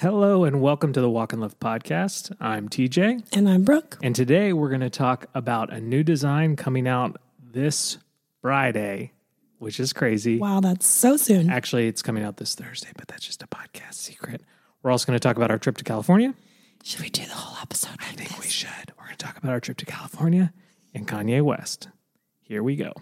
Hello 0.00 0.44
and 0.44 0.62
welcome 0.62 0.94
to 0.94 1.00
the 1.02 1.10
Walk 1.10 1.34
in 1.34 1.40
Love 1.40 1.58
podcast. 1.60 2.34
I'm 2.40 2.70
TJ, 2.70 3.22
And 3.36 3.46
I'm 3.46 3.64
Brooke. 3.64 3.98
and 4.02 4.16
today 4.16 4.54
we're 4.54 4.70
going 4.70 4.80
to 4.80 4.88
talk 4.88 5.26
about 5.34 5.70
a 5.70 5.78
new 5.78 6.02
design 6.02 6.56
coming 6.56 6.88
out 6.88 7.20
this 7.38 7.98
Friday, 8.40 9.12
which 9.58 9.78
is 9.78 9.92
crazy. 9.92 10.38
Wow, 10.38 10.60
that's 10.60 10.86
so 10.86 11.18
soon. 11.18 11.50
Actually, 11.50 11.86
it's 11.86 12.00
coming 12.00 12.24
out 12.24 12.38
this 12.38 12.54
Thursday, 12.54 12.88
but 12.96 13.08
that's 13.08 13.26
just 13.26 13.42
a 13.42 13.46
podcast 13.46 13.94
secret. 13.94 14.40
We're 14.82 14.90
also 14.90 15.06
going 15.06 15.18
to 15.18 15.22
talk 15.22 15.36
about 15.36 15.50
our 15.50 15.58
trip 15.58 15.76
to 15.76 15.84
California. 15.84 16.32
Should 16.82 17.00
we 17.02 17.10
do 17.10 17.26
the 17.26 17.34
whole 17.34 17.58
episode? 17.60 17.96
I 18.00 18.12
think 18.12 18.38
we 18.42 18.48
should. 18.48 18.70
We're 18.98 19.04
going 19.04 19.16
to 19.18 19.24
talk 19.26 19.36
about 19.36 19.52
our 19.52 19.60
trip 19.60 19.76
to 19.78 19.84
California 19.84 20.54
and 20.94 21.06
Kanye 21.06 21.42
West. 21.42 21.88
Here 22.40 22.62
we 22.62 22.74
go. 22.74 22.94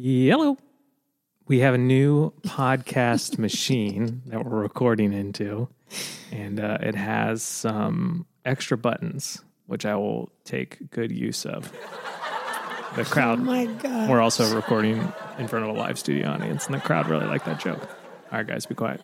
Hello. 0.00 0.56
We 1.48 1.58
have 1.60 1.74
a 1.74 1.78
new 1.78 2.30
podcast 2.42 3.36
machine 3.38 4.22
that 4.26 4.44
we're 4.44 4.60
recording 4.60 5.12
into, 5.12 5.68
and 6.30 6.60
uh, 6.60 6.78
it 6.82 6.94
has 6.94 7.42
some 7.42 8.24
extra 8.44 8.78
buttons, 8.78 9.42
which 9.66 9.84
I 9.84 9.96
will 9.96 10.30
take 10.44 10.90
good 10.90 11.10
use 11.10 11.44
of. 11.44 11.72
The 12.94 13.00
Oh 13.02 13.04
crowd 13.04 13.40
my 13.40 13.66
God. 13.66 14.08
we're 14.08 14.20
also 14.20 14.54
recording 14.54 15.12
in 15.38 15.48
front 15.48 15.68
of 15.68 15.74
a 15.76 15.78
live 15.78 15.98
studio 15.98 16.28
audience, 16.30 16.66
and 16.66 16.74
the 16.76 16.80
crowd 16.80 17.08
really 17.08 17.26
liked 17.26 17.46
that 17.46 17.58
joke. 17.58 17.82
All 18.30 18.38
right, 18.38 18.46
guys, 18.46 18.66
be 18.66 18.74
quiet. 18.76 19.02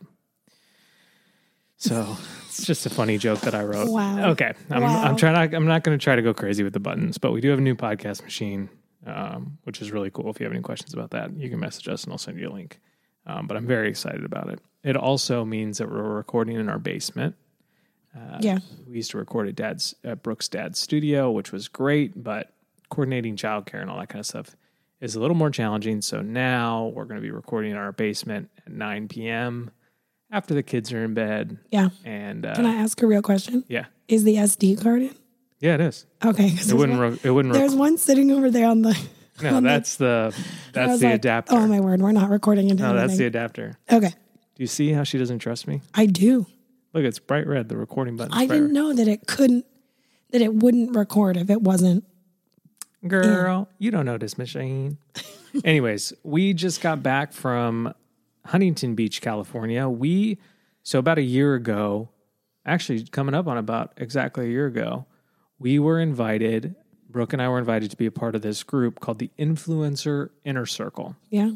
So 1.77 2.17
it's 2.47 2.65
just 2.65 2.87
a 2.87 2.91
funny 2.91 3.19
joke 3.19 3.41
that 3.41 3.55
I 3.55 3.65
wrote. 3.65 3.89
Wow. 3.91 4.31
Okay, 4.31 4.53
I'm, 4.71 4.83
Wow. 4.83 5.03
I'm 5.03 5.17
trying. 5.17 5.51
To, 5.51 5.57
I'm 5.57 5.67
not 5.67 5.83
going 5.83 5.99
to 5.99 6.03
try 6.03 6.15
to 6.15 6.23
go 6.23 6.33
crazy 6.33 6.63
with 6.63 6.73
the 6.73 6.79
buttons, 6.81 7.19
but 7.19 7.33
we 7.33 7.41
do 7.41 7.51
have 7.51 7.59
a 7.59 7.63
new 7.63 7.75
podcast 7.75 8.23
machine, 8.23 8.69
um, 9.07 9.59
which 9.65 9.81
is 9.83 9.91
really 9.93 10.11
cool. 10.11 10.31
If 10.31 10.41
you 10.41 10.45
have 10.45 10.53
any 10.53 10.63
questions 10.63 10.95
about 10.95 11.11
that, 11.11 11.33
you 11.37 11.49
can 11.51 11.61
message 11.61 11.89
us, 11.89 12.05
and 12.05 12.13
I'll 12.13 12.19
send 12.19 12.39
you 12.39 12.49
a 12.49 12.53
link. 12.53 12.81
Um, 13.27 13.47
but 13.47 13.57
I'm 13.57 13.67
very 13.67 13.89
excited 13.89 14.25
about 14.25 14.51
it. 14.51 14.61
It 14.83 14.97
also 14.97 15.45
means 15.45 15.79
that 15.79 15.91
we're 15.91 16.03
recording 16.03 16.57
in 16.57 16.69
our 16.69 16.79
basement. 16.79 17.35
yeah. 18.41 18.59
We 18.87 18.97
used 18.97 19.11
to 19.13 19.19
record 19.19 19.49
at 19.49 19.57
Dad's 19.57 19.95
at 20.05 20.23
Brooke's 20.23 20.49
dad's 20.49 20.79
studio, 20.79 21.31
which 21.31 21.51
was 21.53 21.69
great, 21.69 22.23
but 22.23 22.53
coordinating 22.91 23.37
childcare 23.37 23.81
and 23.81 23.91
all 23.91 23.99
that 23.99 24.09
kind 24.09 24.21
of 24.21 24.27
stuff 24.27 24.55
is 25.01 25.17
a 25.17 25.21
little 25.21 25.37
more 25.37 25.51
challenging. 25.51 26.01
So 26.03 26.21
now 26.21 26.93
we're 26.95 27.05
going 27.05 27.17
to 27.17 27.23
be 27.23 27.31
recording 27.31 27.73
in 27.73 27.77
our 27.77 27.93
basement 27.93 28.51
at 28.67 28.73
9 28.73 29.09
p.m. 29.09 29.71
after 30.31 30.55
the 30.55 30.63
kids 30.63 30.93
are 30.93 31.03
in 31.05 31.15
bed. 31.15 31.59
Yeah. 31.71 31.89
And 32.05 32.47
uh, 32.47 32.55
Can 32.55 32.67
I 32.67 32.75
ask 32.75 33.01
a 33.03 33.07
real 33.07 33.23
question? 33.23 33.65
yeah, 33.69 33.87
Is 34.09 34.25
the 34.25 34.37
SD 34.37 34.81
card 34.83 35.03
in? 35.03 35.15
Yeah, 35.65 35.75
it 35.77 35.81
is. 35.81 36.05
Okay, 36.23 36.49
It 36.49 36.75
wouldn't. 36.75 36.99
one, 36.99 37.13
Re- 37.13 37.19
it 37.25 37.31
wouldn't. 37.31 37.55
Rec- 37.55 37.61
there's 37.63 37.75
one 37.75 37.97
sitting 37.97 38.31
over 38.31 38.51
there 38.51 38.69
on 38.69 38.83
the. 38.83 38.99
no, 39.43 39.57
on 39.57 39.63
that's 39.63 39.97
the 39.97 40.35
that's 40.73 41.01
the 41.01 41.07
like, 41.07 41.15
adapter. 41.15 41.55
Oh 41.55 41.67
my 41.67 41.81
word, 41.81 42.03
we're 42.03 42.13
not 42.13 42.29
recording 42.29 42.69
into 42.69 42.83
no, 42.83 42.93
that's 42.95 43.17
the 43.17 43.25
adapter. 43.25 43.79
Okay. 43.91 44.11
Do 44.11 44.63
you 44.63 44.67
see 44.67 44.91
how 44.93 45.05
she 45.05 45.17
doesn't 45.17 45.39
trust 45.39 45.67
me? 45.67 45.81
I 45.95 46.05
do. 46.05 46.45
Look, 46.93 47.05
it's 47.05 47.19
bright 47.19 47.47
red. 47.47 47.71
The 47.71 47.79
recording 47.79 48.17
button. 48.17 48.35
I 48.35 48.47
didn't 48.47 48.75
know 48.75 48.93
that 48.93 49.09
it 49.09 49.27
couldn't, 49.27 49.65
that 50.33 50.43
it 50.43 50.55
wouldn't 50.55 50.95
record 50.95 51.39
if 51.39 51.49
it 51.49 51.63
wasn't. 51.63 52.05
Girl, 53.07 53.69
you 53.79 53.91
don't 53.91 54.05
know 54.07 54.17
this 54.19 54.37
machine. 54.39 54.99
Anyways, 55.65 56.13
we 56.23 56.53
just 56.55 56.81
got 56.83 57.03
back 57.03 57.33
from 57.33 57.93
Huntington 58.45 58.95
Beach, 58.95 59.21
California. 59.23 59.89
We, 59.89 60.39
so 60.83 60.99
about 60.99 61.19
a 61.19 61.23
year 61.23 61.55
ago, 61.55 62.11
actually 62.65 63.05
coming 63.07 63.35
up 63.35 63.47
on 63.47 63.57
about 63.59 63.93
exactly 63.97 64.47
a 64.47 64.49
year 64.51 64.67
ago, 64.67 65.07
we 65.59 65.79
were 65.79 66.01
invited, 66.01 66.75
Brooke 67.09 67.33
and 67.33 67.41
I 67.41 67.49
were 67.49 67.59
invited 67.59 67.91
to 67.91 67.97
be 67.97 68.07
a 68.07 68.11
part 68.11 68.35
of 68.35 68.43
this 68.43 68.63
group 68.63 69.01
called 69.01 69.19
the 69.19 69.31
Influencer 69.39 70.31
Inner 70.45 70.67
Circle. 70.67 71.17
Yeah. 71.31 71.53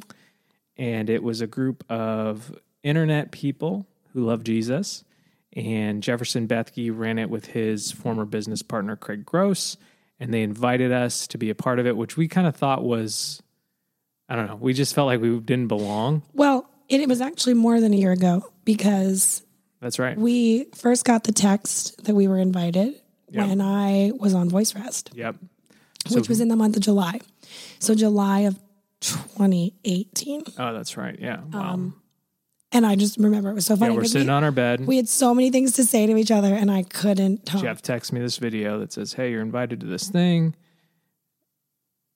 And 0.76 1.10
it 1.10 1.22
was 1.22 1.40
a 1.40 1.46
group 1.46 1.84
of 1.90 2.56
internet 2.82 3.32
people 3.32 3.86
who 4.12 4.24
love 4.24 4.44
Jesus. 4.44 5.04
And 5.54 6.02
Jefferson 6.02 6.46
Bethke 6.46 6.96
ran 6.96 7.18
it 7.18 7.30
with 7.30 7.46
his 7.46 7.90
former 7.90 8.24
business 8.24 8.62
partner, 8.62 8.96
Craig 8.96 9.26
Gross. 9.26 9.76
And 10.20 10.32
they 10.32 10.42
invited 10.42 10.92
us 10.92 11.26
to 11.28 11.38
be 11.38 11.50
a 11.50 11.54
part 11.54 11.78
of 11.78 11.86
it, 11.86 11.96
which 11.96 12.16
we 12.16 12.28
kind 12.28 12.46
of 12.46 12.56
thought 12.56 12.84
was, 12.84 13.42
I 14.28 14.36
don't 14.36 14.46
know, 14.46 14.56
we 14.56 14.72
just 14.72 14.94
felt 14.94 15.06
like 15.06 15.20
we 15.20 15.38
didn't 15.40 15.68
belong. 15.68 16.22
Well, 16.32 16.68
it, 16.88 17.00
it 17.00 17.08
was 17.08 17.20
actually 17.20 17.54
more 17.54 17.80
than 17.80 17.92
a 17.92 17.96
year 17.96 18.12
ago 18.12 18.44
because 18.64 19.42
That's 19.80 19.98
right. 19.98 20.16
we 20.16 20.64
first 20.74 21.04
got 21.04 21.24
the 21.24 21.32
text 21.32 22.04
that 22.04 22.14
we 22.14 22.28
were 22.28 22.38
invited 22.38 23.00
Yeah. 23.30 23.46
when 23.46 23.60
I 23.60 24.12
was 24.18 24.34
on 24.34 24.48
voice 24.48 24.74
rest. 24.74 25.10
Yep. 25.14 25.36
which 26.10 26.28
was 26.28 26.40
in 26.40 26.48
the 26.48 26.56
month 26.56 26.76
of 26.76 26.82
July. 26.82 27.20
So 27.78 27.94
July 27.94 28.40
of 28.40 28.58
2018. 29.00 30.44
Oh, 30.58 30.72
that's 30.72 30.96
right. 30.96 31.18
Yeah. 31.20 31.40
Wow. 31.52 31.72
Um, 31.74 32.02
And 32.72 32.84
I 32.86 32.96
just 32.96 33.18
remember 33.18 33.50
it 33.50 33.54
was 33.54 33.66
so 33.66 33.74
yeah, 33.74 33.80
funny. 33.80 33.96
we're 33.96 34.04
sitting 34.04 34.28
we, 34.28 34.32
on 34.32 34.44
our 34.44 34.50
bed. 34.52 34.86
we 34.86 34.96
had 34.96 35.08
so 35.08 35.34
many 35.34 35.50
things 35.50 35.72
to 35.74 35.84
say 35.84 36.06
to 36.06 36.16
each 36.16 36.30
other 36.30 36.54
and 36.54 36.70
I 36.70 36.82
couldn't 36.82 37.46
talk. 37.46 37.62
Jeff 37.62 37.82
texts 37.82 38.12
me 38.12 38.20
this 38.20 38.36
video 38.38 38.78
that 38.80 38.92
says, 38.92 39.12
Hey, 39.14 39.30
you're 39.30 39.42
invited 39.42 39.80
to 39.80 39.86
this 39.86 40.08
thing. 40.08 40.54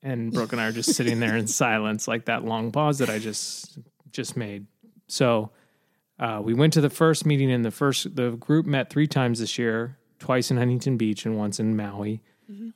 And 0.02 0.32
Brooke 0.32 0.52
and 0.52 0.60
I 0.60 0.66
are 0.66 0.72
just 0.72 0.92
sitting 0.96 1.20
there 1.20 1.36
in 1.36 1.46
silence, 1.46 2.08
like 2.08 2.24
that 2.26 2.44
long 2.44 2.72
pause 2.72 2.98
that 2.98 3.08
I 3.10 3.18
just 3.18 3.78
just 4.10 4.36
made. 4.36 4.66
So 5.08 5.50
uh, 6.18 6.40
we 6.42 6.54
went 6.54 6.72
to 6.74 6.80
the 6.80 6.90
first 6.90 7.24
meeting 7.24 7.50
and 7.50 7.64
the 7.64 7.70
first 7.70 8.14
the 8.16 8.30
group 8.32 8.66
met 8.66 8.90
three 8.90 9.06
times 9.06 9.38
this 9.38 9.58
year, 9.58 9.96
twice 10.22 10.52
in 10.52 10.56
Huntington 10.56 10.96
Beach 10.96 11.26
and 11.26 11.36
once 11.36 11.58
in 11.58 11.76
Maui. 11.76 12.22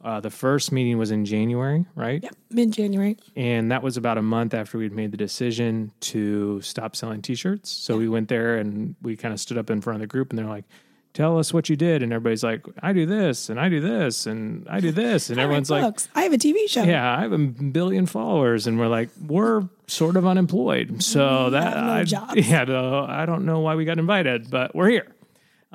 Uh, 0.03 0.21
the 0.21 0.31
first 0.31 0.73
meeting 0.73 0.97
was 0.97 1.11
in 1.11 1.25
January, 1.27 1.84
right? 1.95 2.23
Yeah, 2.23 2.31
mid 2.51 2.73
January. 2.73 3.19
And 3.37 3.71
that 3.71 3.83
was 3.83 3.97
about 3.99 4.17
a 4.17 4.23
month 4.23 4.55
after 4.55 4.79
we'd 4.79 4.93
made 4.93 5.11
the 5.11 5.19
decision 5.19 5.93
to 6.01 6.61
stop 6.62 6.97
selling 6.97 7.21
t-shirts. 7.21 7.71
So 7.71 7.99
we 7.99 8.09
went 8.09 8.29
there 8.29 8.56
and 8.56 8.97
we 9.03 9.17
kind 9.17 9.35
of 9.35 9.41
stood 9.41 9.59
up 9.59 9.69
in 9.69 9.83
front 9.83 9.97
of 9.97 10.01
the 10.01 10.06
group 10.06 10.31
and 10.31 10.39
they're 10.39 10.47
like, 10.47 10.65
tell 11.12 11.39
us 11.39 11.53
what 11.53 11.69
you 11.69 11.77
did. 11.77 12.03
And 12.03 12.11
everybody's 12.11 12.43
like, 12.43 12.65
I 12.83 12.95
do 12.95 13.05
this 13.05 13.51
and 13.51 13.61
I 13.61 13.69
do 13.69 13.81
this 13.81 14.25
and 14.27 14.67
I 14.69 14.81
do 14.81 14.93
this. 14.93 15.29
And 15.29 15.39
everyone's 15.39 15.71
like, 15.71 15.83
Books. 15.83 16.09
I 16.15 16.23
have 16.23 16.33
a 16.33 16.39
TV 16.39 16.69
show. 16.71 16.83
yeah, 16.83 17.15
I 17.15 17.21
have 17.21 17.33
a 17.33 17.39
billion 17.39 18.06
followers. 18.06 18.67
And 18.67 18.79
we're 18.79 18.89
like, 18.89 19.11
we're 19.27 19.69
sort 19.89 20.17
of 20.17 20.27
unemployed. 20.27 21.03
So 21.03 21.51
that, 21.51 22.11
no 22.11 22.27
I, 22.29 22.35
yeah, 22.37 22.65
no, 22.65 23.05
I 23.06 23.27
don't 23.27 23.45
know 23.45 23.61
why 23.61 23.75
we 23.75 23.85
got 23.85 23.99
invited, 23.99 24.51
but 24.51 24.75
we're 24.75 24.89
here. 24.89 25.16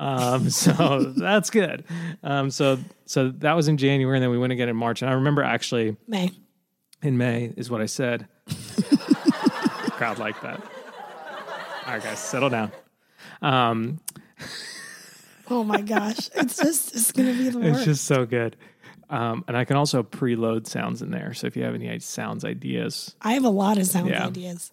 Um, 0.02 0.50
so 0.64 1.12
that's 1.16 1.50
good. 1.50 1.84
Um, 2.22 2.50
so, 2.50 2.78
so 3.06 3.28
that 3.38 3.54
was 3.54 3.68
in 3.68 3.76
January 3.76 4.16
and 4.16 4.22
then 4.22 4.30
we 4.30 4.38
went 4.38 4.52
again 4.52 4.68
in 4.68 4.76
March. 4.76 5.02
And 5.02 5.10
I 5.10 5.14
remember 5.14 5.42
actually, 5.42 5.96
May. 6.08 6.30
in 7.02 7.16
May 7.18 7.52
is 7.56 7.70
what 7.70 7.80
I 7.80 7.86
said. 7.86 8.26
Crowd 9.92 10.18
like 10.18 10.40
that. 10.42 10.60
All 11.86 11.92
right, 11.94 12.02
guys, 12.02 12.18
settle 12.18 12.48
down. 12.50 12.72
Um, 13.40 14.00
Oh 15.50 15.64
my 15.64 15.80
gosh. 15.82 16.30
it's 16.34 16.56
just, 16.56 16.94
it's 16.94 17.12
going 17.12 17.30
to 17.30 17.36
be 17.38 17.50
the 17.50 17.58
worst. 17.58 17.76
it's 17.80 17.84
just 17.84 18.04
so 18.06 18.24
good. 18.24 18.56
Um, 19.10 19.44
and 19.46 19.56
I 19.56 19.64
can 19.66 19.76
also 19.76 20.02
preload 20.02 20.66
sounds 20.66 21.02
in 21.02 21.10
there. 21.10 21.34
So 21.34 21.46
if 21.46 21.56
you 21.56 21.64
have 21.64 21.74
any 21.74 21.98
sounds 21.98 22.44
ideas, 22.44 23.14
I 23.20 23.34
have 23.34 23.44
a 23.44 23.50
lot 23.50 23.76
of 23.76 23.86
sound 23.86 24.08
Yeah. 24.10 24.26
ideas. 24.28 24.70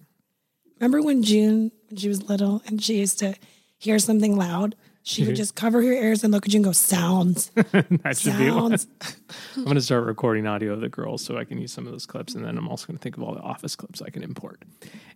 Remember 0.80 1.02
when 1.02 1.24
June, 1.24 1.72
when 1.90 1.98
she 1.98 2.08
was 2.08 2.24
little 2.30 2.62
and 2.66 2.82
she 2.82 3.00
used 3.00 3.20
to 3.20 3.36
hear 3.78 4.00
something 4.00 4.38
loud? 4.38 4.76
She 5.10 5.26
would 5.26 5.36
just 5.44 5.56
cover 5.56 5.82
her 5.82 5.92
ears 5.92 6.24
and 6.24 6.32
look 6.32 6.46
at 6.46 6.54
you 6.54 6.58
and 6.60 6.66
go, 6.66 6.72
sounds, 6.72 7.50
that 7.56 8.18
should 8.18 8.38
be 8.38 8.52
one. 8.52 8.78
sounds. 8.78 8.88
I'm 9.58 9.64
going 9.64 9.76
to 9.76 9.82
start 9.82 10.06
recording 10.06 10.46
audio 10.48 10.74
of 10.74 10.82
the 10.82 10.90
girls 10.90 11.24
so 11.24 11.38
I 11.38 11.44
can 11.46 11.58
use 11.60 11.72
some 11.74 11.86
of 11.86 11.92
those 11.92 12.06
clips. 12.06 12.36
And 12.36 12.46
then 12.46 12.58
I'm 12.58 12.68
also 12.68 12.86
going 12.88 12.98
to 12.98 13.02
think 13.02 13.18
of 13.18 13.24
all 13.24 13.34
the 13.34 13.42
office 13.42 13.76
clips 13.76 14.02
I 14.02 14.10
can 14.12 14.22
import. 14.24 14.64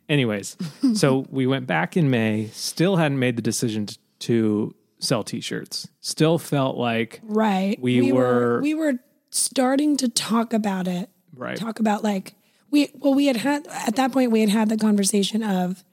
Anyways, 0.09 0.57
so 0.95 1.25
we 1.29 1.45
went 1.47 1.67
back 1.67 1.95
in 1.95 2.09
May, 2.09 2.47
still 2.53 2.95
hadn't 2.97 3.19
made 3.19 3.35
the 3.35 3.41
decision 3.41 3.85
to, 3.85 3.97
to 4.19 4.75
sell 4.99 5.23
t 5.23 5.39
shirts, 5.41 5.87
still 6.01 6.37
felt 6.39 6.75
like, 6.77 7.19
Right. 7.23 7.79
We 7.79 8.11
were- 8.11 8.61
we 8.61 8.73
were 8.73 8.95
starting 9.29 9.95
to 9.97 10.09
talk 10.09 10.53
about 10.53 10.87
it. 10.87 11.09
right. 11.35 11.55
Talk 11.57 11.79
about 11.79 12.03
like 12.03 12.33
we 12.71 12.89
well 12.95 13.13
we 13.13 13.27
had 13.27 13.37
had 13.37 13.67
at 13.69 13.95
that 13.97 14.11
point 14.11 14.31
we 14.31 14.41
had 14.41 14.49
had 14.49 14.69
the 14.69 14.77
conversation 14.77 15.43
of 15.43 15.83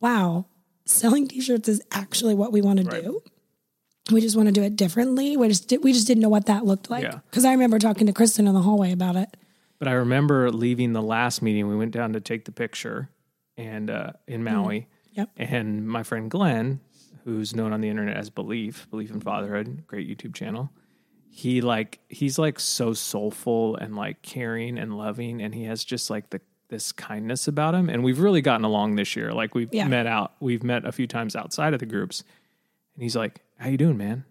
wow, 0.00 0.46
selling 0.86 1.28
t-shirts 1.28 1.68
is 1.68 1.82
actually 1.92 2.34
what 2.34 2.52
we 2.52 2.62
want 2.62 2.78
to 2.78 3.02
do. 3.02 3.22
We 4.12 4.20
just 4.20 4.36
want 4.36 4.46
to 4.48 4.52
do 4.52 4.62
it 4.62 4.76
differently. 4.76 5.36
We 5.36 5.48
just 5.48 5.68
did, 5.68 5.82
we 5.82 5.92
just 5.92 6.06
didn't 6.06 6.22
know 6.22 6.28
what 6.28 6.46
that 6.46 6.64
looked 6.64 6.90
like. 6.90 7.02
Yeah. 7.02 7.18
Cuz 7.32 7.44
I 7.44 7.52
remember 7.52 7.78
talking 7.78 8.06
to 8.06 8.12
Kristen 8.12 8.46
in 8.46 8.54
the 8.54 8.62
hallway 8.62 8.92
about 8.92 9.16
it. 9.16 9.36
But 9.78 9.88
I 9.88 9.92
remember 9.92 10.50
leaving 10.50 10.92
the 10.92 11.02
last 11.02 11.42
meeting. 11.42 11.68
We 11.68 11.76
went 11.76 11.90
down 11.92 12.12
to 12.14 12.20
take 12.20 12.44
the 12.46 12.52
picture, 12.52 13.10
and 13.58 13.90
uh, 13.90 14.12
in 14.26 14.42
Maui, 14.42 14.86
Yep. 15.12 15.30
and 15.36 15.86
my 15.88 16.02
friend 16.02 16.30
Glenn, 16.30 16.80
who's 17.24 17.54
known 17.54 17.72
on 17.72 17.80
the 17.82 17.88
internet 17.88 18.16
as 18.16 18.30
Belief, 18.30 18.86
Belief 18.90 19.10
in 19.10 19.20
Fatherhood, 19.20 19.84
great 19.86 20.08
YouTube 20.08 20.34
channel. 20.34 20.70
He 21.28 21.60
like 21.60 21.98
he's 22.08 22.38
like 22.38 22.58
so 22.60 22.94
soulful 22.94 23.76
and 23.76 23.94
like 23.96 24.22
caring 24.22 24.78
and 24.78 24.96
loving, 24.96 25.42
and 25.42 25.54
he 25.54 25.64
has 25.64 25.84
just 25.84 26.08
like 26.08 26.30
the 26.30 26.40
this 26.68 26.92
kindness 26.92 27.46
about 27.48 27.74
him. 27.74 27.88
And 27.88 28.02
we've 28.04 28.18
really 28.20 28.40
gotten 28.42 28.64
along 28.64 28.96
this 28.96 29.14
year. 29.16 29.32
Like 29.32 29.54
we've 29.54 29.72
Yeah. 29.72 29.86
met 29.88 30.06
out, 30.06 30.32
we've 30.40 30.62
met 30.64 30.84
a 30.84 30.92
few 30.92 31.06
times 31.06 31.36
outside 31.36 31.74
of 31.74 31.80
the 31.80 31.86
groups, 31.86 32.24
and 32.94 33.02
he's 33.02 33.16
like, 33.16 33.40
"How 33.58 33.68
you 33.68 33.76
doing, 33.76 33.96
man?" 33.96 34.24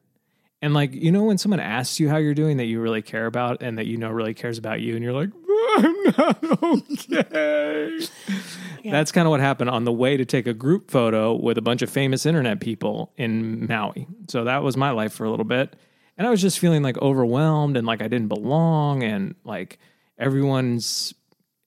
And 0.61 0.73
like, 0.73 0.93
you 0.93 1.11
know, 1.11 1.25
when 1.25 1.37
someone 1.37 1.59
asks 1.59 1.99
you 1.99 2.09
how 2.09 2.17
you're 2.17 2.33
doing 2.33 2.57
that 2.57 2.65
you 2.65 2.79
really 2.81 3.01
care 3.03 3.25
about 3.27 3.61
and 3.61 3.77
that 3.77 3.85
you 3.85 3.97
know 3.97 4.09
really 4.09 4.33
cares 4.33 4.57
about 4.57 4.81
you, 4.81 4.95
and 4.95 5.03
you're 5.03 5.13
like, 5.13 5.29
I'm 5.77 6.03
not 6.17 6.43
okay. 6.63 7.99
That's 8.83 9.11
kind 9.11 9.27
of 9.27 9.31
what 9.31 9.39
happened 9.41 9.69
on 9.69 9.83
the 9.83 9.91
way 9.91 10.15
to 10.17 10.25
take 10.25 10.47
a 10.47 10.53
group 10.53 10.89
photo 10.91 11.33
with 11.33 11.57
a 11.57 11.61
bunch 11.61 11.81
of 11.81 11.89
famous 11.89 12.25
internet 12.25 12.59
people 12.61 13.11
in 13.17 13.67
Maui. 13.67 14.07
So 14.29 14.43
that 14.45 14.63
was 14.63 14.77
my 14.77 14.91
life 14.91 15.13
for 15.13 15.25
a 15.25 15.29
little 15.29 15.45
bit. 15.45 15.75
And 16.17 16.25
I 16.25 16.29
was 16.29 16.41
just 16.41 16.59
feeling 16.59 16.81
like 16.81 16.97
overwhelmed 16.99 17.75
and 17.77 17.85
like 17.85 18.01
I 18.01 18.07
didn't 18.07 18.29
belong 18.29 19.03
and 19.03 19.35
like 19.43 19.79
everyone's 20.17 21.13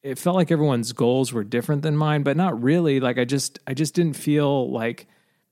it 0.03 0.19
felt 0.19 0.37
like 0.37 0.51
everyone's 0.51 0.93
goals 0.93 1.33
were 1.33 1.45
different 1.45 1.83
than 1.83 1.97
mine, 1.97 2.23
but 2.23 2.37
not 2.37 2.63
really. 2.63 3.01
Like 3.01 3.19
I 3.19 3.25
just 3.25 3.59
I 3.67 3.75
just 3.75 3.95
didn't 3.95 4.17
feel 4.17 4.71
like 4.71 5.07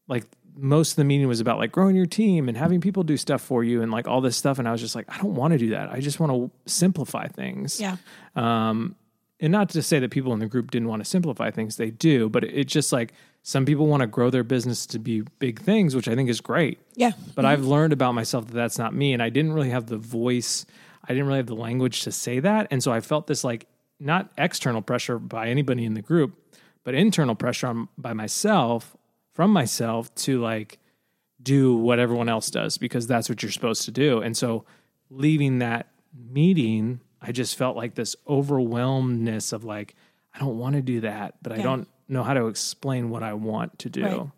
like 0.09 0.25
most 0.57 0.93
of 0.93 0.97
the 0.97 1.05
meeting 1.05 1.29
was 1.29 1.41
about 1.41 1.59
like 1.59 1.73
growing 1.73 1.97
your 1.97 2.07
team 2.07 2.49
and 2.49 2.57
having 2.57 2.81
people 2.81 3.03
do 3.03 3.17
stuff 3.17 3.43
for 3.43 3.63
you 3.63 3.83
and 3.83 3.93
like 3.93 4.09
all 4.09 4.21
this 4.21 4.37
stuff 4.37 4.59
and 4.59 4.67
I 4.67 4.73
was 4.73 4.81
just 4.81 4.95
like 4.95 5.07
I 5.09 5.19
don't 5.19 5.35
want 5.35 5.53
to 5.53 5.59
do 5.59 5.71
that. 5.71 5.91
I 5.91 6.01
just 6.01 6.19
want 6.21 6.33
to 6.33 6.51
simplify 6.71 7.29
things. 7.29 7.81
Yeah. 7.81 7.97
Um 8.35 8.97
and 9.39 9.53
not 9.53 9.69
to 9.71 9.83
say 9.83 9.99
that 9.99 10.11
people 10.11 10.33
in 10.33 10.39
the 10.39 10.47
group 10.47 10.71
didn't 10.71 10.89
want 10.89 11.03
to 11.03 11.09
simplify 11.09 11.51
things, 11.51 11.77
they 11.77 11.91
do, 11.91 12.31
but 12.31 12.43
it's 12.43 12.73
just 12.73 12.91
like 12.91 13.13
some 13.43 13.67
people 13.67 13.87
want 13.87 14.01
to 14.01 14.07
grow 14.07 14.31
their 14.31 14.43
business 14.43 14.87
to 14.87 14.99
be 14.99 15.21
big 15.39 15.61
things, 15.61 15.95
which 15.95 16.09
I 16.09 16.15
think 16.15 16.31
is 16.31 16.41
great. 16.41 16.81
Yeah. 16.95 17.13
But 17.35 17.45
I've 17.45 17.65
learned 17.65 17.93
about 17.93 18.13
myself 18.13 18.47
that 18.47 18.55
that's 18.55 18.79
not 18.79 18.95
me. 18.95 19.13
And 19.13 19.23
I 19.23 19.29
didn't 19.29 19.53
really 19.53 19.71
have 19.71 19.87
the 19.87 19.99
voice, 19.99 20.65
I 21.05 21.09
didn't 21.09 21.27
really 21.27 21.39
have 21.39 21.47
the 21.47 21.55
language 21.55 22.03
to 22.03 22.13
say 22.13 22.41
that. 22.41 22.69
And 22.71 22.83
so 22.83 22.93
I 22.93 23.01
felt 23.01 23.27
this 23.27 23.45
like 23.45 23.67
not 23.99 24.31
external 24.37 24.83
pressure 24.83 25.19
by 25.19 25.49
anybody 25.49 25.85
in 25.85 25.95
the 25.95 26.03
group, 26.03 26.37
but 26.85 26.95
internal 26.95 27.35
pressure 27.35 27.67
on, 27.67 27.89
by 27.97 28.13
myself, 28.13 28.97
from 29.33 29.51
myself 29.51 30.15
to 30.15 30.41
like 30.41 30.79
do 31.43 31.77
what 31.77 31.99
everyone 31.99 32.29
else 32.29 32.51
does 32.51 32.79
because 32.79 33.07
that's 33.07 33.29
what 33.29 33.43
you're 33.43 33.53
supposed 33.53 33.85
to 33.85 33.91
do. 33.91 34.21
And 34.21 34.37
so 34.37 34.65
leaving 35.11 35.59
that 35.61 35.89
meeting, 36.15 37.01
I 37.21 37.33
just 37.33 37.57
felt 37.57 37.77
like 37.77 37.95
this 37.95 38.17
overwhelmedness 38.29 39.53
of 39.53 39.65
like, 39.65 39.95
I 40.35 40.39
don't 40.39 40.59
want 40.59 40.75
to 40.75 40.83
do 40.83 41.01
that, 41.01 41.35
but 41.43 41.53
I 41.53 41.59
don't 41.59 41.89
know 42.09 42.23
how 42.23 42.35
to 42.35 42.47
explain 42.47 43.11
what 43.11 43.23
I 43.23 43.35
want 43.35 43.79
to 43.81 43.91
do. 43.91 44.05
Right. 44.05 44.31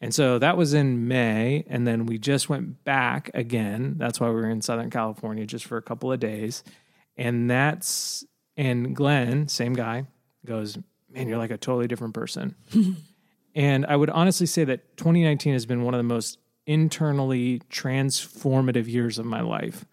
And 0.00 0.14
so 0.14 0.38
that 0.38 0.56
was 0.56 0.74
in 0.74 1.06
May. 1.06 1.64
And 1.68 1.86
then 1.86 2.06
we 2.06 2.18
just 2.18 2.48
went 2.48 2.82
back 2.82 3.30
again. 3.34 3.94
That's 3.98 4.18
why 4.18 4.28
we 4.28 4.34
were 4.34 4.50
in 4.50 4.60
Southern 4.60 4.90
California 4.90 5.46
just 5.46 5.64
for 5.64 5.76
a 5.76 5.82
couple 5.82 6.10
of 6.10 6.18
days. 6.18 6.64
And 7.16 7.48
that's, 7.48 8.24
and 8.56 8.94
Glenn, 8.94 9.48
same 9.48 9.74
guy, 9.74 10.06
goes, 10.44 10.78
Man, 11.10 11.28
you're 11.28 11.38
like 11.38 11.50
a 11.50 11.58
totally 11.58 11.86
different 11.86 12.14
person. 12.14 12.54
and 13.54 13.84
I 13.84 13.96
would 13.96 14.08
honestly 14.08 14.46
say 14.46 14.64
that 14.64 14.96
2019 14.96 15.52
has 15.52 15.66
been 15.66 15.82
one 15.82 15.92
of 15.92 15.98
the 15.98 16.04
most 16.04 16.38
internally 16.66 17.60
transformative 17.70 18.86
years 18.88 19.18
of 19.18 19.26
my 19.26 19.40
life 19.40 19.84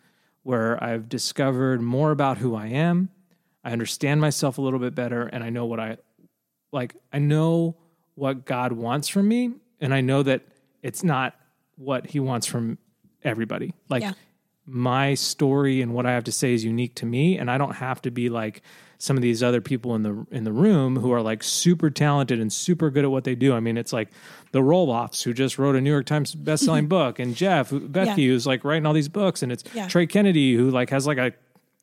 where 0.44 0.82
I've 0.82 1.10
discovered 1.10 1.82
more 1.82 2.12
about 2.12 2.38
who 2.38 2.56
I 2.56 2.68
am. 2.68 3.10
I 3.64 3.72
understand 3.72 4.22
myself 4.22 4.58
a 4.58 4.62
little 4.62 4.80
bit 4.80 4.96
better 4.96 5.24
and 5.24 5.44
I 5.44 5.50
know 5.50 5.66
what 5.66 5.80
I 5.80 5.98
like 6.72 6.96
I 7.12 7.20
know 7.20 7.76
what 8.16 8.46
God 8.46 8.72
wants 8.72 9.10
from 9.10 9.28
me 9.28 9.52
and 9.82 9.94
I 9.94 10.02
know 10.02 10.24
that 10.24 10.44
it's 10.82 11.04
not 11.04 11.36
what 11.76 12.08
he 12.08 12.20
wants 12.20 12.48
from 12.48 12.78
everybody. 13.24 13.74
Like 13.90 14.04
Yeah. 14.04 14.14
My 14.70 15.14
story 15.16 15.82
and 15.82 15.94
what 15.94 16.06
I 16.06 16.12
have 16.12 16.24
to 16.26 16.32
say 16.32 16.54
is 16.54 16.64
unique 16.64 16.96
to 16.96 17.06
me 17.06 17.38
and 17.38 17.50
I 17.50 17.58
don't 17.58 17.76
have 17.76 18.02
to 18.04 18.12
be 18.12 18.30
like 18.30 18.62
some 19.02 19.16
of 19.16 19.22
these 19.24 19.42
other 19.42 19.62
people 19.62 19.96
in 19.96 20.04
the 20.04 20.26
in 20.30 20.44
the 20.44 20.52
room 20.52 20.98
who 20.98 21.12
are 21.14 21.22
like 21.22 21.42
super 21.44 21.90
talented 21.90 22.40
and 22.40 22.52
super 22.52 22.90
good 22.90 23.06
at 23.06 23.12
what 23.12 23.24
they 23.24 23.34
do. 23.36 23.54
I 23.54 23.60
mean, 23.62 23.78
it's 23.78 23.94
like 23.94 24.10
the 24.52 24.60
Roloffs 24.60 25.24
who 25.24 25.34
just 25.34 25.58
wrote 25.58 25.76
a 25.76 25.82
New 25.82 25.90
York 25.92 26.06
Times 26.06 26.36
best-selling 26.36 26.88
book 26.98 27.18
and 27.20 27.34
Jeff 27.36 27.70
Bethke 27.70 28.06
Yeah. 28.06 28.16
who's 28.16 28.46
like 28.46 28.64
writing 28.66 28.86
all 28.86 28.94
these 28.94 29.08
books 29.10 29.42
and 29.42 29.52
it's 29.52 29.64
Yeah. 29.74 29.88
Trey 29.88 30.06
Kennedy 30.06 30.54
who 30.56 30.70
like 30.70 30.90
has 30.90 31.08
like 31.08 31.18
a 31.18 31.32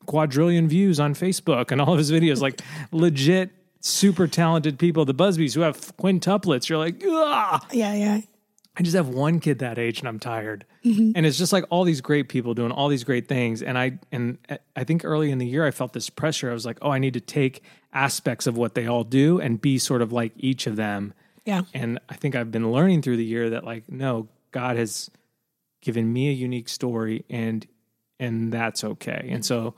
quadrillion 0.05 0.69
views 0.69 1.01
on 1.01 1.15
Facebook 1.15 1.71
and 1.73 1.81
all 1.81 1.93
of 1.93 1.99
his 1.99 2.13
videos, 2.13 2.41
like 2.41 2.61
legit 2.93 3.51
super 3.81 4.27
talented 4.27 4.79
people. 4.79 5.05
The 5.05 5.15
Busbys 5.15 5.55
who 5.55 5.63
have 5.63 5.77
quintuplets. 5.97 6.69
You're 6.69 6.79
like, 6.79 7.03
ah. 7.07 7.67
Yeah. 7.73 7.95
Yeah. 7.95 8.21
I 8.79 8.83
just 8.83 8.95
have 8.95 9.09
one 9.09 9.41
kid 9.41 9.61
that 9.61 9.79
age 9.79 10.01
and 10.01 10.09
I'm 10.09 10.19
tired. 10.19 10.67
Mm-hmm. 10.85 11.13
And 11.15 11.25
it's 11.25 11.39
just 11.39 11.53
like 11.53 11.65
all 11.71 11.85
these 11.85 12.03
great 12.03 12.29
people 12.29 12.53
doing 12.53 12.71
all 12.71 12.89
these 12.89 13.05
great 13.05 13.27
things. 13.27 13.63
And 13.63 13.79
I 13.79 13.99
and 14.13 14.37
I 14.77 14.85
think 14.85 15.05
early 15.05 15.31
in 15.31 15.39
the 15.39 15.47
year 15.47 15.67
I 15.67 15.71
felt 15.71 15.95
this 15.95 16.11
pressure. 16.11 16.51
I 16.51 16.53
was 16.53 16.67
like, 16.67 16.79
oh, 16.83 16.91
I 16.91 16.99
need 16.99 17.15
to 17.15 17.21
take 17.21 17.63
aspects 17.95 18.47
of 18.47 18.57
what 18.57 18.75
they 18.75 18.87
all 18.87 19.03
do 19.05 19.41
and 19.41 19.61
be 19.61 19.79
sort 19.79 20.03
of 20.03 20.13
like 20.13 20.33
each 20.37 20.67
of 20.67 20.77
them. 20.77 21.15
Yeah. 21.47 21.63
And 21.73 21.99
I 22.09 22.17
think 22.17 22.35
I've 22.37 22.51
been 22.51 22.71
learning 22.71 23.03
through 23.03 23.17
the 23.17 23.25
year 23.25 23.51
that 23.51 23.65
like, 23.65 23.91
no, 23.91 24.29
God 24.51 24.77
has 24.77 25.11
given 25.81 26.13
me 26.13 26.29
a 26.29 26.33
unique 26.33 26.69
story 26.69 27.25
and 27.31 27.67
and 28.21 28.53
that's 28.53 28.85
okay. 28.85 29.29
And 29.31 29.45
so 29.45 29.75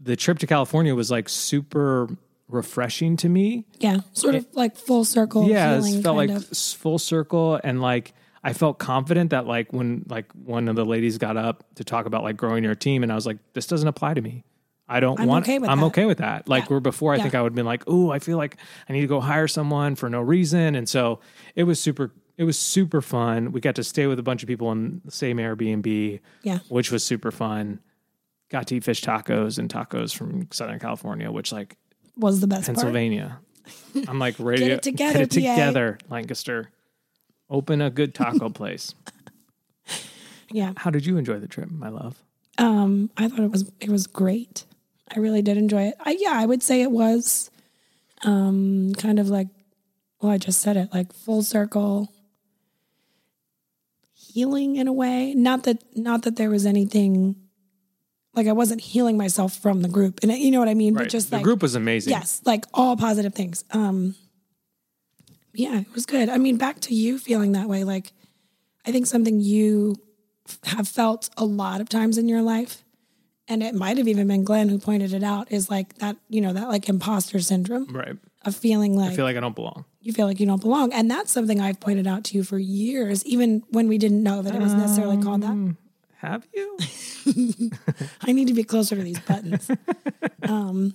the 0.00 0.16
trip 0.16 0.40
to 0.40 0.46
California 0.46 0.94
was 0.94 1.10
like 1.10 1.28
super 1.28 2.08
refreshing 2.48 3.16
to 3.18 3.28
me 3.28 3.64
Yeah. 3.78 4.00
Sort 4.12 4.34
of 4.34 4.46
like 4.54 4.76
full 4.76 5.04
circle. 5.04 5.48
yeah, 5.48 5.78
it 5.78 6.02
felt 6.02 6.16
like 6.16 6.30
of. 6.30 6.46
full 6.48 6.98
circle, 6.98 7.60
and 7.62 7.80
like 7.80 8.12
I 8.44 8.52
felt 8.52 8.78
confident 8.78 9.30
that 9.30 9.46
like 9.46 9.72
when 9.72 10.04
like 10.08 10.30
one 10.32 10.68
of 10.68 10.76
the 10.76 10.84
ladies 10.84 11.16
got 11.18 11.36
up 11.36 11.64
to 11.76 11.84
talk 11.84 12.06
about 12.06 12.22
like 12.22 12.36
growing 12.36 12.62
your 12.62 12.74
team, 12.74 13.02
and 13.02 13.10
I 13.10 13.14
was 13.14 13.26
like, 13.26 13.38
this 13.54 13.66
doesn't 13.66 13.88
apply 13.88 14.14
to 14.14 14.20
me. 14.20 14.44
I 14.86 15.00
don't 15.00 15.18
I'm 15.18 15.26
want. 15.26 15.44
okay 15.46 15.56
I'm 15.56 15.62
that. 15.62 15.82
okay 15.86 16.04
with 16.04 16.18
that. 16.18 16.46
Like 16.46 16.64
Yeah. 16.64 16.68
where 16.68 16.80
before, 16.80 17.14
I 17.14 17.16
Yeah. 17.16 17.22
think 17.22 17.34
I 17.34 17.40
would 17.40 17.52
have 17.52 17.56
been 17.56 17.64
like, 17.64 17.84
oh, 17.86 18.10
I 18.10 18.18
feel 18.18 18.36
like 18.36 18.58
I 18.88 18.92
need 18.92 19.00
to 19.00 19.06
go 19.06 19.18
hire 19.20 19.48
someone 19.48 19.94
for 19.94 20.10
no 20.10 20.20
reason, 20.20 20.74
and 20.74 20.86
so 20.88 21.20
it 21.54 21.64
was 21.64 21.80
super. 21.80 22.12
It 22.36 22.44
was 22.44 22.58
super 22.58 23.00
fun. 23.00 23.52
We 23.52 23.60
got 23.60 23.76
to 23.76 23.84
stay 23.84 24.06
with 24.08 24.18
a 24.18 24.22
bunch 24.22 24.42
of 24.42 24.48
people 24.48 24.70
in 24.72 25.00
the 25.04 25.12
same 25.12 25.36
Airbnb, 25.38 26.18
Yeah. 26.42 26.58
which 26.68 26.90
was 26.90 27.04
super 27.04 27.30
fun. 27.30 27.78
Got 28.50 28.66
to 28.66 28.76
eat 28.76 28.82
fish 28.84 29.02
tacos 29.02 29.56
and 29.58 29.70
tacos 29.72 30.14
from 30.14 30.48
Southern 30.50 30.80
California, 30.80 31.30
which 31.30 31.52
like 31.52 31.76
Was 32.18 32.40
the 32.40 32.46
best 32.48 32.66
part. 32.66 32.76
Pennsylvania. 32.76 33.38
I'm 34.08 34.18
like 34.18 34.34
ready 34.40 34.62
Get 34.66 34.68
to 34.68 34.74
it 34.74 34.82
together, 34.82 35.18
Get 35.20 35.22
it 35.22 35.30
PA. 35.30 35.34
together, 35.54 35.98
Lancaster. 36.10 36.70
Open 37.50 37.80
a 37.80 37.90
good 37.90 38.14
taco 38.14 38.48
place. 38.50 38.94
Yeah. 40.50 40.72
How 40.76 40.90
did 40.90 41.04
you 41.04 41.16
enjoy 41.16 41.40
the 41.40 41.48
trip, 41.48 41.68
my 41.68 41.88
love? 41.88 42.22
Um, 42.58 43.10
I 43.16 43.28
thought 43.28 43.40
it 43.40 43.50
was 43.50 43.72
it 43.80 43.88
was 43.88 44.06
great. 44.06 44.66
I 45.12 45.18
really 45.18 45.42
did 45.42 45.56
enjoy 45.56 45.84
it. 45.88 45.94
I 45.98 46.16
yeah, 46.20 46.34
I 46.34 46.46
would 46.46 46.62
say 46.62 46.80
it 46.82 46.92
was 46.92 47.50
um 48.24 48.92
kind 48.96 49.18
of 49.18 49.28
like 49.28 49.48
well, 50.20 50.30
I 50.30 50.38
just 50.38 50.60
said 50.60 50.76
it, 50.76 50.90
like 50.94 51.12
full 51.12 51.42
circle 51.42 52.12
healing 54.12 54.76
in 54.76 54.86
a 54.86 54.92
way. 54.92 55.34
Not 55.34 55.64
that 55.64 55.82
not 55.96 56.22
that 56.22 56.36
there 56.36 56.50
was 56.50 56.66
anything 56.66 57.34
like 58.34 58.46
I 58.46 58.52
wasn't 58.52 58.80
healing 58.80 59.16
myself 59.16 59.56
from 59.56 59.80
the 59.82 59.88
group. 59.88 60.20
And 60.22 60.30
you 60.32 60.52
know 60.52 60.60
what 60.60 60.68
I 60.68 60.74
mean? 60.74 60.94
But 60.94 61.08
just 61.08 61.30
the 61.30 61.36
like 61.36 61.44
group 61.44 61.62
was 61.62 61.74
amazing. 61.74 62.12
yes, 62.12 62.40
like 62.44 62.64
all 62.72 62.96
positive 62.96 63.34
things. 63.34 63.64
Um 63.72 64.14
yeah, 65.54 65.80
it 65.80 65.94
was 65.94 66.04
good. 66.06 66.28
I 66.28 66.38
mean, 66.38 66.56
back 66.56 66.80
to 66.80 66.94
you 66.94 67.18
feeling 67.18 67.52
that 67.52 67.68
way 67.68 67.84
like 67.84 68.12
I 68.86 68.92
think 68.92 69.06
something 69.06 69.40
you 69.40 69.96
have 70.64 70.86
felt 70.86 71.30
a 71.38 71.44
lot 71.44 71.80
of 71.80 71.88
times 71.88 72.18
in 72.18 72.28
your 72.28 72.42
life, 72.42 72.84
and 73.48 73.62
it 73.62 73.74
might 73.74 73.96
have 73.96 74.06
even 74.08 74.28
been 74.28 74.44
Glenn 74.44 74.68
who 74.68 74.78
pointed 74.78 75.14
it 75.14 75.22
out, 75.22 75.50
is 75.50 75.70
like 75.70 75.94
that, 75.98 76.16
you 76.28 76.40
know, 76.42 76.52
that 76.52 76.68
like 76.68 76.86
imposter 76.88 77.40
syndrome 77.40 77.86
Right. 77.94 78.16
of 78.44 78.54
feeling 78.54 78.94
like, 78.94 79.12
I 79.12 79.16
feel 79.16 79.24
like 79.24 79.38
I 79.38 79.40
don't 79.40 79.54
belong. 79.54 79.86
you 80.02 80.12
feel 80.12 80.26
like 80.26 80.38
you 80.38 80.44
don't 80.46 80.60
belong. 80.60 80.92
And 80.92 81.10
that's 81.10 81.32
something 81.32 81.60
I've 81.62 81.80
pointed 81.80 82.06
out 82.06 82.24
to 82.24 82.36
you 82.36 82.44
for 82.44 82.58
years, 82.58 83.24
even 83.24 83.62
when 83.70 83.88
we 83.88 83.96
didn't 83.96 84.22
know 84.22 84.42
that 84.42 84.54
it 84.54 84.60
was 84.60 84.74
necessarily 84.74 85.16
called 85.22 85.40
that. 85.42 85.76
Have 86.18 86.46
you? 86.52 86.76
I 88.20 88.32
need 88.32 88.48
to 88.48 88.54
be 88.54 88.64
closer 88.64 88.96
to 88.96 89.02
these 89.02 89.20
buttons. 89.20 89.70
um, 90.42 90.94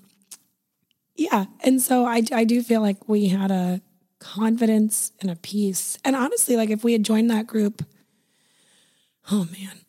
yeah. 1.16 1.46
And 1.62 1.82
so 1.82 2.06
I, 2.06 2.24
I 2.32 2.44
do 2.44 2.62
feel 2.62 2.82
like 2.82 3.10
we 3.10 3.30
had 3.30 3.50
a 3.52 3.82
confidence 4.20 5.12
and 5.22 5.30
a 5.32 5.36
peace. 5.36 5.98
And 6.04 6.16
honestly, 6.16 6.56
like 6.56 6.70
if 6.70 6.84
we 6.84 6.94
had 6.94 7.04
joined 7.04 7.30
that 7.32 7.48
group, 7.48 7.84
oh 9.32 9.48
man, 9.52 9.80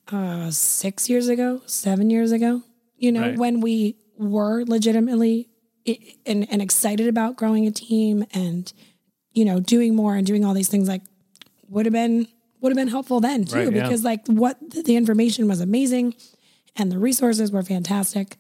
uh, 0.46 0.50
six 0.50 1.08
years 1.08 1.28
ago, 1.28 1.62
seven 1.66 2.10
years 2.10 2.32
ago, 2.32 2.62
you 2.96 3.12
know, 3.12 3.20
Right. 3.22 3.38
when 3.38 3.60
we 3.60 3.96
were 4.18 4.64
legitimately 4.66 5.48
and, 6.26 6.46
and 6.50 6.60
excited 6.60 7.08
about 7.08 7.36
growing 7.36 7.66
a 7.66 7.70
team 7.70 8.24
and, 8.32 8.72
you 9.32 9.44
know, 9.44 9.60
doing 9.60 9.94
more 9.96 10.14
and 10.14 10.26
doing 10.26 10.44
all 10.44 10.54
these 10.54 10.68
things 10.68 10.88
like 10.88 11.02
would 11.68 11.86
have 11.86 11.92
been 11.92 12.26
would 12.60 12.70
have 12.70 12.76
been 12.76 12.88
helpful 12.88 13.20
then 13.20 13.44
too 13.44 13.56
Right, 13.56 13.72
yeah. 13.72 13.82
because 13.84 14.04
like 14.04 14.26
what 14.26 14.58
the 14.70 14.96
information 14.96 15.48
was 15.48 15.60
amazing 15.62 16.14
and 16.76 16.92
the 16.92 16.98
resources 16.98 17.50
were 17.50 17.62
fantastic 17.62 18.36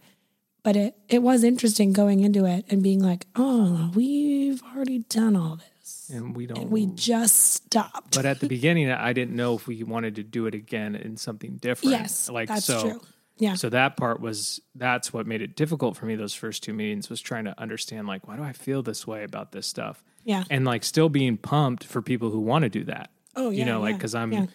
but 0.62 0.76
it 0.76 0.94
it 1.08 1.22
was 1.22 1.42
interesting 1.42 1.94
going 1.94 2.20
into 2.20 2.44
it 2.44 2.66
and 2.68 2.82
being 2.82 3.00
like 3.00 3.26
oh 3.36 3.90
we've 3.94 4.62
already 4.74 4.98
done 5.08 5.36
all 5.36 5.56
this 5.56 5.79
And 6.10 6.36
we 6.36 6.46
don't. 6.46 6.58
and 6.58 6.70
we 6.70 6.86
just 6.86 7.36
stopped 7.52 8.14
but 8.16 8.24
at 8.26 8.40
the 8.40 8.48
beginning, 8.48 8.90
I 8.90 9.12
didn't 9.12 9.36
know 9.36 9.54
if 9.54 9.66
we 9.66 9.82
wanted 9.82 10.16
to 10.16 10.22
do 10.22 10.46
it 10.46 10.54
again 10.54 10.94
in 10.94 11.16
something 11.16 11.56
different. 11.56 11.92
yes 11.92 12.28
Like 12.28 12.48
that's 12.48 12.64
so. 12.66 12.80
true 12.82 13.00
yeah 13.38 13.54
So 13.54 13.70
that 13.70 13.96
part 13.96 14.20
was 14.20 14.60
that's 14.74 15.12
what 15.12 15.26
made 15.26 15.40
it 15.40 15.56
difficult 15.56 15.96
for 15.96 16.04
me. 16.06 16.14
Those 16.16 16.34
first 16.34 16.62
two 16.62 16.74
meetings 16.74 17.08
was 17.08 17.20
trying 17.20 17.44
to 17.46 17.58
understand 17.60 18.06
like 18.06 18.26
why 18.28 18.36
do 18.36 18.42
I 18.42 18.52
feel 18.52 18.82
this 18.82 19.06
way 19.06 19.24
about 19.24 19.52
this 19.52 19.66
stuff, 19.66 20.02
yeah 20.24 20.44
and 20.50 20.64
like 20.64 20.84
still 20.84 21.08
being 21.08 21.36
pumped 21.38 21.84
for 21.84 22.02
people 22.02 22.30
who 22.30 22.40
want 22.40 22.64
to 22.64 22.68
do 22.68 22.84
that. 22.84 23.10
oh 23.36 23.50
yeah 23.50 23.58
you 23.60 23.64
know, 23.64 23.80
like 23.80 23.92
yeah, 23.92 23.96
because 23.96 24.14
I'm 24.14 24.32
yeah. 24.32 24.46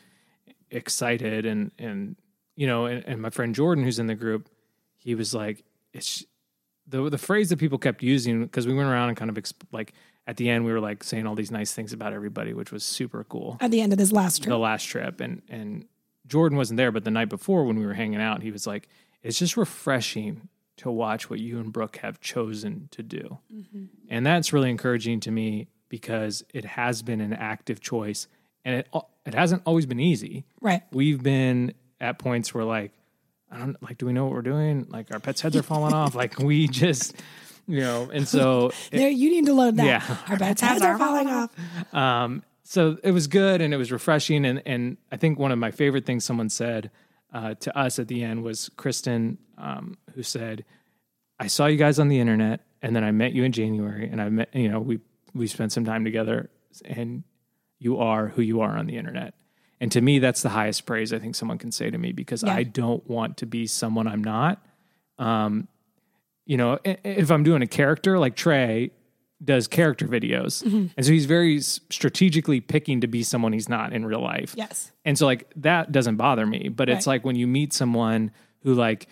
excited 0.71 1.45
and 1.45 1.71
and 1.79 2.15
you 2.55 2.67
know 2.67 2.85
and, 2.85 3.03
and 3.05 3.21
my 3.21 3.29
friend 3.29 3.55
Jordan 3.55 3.83
who's 3.83 3.99
in 3.99 4.07
the 4.07 4.15
group 4.15 4.49
he 4.97 5.15
was 5.15 5.33
like 5.33 5.63
it's 5.93 6.23
the 6.87 7.09
the 7.09 7.17
phrase 7.17 7.49
that 7.49 7.57
people 7.57 7.77
kept 7.77 8.03
using 8.03 8.43
because 8.43 8.67
we 8.67 8.73
went 8.73 8.89
around 8.89 9.09
and 9.09 9.17
kind 9.17 9.29
of 9.29 9.35
exp- 9.37 9.63
like 9.71 9.93
at 10.27 10.37
the 10.37 10.49
end 10.49 10.65
we 10.65 10.71
were 10.71 10.79
like 10.79 11.03
saying 11.03 11.27
all 11.27 11.35
these 11.35 11.51
nice 11.51 11.73
things 11.73 11.93
about 11.93 12.13
everybody 12.13 12.53
which 12.53 12.71
was 12.71 12.83
super 12.83 13.23
cool. 13.23 13.57
At 13.61 13.71
the 13.71 13.81
end 13.81 13.91
of 13.91 13.97
this 13.97 14.11
last 14.11 14.43
trip. 14.43 14.49
the 14.49 14.57
last 14.57 14.83
trip. 14.85 15.19
And 15.19 15.41
and 15.49 15.85
Jordan 16.27 16.57
wasn't 16.57 16.77
there 16.77 16.91
but 16.91 17.03
the 17.03 17.11
night 17.11 17.29
before 17.29 17.65
when 17.65 17.77
we 17.79 17.85
were 17.85 17.93
hanging 17.93 18.21
out 18.21 18.41
he 18.41 18.51
was 18.51 18.65
like 18.65 18.87
it's 19.23 19.39
just 19.39 19.57
refreshing 19.57 20.49
to 20.77 20.91
watch 20.91 21.29
what 21.29 21.39
you 21.39 21.59
and 21.59 21.71
Brooke 21.71 21.97
have 21.97 22.19
chosen 22.19 22.89
to 22.91 23.01
do. 23.01 23.39
Mm-hmm. 23.53 23.85
And 24.09 24.25
that's 24.25 24.51
really 24.51 24.69
encouraging 24.69 25.21
to 25.21 25.31
me 25.31 25.67
because 25.89 26.43
it 26.53 26.65
has 26.65 27.01
been 27.01 27.21
an 27.21 27.33
active 27.33 27.79
choice 27.79 28.27
and 28.63 28.75
it 28.75 28.89
it 29.25 29.33
hasn't 29.33 29.61
always 29.65 29.85
been 29.85 29.99
easy. 29.99 30.45
Right. 30.61 30.81
we've 30.91 31.21
been 31.21 31.73
at 32.01 32.19
points 32.19 32.53
where 32.53 32.65
like 32.65 32.91
I 33.51 33.59
don't 33.59 33.81
like 33.81 33.97
do 33.97 34.05
we 34.05 34.13
know 34.13 34.25
what 34.25 34.33
we're 34.33 34.41
doing? 34.41 34.87
Like 34.89 35.11
our 35.13 35.19
pets 35.19 35.41
heads 35.41 35.55
are 35.55 35.63
falling 35.63 35.93
off. 35.93 36.15
Like 36.15 36.39
we 36.39 36.67
just 36.67 37.15
you 37.67 37.79
know 37.79 38.09
and 38.13 38.27
so 38.27 38.71
There, 38.91 39.09
you 39.09 39.29
need 39.29 39.45
to 39.47 39.53
load 39.53 39.77
that. 39.77 39.85
Yeah. 39.85 40.17
Our 40.27 40.37
bets 40.37 40.61
heads 40.61 40.81
are 40.81 40.97
falling 40.97 41.27
off. 41.27 41.49
um, 41.93 42.43
so 42.63 42.97
it 43.03 43.11
was 43.11 43.27
good 43.27 43.61
and 43.61 43.73
it 43.73 43.77
was 43.77 43.91
refreshing. 43.91 44.43
And, 44.45 44.61
and 44.65 44.97
I 45.11 45.17
think 45.17 45.37
one 45.37 45.51
of 45.51 45.59
my 45.59 45.69
favorite 45.71 46.05
things 46.05 46.25
someone 46.25 46.49
said 46.49 46.89
uh, 47.33 47.53
to 47.55 47.77
us 47.77 47.99
at 47.99 48.07
the 48.07 48.23
end 48.23 48.43
was 48.43 48.69
Kristen, 48.75 49.37
um, 49.57 49.97
who 50.15 50.23
said, 50.23 50.65
I 51.39 51.47
saw 51.47 51.67
you 51.67 51.77
guys 51.77 51.99
on 51.99 52.07
the 52.07 52.19
internet 52.19 52.61
and 52.81 52.95
then 52.95 53.03
I 53.03 53.11
met 53.11 53.33
you 53.33 53.43
in 53.43 53.51
January 53.51 54.09
and 54.09 54.19
I 54.21 54.29
met, 54.29 54.49
you 54.55 54.67
know, 54.69 54.79
we, 54.79 54.99
we 55.33 55.45
spent 55.47 55.73
some 55.73 55.85
time 55.85 56.03
together 56.03 56.49
and 56.85 57.23
you 57.77 57.99
are 57.99 58.29
who 58.29 58.41
you 58.41 58.61
are 58.61 58.77
on 58.77 58.87
the 58.87 58.97
internet. 58.97 59.35
And 59.79 59.91
to 59.91 60.01
me, 60.01 60.19
that's 60.19 60.41
the 60.41 60.49
highest 60.49 60.85
praise 60.85 61.13
I 61.13 61.19
think 61.19 61.35
someone 61.35 61.57
can 61.57 61.71
say 61.71 61.91
to 61.91 61.97
me 61.97 62.13
because 62.13 62.41
Yeah. 62.43 62.53
I 62.55 62.63
don't 62.63 63.07
want 63.07 63.37
to 63.37 63.45
be 63.45 63.67
someone 63.67 64.07
I'm 64.07 64.23
not. 64.23 64.65
Um, 65.19 65.67
you 66.45 66.57
know, 66.57 66.79
if 66.83 67.31
I'm 67.31 67.43
doing 67.43 67.61
a 67.61 67.67
character 67.67 68.17
like 68.19 68.35
Trey 68.35 68.91
does 69.43 69.67
character 69.67 70.07
videos, 70.07 70.63
Mm-hmm. 70.63 70.87
and 70.95 71.05
so 71.05 71.11
he's 71.11 71.25
very 71.25 71.59
strategically 71.59 72.61
picking 72.61 73.01
to 73.01 73.07
be 73.07 73.21
someone 73.23 73.51
he's 73.53 73.67
not 73.69 73.93
in 73.93 74.05
real 74.05 74.21
life. 74.21 74.53
Yes. 74.57 74.91
And 75.03 75.17
so 75.17 75.25
like 75.25 75.51
that 75.57 75.91
doesn't 75.91 76.15
bother 76.15 76.45
me, 76.45 76.69
but 76.69 76.89
it's 76.89 77.05
like 77.07 77.25
when 77.25 77.35
you 77.35 77.45
meet 77.47 77.73
someone 77.73 78.31
who 78.61 78.73
like 78.73 79.07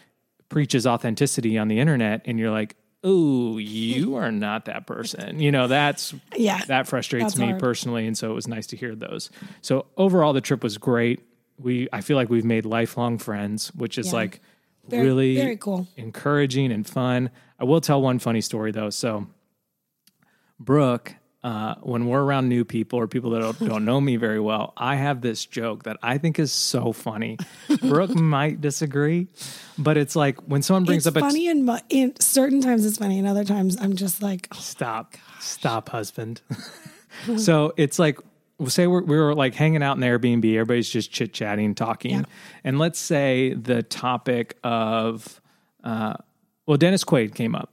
preaches 0.49 0.85
authenticity 0.87 1.57
on 1.57 1.67
the 1.67 1.79
internet 1.79 2.21
and 2.25 2.39
you're 2.39 2.51
like, 2.51 2.75
"Oh, 3.03 3.57
you 3.57 4.15
are 4.15 4.31
not 4.31 4.65
that 4.65 4.87
person." 4.87 5.39
You 5.39 5.51
know, 5.51 5.67
that's 5.67 6.13
Yeah. 6.37 6.61
that 6.67 6.87
frustrates 6.87 7.25
That's 7.33 7.37
me 7.39 7.47
hard. 7.47 7.59
personally 7.59 8.07
and 8.07 8.17
so 8.17 8.31
it 8.31 8.33
was 8.35 8.47
nice 8.47 8.67
to 8.67 8.77
hear 8.77 8.95
those. 8.95 9.29
So 9.61 9.87
overall 9.97 10.31
the 10.33 10.41
trip 10.41 10.63
was 10.63 10.77
great. 10.77 11.19
We 11.59 11.89
I 11.91 12.01
feel 12.01 12.15
like 12.17 12.29
we've 12.29 12.45
made 12.45 12.65
lifelong 12.65 13.17
friends, 13.17 13.73
which 13.75 13.97
is 13.97 14.07
Yeah. 14.07 14.19
like 14.19 14.41
Very, 14.87 15.05
really 15.05 15.35
very 15.35 15.57
cool. 15.57 15.87
encouraging 15.95 16.71
and 16.71 16.85
fun. 16.87 17.29
I 17.59 17.63
will 17.63 17.81
tell 17.81 18.01
one 18.01 18.19
funny 18.19 18.41
story 18.41 18.71
though. 18.71 18.89
So, 18.89 19.27
Brooke, 20.59 21.15
uh, 21.43 21.75
when 21.81 22.07
we're 22.07 22.21
around 22.23 22.47
new 22.47 22.63
people 22.63 22.99
or 22.99 23.07
people 23.07 23.31
that 23.31 23.39
don't, 23.39 23.59
don't 23.69 23.85
know 23.85 23.99
me 23.99 24.15
very 24.15 24.39
well, 24.39 24.73
I 24.77 24.95
have 24.95 25.21
this 25.21 25.45
joke 25.45 25.83
that 25.83 25.97
I 26.01 26.17
think 26.17 26.39
is 26.39 26.51
so 26.51 26.91
funny. 26.93 27.37
Brooke 27.81 28.15
might 28.15 28.61
disagree, 28.61 29.27
but 29.77 29.97
it's 29.97 30.15
like 30.15 30.39
when 30.41 30.61
someone 30.61 30.85
brings 30.85 31.05
It's 31.05 31.15
up 31.15 31.21
a 31.21 31.25
funny 31.25 31.47
and 31.49 31.65
mu- 31.65 31.77
in 31.89 32.19
certain 32.19 32.61
times 32.61 32.85
it's 32.85 32.97
funny 32.97 33.19
and 33.19 33.27
other 33.27 33.43
times 33.45 33.77
I'm 33.79 33.95
just 33.95 34.21
like, 34.21 34.47
oh, 34.53 34.59
stop, 34.59 35.15
stop, 35.39 35.89
husband. 35.89 36.41
so 37.37 37.73
it's 37.77 37.99
like, 37.99 38.19
say 38.67 38.87
we're, 38.87 39.01
we 39.03 39.17
were 39.17 39.33
like 39.35 39.55
hanging 39.55 39.83
out 39.83 39.95
in 39.97 40.01
the 40.01 40.07
Airbnb, 40.07 40.45
everybody's 40.53 40.89
just 40.89 41.11
chit 41.11 41.33
chatting, 41.33 41.75
talking. 41.75 42.11
Yeah. 42.19 42.23
And 42.63 42.79
let's 42.79 42.99
say 42.99 43.53
the 43.53 43.83
topic 43.83 44.57
of, 44.63 45.41
uh, 45.83 46.13
well, 46.65 46.77
Dennis 46.77 47.03
Quaid 47.03 47.35
came 47.35 47.55
up. 47.55 47.69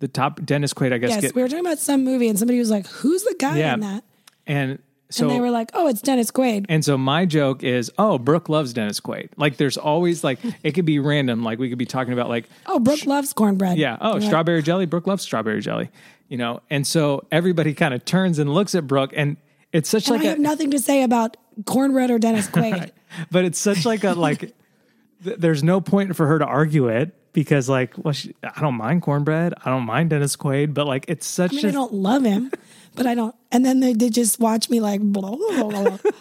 The 0.00 0.08
top 0.08 0.44
Dennis 0.44 0.72
Quaid, 0.74 0.92
I 0.92 0.98
guess, 0.98 1.10
yes, 1.10 1.20
get, 1.22 1.34
we 1.34 1.42
were 1.42 1.48
talking 1.48 1.66
about 1.66 1.78
some 1.78 2.04
movie 2.04 2.28
and 2.28 2.38
somebody 2.38 2.58
was 2.58 2.70
like, 2.70 2.86
who's 2.86 3.24
the 3.24 3.34
guy 3.38 3.58
Yeah. 3.58 3.74
in 3.74 3.80
that? 3.80 4.04
and 4.46 4.78
so 5.10 5.24
And 5.26 5.34
they 5.34 5.40
were 5.40 5.50
like, 5.50 5.70
oh, 5.74 5.88
it's 5.88 6.02
Dennis 6.02 6.30
Quaid. 6.30 6.66
And 6.68 6.84
so 6.84 6.96
my 6.98 7.24
joke 7.24 7.64
is, 7.64 7.90
oh, 7.98 8.18
Brooke 8.18 8.48
loves 8.50 8.72
Dennis 8.74 9.00
Quaid. 9.00 9.30
Like 9.36 9.56
there's 9.56 9.76
always 9.78 10.22
like 10.22 10.38
it 10.62 10.72
could 10.72 10.84
be 10.84 10.98
random. 11.00 11.42
Like 11.42 11.58
we 11.58 11.68
could 11.70 11.78
be 11.78 11.86
talking 11.86 12.12
about 12.12 12.28
like 12.28 12.48
Oh, 12.66 12.78
Brooke 12.78 13.06
loves 13.06 13.32
cornbread. 13.32 13.76
yeah, 13.78 13.96
oh, 14.00 14.10
You're 14.12 14.20
like, 14.20 14.28
strawberry 14.28 14.62
jelly. 14.62 14.86
Brooke 14.86 15.06
loves 15.06 15.22
strawberry 15.24 15.60
jelly. 15.62 15.88
You 16.28 16.36
know, 16.36 16.60
and 16.68 16.86
so 16.86 17.24
everybody 17.32 17.72
kind 17.72 17.94
of 17.94 18.04
turns 18.04 18.38
and 18.38 18.52
looks 18.52 18.74
at 18.74 18.86
Brooke, 18.86 19.12
and 19.16 19.38
it's 19.78 19.88
such 19.88 20.08
and 20.08 20.16
like 20.16 20.22
I 20.22 20.26
a 20.26 20.30
have 20.30 20.38
nothing 20.38 20.70
to 20.72 20.78
say 20.78 21.02
about 21.02 21.36
cornbread 21.64 22.10
or 22.10 22.18
Dennis 22.18 22.48
Quaid. 22.48 22.90
but 23.30 23.44
it's 23.44 23.58
such 23.58 23.86
like 23.86 24.04
a 24.04 24.12
like. 24.12 24.40
th- 25.24 25.36
There's 25.38 25.62
no 25.62 25.80
point 25.80 26.16
for 26.16 26.26
her 26.26 26.38
to 26.38 26.44
argue 26.44 26.88
it 26.88 27.14
because 27.32 27.68
like, 27.68 27.94
well, 27.96 28.12
she, 28.12 28.34
I 28.42 28.60
don't 28.60 28.74
mind 28.74 29.02
cornbread. 29.02 29.54
I 29.64 29.70
don't 29.70 29.84
mind 29.84 30.10
Dennis 30.10 30.36
Quaid, 30.36 30.74
but 30.74 30.86
like 30.86 31.04
it's 31.08 31.26
such 31.26 31.52
I 31.52 31.56
mean, 31.56 31.64
a 31.66 31.68
I 31.68 31.72
don't 31.72 31.94
love 31.94 32.24
him, 32.24 32.50
but 32.96 33.06
I 33.06 33.14
don't. 33.14 33.34
And 33.52 33.64
then 33.64 33.80
they, 33.80 33.92
they 33.92 34.10
just 34.10 34.40
watch 34.40 34.68
me 34.68 34.80
like, 34.80 35.00
blah, 35.00 35.36
blah, 35.36 35.68
blah, 35.68 35.96
blah. 35.98 36.12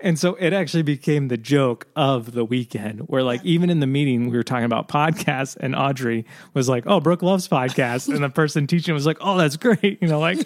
And 0.00 0.16
so 0.18 0.36
it 0.36 0.52
actually 0.52 0.84
became 0.84 1.26
the 1.28 1.36
joke 1.36 1.88
of 1.96 2.32
the 2.32 2.44
weekend 2.44 3.00
where 3.08 3.24
like 3.24 3.44
even 3.44 3.70
in 3.70 3.80
the 3.80 3.88
meeting 3.88 4.30
we 4.30 4.36
were 4.36 4.44
talking 4.44 4.64
about 4.64 4.86
podcasts 4.86 5.56
and 5.58 5.74
Audrey 5.74 6.24
was 6.54 6.68
like, 6.68 6.84
"Oh, 6.86 7.00
Brooke 7.00 7.22
loves 7.22 7.48
podcasts." 7.48 8.08
And 8.08 8.22
the 8.22 8.28
person 8.28 8.68
teaching 8.68 8.94
was 8.94 9.06
like, 9.06 9.18
"Oh, 9.20 9.36
that's 9.36 9.56
great." 9.56 9.98
You 10.00 10.06
know, 10.06 10.20
like 10.20 10.38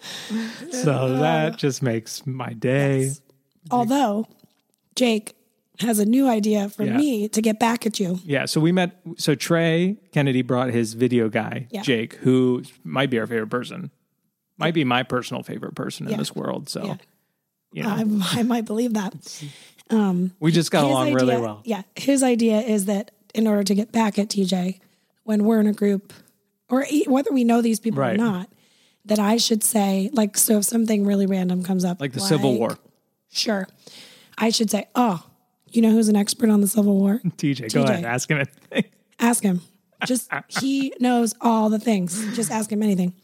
So 0.70 1.16
that 1.18 1.56
just 1.56 1.82
makes 1.82 2.26
my 2.26 2.52
day. 2.52 3.12
Although 3.70 4.26
Jake 4.94 5.34
has 5.80 5.98
a 5.98 6.04
new 6.06 6.28
idea 6.28 6.68
for 6.68 6.84
Yeah. 6.84 6.96
me 6.96 7.28
to 7.28 7.42
get 7.42 7.58
back 7.58 7.84
at 7.86 8.00
you. 8.00 8.18
Yeah, 8.24 8.46
so 8.46 8.60
we 8.60 8.72
met 8.72 8.98
so 9.18 9.34
Trey 9.34 9.96
Kennedy 10.12 10.42
brought 10.42 10.70
his 10.70 10.94
video 10.94 11.28
guy, 11.28 11.66
Yeah. 11.70 11.82
Jake, 11.82 12.14
who 12.16 12.62
might 12.84 13.10
be 13.10 13.18
our 13.18 13.26
favorite 13.26 13.50
person. 13.50 13.90
Might 14.58 14.72
be 14.74 14.84
my 14.84 15.02
personal 15.02 15.42
favorite 15.42 15.74
person 15.74 16.08
in 16.08 16.16
this 16.18 16.34
world. 16.34 16.68
So, 16.70 16.84
Yeah. 16.84 16.96
you 17.72 17.82
know, 17.82 17.90
I, 17.90 18.40
I 18.40 18.42
might 18.42 18.64
believe 18.64 18.94
that. 18.94 19.14
Um, 19.88 20.32
we 20.40 20.50
just 20.50 20.72
got 20.72 20.82
along 20.82 21.06
idea, 21.06 21.14
really 21.14 21.36
well. 21.40 21.60
Yeah. 21.64 21.82
His 21.94 22.24
idea 22.24 22.58
is 22.60 22.86
that 22.86 23.12
in 23.36 23.46
order 23.46 23.62
to 23.62 23.72
get 23.72 23.92
back 23.92 24.18
at 24.18 24.28
TJ, 24.28 24.80
when 25.22 25.44
we're 25.44 25.60
in 25.60 25.68
a 25.68 25.72
group, 25.72 26.12
or 26.68 26.84
e- 26.90 27.04
whether 27.06 27.30
we 27.32 27.44
know 27.44 27.62
these 27.62 27.78
people 27.78 28.00
Right. 28.00 28.14
or 28.14 28.18
not, 28.18 28.48
that 29.06 29.18
I 29.18 29.36
should 29.36 29.62
say, 29.64 30.10
like, 30.12 30.36
so 30.36 30.58
if 30.58 30.64
something 30.64 31.04
really 31.06 31.26
random 31.26 31.62
comes 31.62 31.84
up, 31.84 32.00
Like 32.00 32.12
the 32.12 32.20
Civil 32.20 32.58
War. 32.58 32.76
Sure. 33.30 33.66
I 34.38 34.50
should 34.50 34.70
say, 34.70 34.86
oh, 34.94 35.24
you 35.70 35.82
know 35.82 35.90
who's 35.90 36.08
an 36.08 36.16
expert 36.16 36.50
on 36.50 36.60
the 36.60 36.66
Civil 36.66 36.96
War? 36.96 37.20
TJ, 37.24 37.72
go 37.72 37.84
ahead, 37.84 38.04
ask 38.04 38.30
him 38.30 38.38
anything. 38.38 38.90
Ask 39.18 39.42
him. 39.42 39.62
Just 40.04 40.30
he 40.60 40.92
knows 41.00 41.34
all 41.40 41.70
the 41.70 41.78
things. 41.78 42.36
Just 42.36 42.50
ask 42.50 42.70
him 42.70 42.82
anything. 42.82 43.14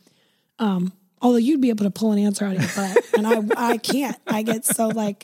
Um, 0.58 0.90
although 1.20 1.36
you'd 1.36 1.60
be 1.60 1.68
able 1.68 1.84
to 1.84 1.90
pull 1.90 2.12
an 2.12 2.18
answer 2.18 2.46
out 2.46 2.56
of 2.56 2.62
your 2.62 2.70
butt, 2.74 3.04
and 3.18 3.26
I 3.26 3.72
I 3.72 3.76
can't. 3.76 4.16
I 4.26 4.42
get 4.42 4.64
so 4.64 4.88
like 4.88 5.22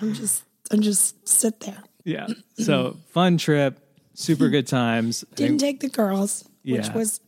I'm 0.00 0.14
just 0.14 0.42
I'm 0.70 0.80
just 0.80 1.28
sit 1.28 1.60
there. 1.60 1.82
Yeah. 2.04 2.28
So 2.56 2.96
fun 3.10 3.36
trip, 3.36 3.78
super 4.14 4.48
good 4.48 4.66
times. 4.66 5.22
Didn't 5.34 5.58
think- 5.58 5.60
take 5.60 5.80
the 5.80 5.94
girls, 5.94 6.48
which 6.64 6.88
was 6.94 7.20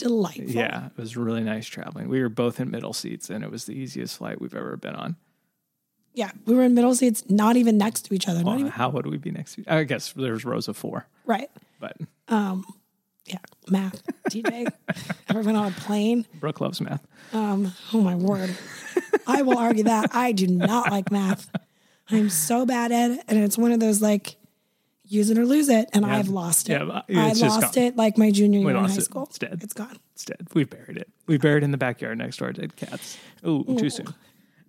delightful. 0.00 0.44
yeah, 0.50 0.86
it 0.86 0.96
was 0.96 1.16
really 1.16 1.42
nice 1.42 1.66
traveling. 1.66 2.08
We 2.08 2.20
were 2.22 2.28
both 2.28 2.58
in 2.60 2.70
middle 2.70 2.92
seats, 2.92 3.30
and 3.30 3.44
it 3.44 3.50
was 3.50 3.64
the 3.66 3.72
easiest 3.72 4.16
flight 4.18 4.40
we've 4.40 4.54
ever 4.54 4.76
been 4.76 4.94
on. 4.94 5.16
Yeah. 6.14 6.32
We 6.44 6.54
were 6.54 6.64
in 6.64 6.74
middle 6.74 6.94
seats, 6.94 7.22
not 7.30 7.56
even 7.56 7.78
next 7.78 8.02
to 8.06 8.14
each 8.14 8.28
other. 8.28 8.42
Not 8.42 8.58
even 8.58 8.72
how 8.72 8.88
would 8.90 9.06
we 9.06 9.16
be 9.16 9.30
next? 9.30 9.54
To? 9.54 9.64
I 9.72 9.84
guess 9.84 10.12
there's 10.12 10.44
rows 10.44 10.66
of 10.68 10.76
four, 10.76 11.06
right. 11.24 11.48
but 11.78 11.96
um, 12.28 12.64
Yeah. 13.26 13.38
Math. 13.68 14.02
TJ. 14.28 14.66
Ever 15.28 15.44
been 15.44 15.54
on 15.54 15.68
a 15.68 15.74
plane? 15.74 16.26
Brooke 16.40 16.60
loves 16.60 16.80
math. 16.80 17.06
Um, 17.32 17.72
oh 17.94 18.00
my 18.00 18.16
word. 18.16 18.56
I 19.26 19.42
will 19.42 19.56
argue 19.58 19.84
that. 19.84 20.10
I 20.12 20.32
do 20.32 20.48
not 20.48 20.90
like 20.90 21.12
math. 21.12 21.48
I'm 22.10 22.28
so 22.28 22.66
bad 22.66 22.90
at 22.90 23.12
it. 23.12 23.20
And 23.28 23.38
it's 23.38 23.56
one 23.56 23.70
of 23.70 23.78
those 23.78 24.02
like 24.02 24.34
use 25.10 25.28
it 25.28 25.36
or 25.38 25.44
lose 25.44 25.68
it. 25.68 25.90
And 25.92 26.06
I've 26.06 26.28
lost 26.28 26.70
it. 26.70 26.80
Yeah, 26.80 27.02
I 27.10 27.32
lost 27.32 27.76
it 27.76 27.96
like 27.96 28.16
my 28.16 28.30
junior 28.30 28.60
year 28.60 28.70
in 28.70 28.76
high 28.76 28.94
it. 28.94 29.02
school. 29.02 29.24
It's 29.24 29.38
dead. 29.38 29.60
It's 29.62 29.74
gone. 29.74 29.98
It's 30.14 30.24
dead. 30.24 30.46
We've 30.54 30.70
buried 30.70 30.96
it. 30.96 31.08
We 31.26 31.36
buried 31.36 31.62
it 31.62 31.64
in 31.64 31.70
the 31.72 31.78
backyard 31.78 32.18
next 32.18 32.38
to 32.38 32.44
our 32.44 32.52
dead 32.52 32.76
cats. 32.76 33.18
Ooh, 33.46 33.64
too 33.78 33.90
soon. 33.90 34.14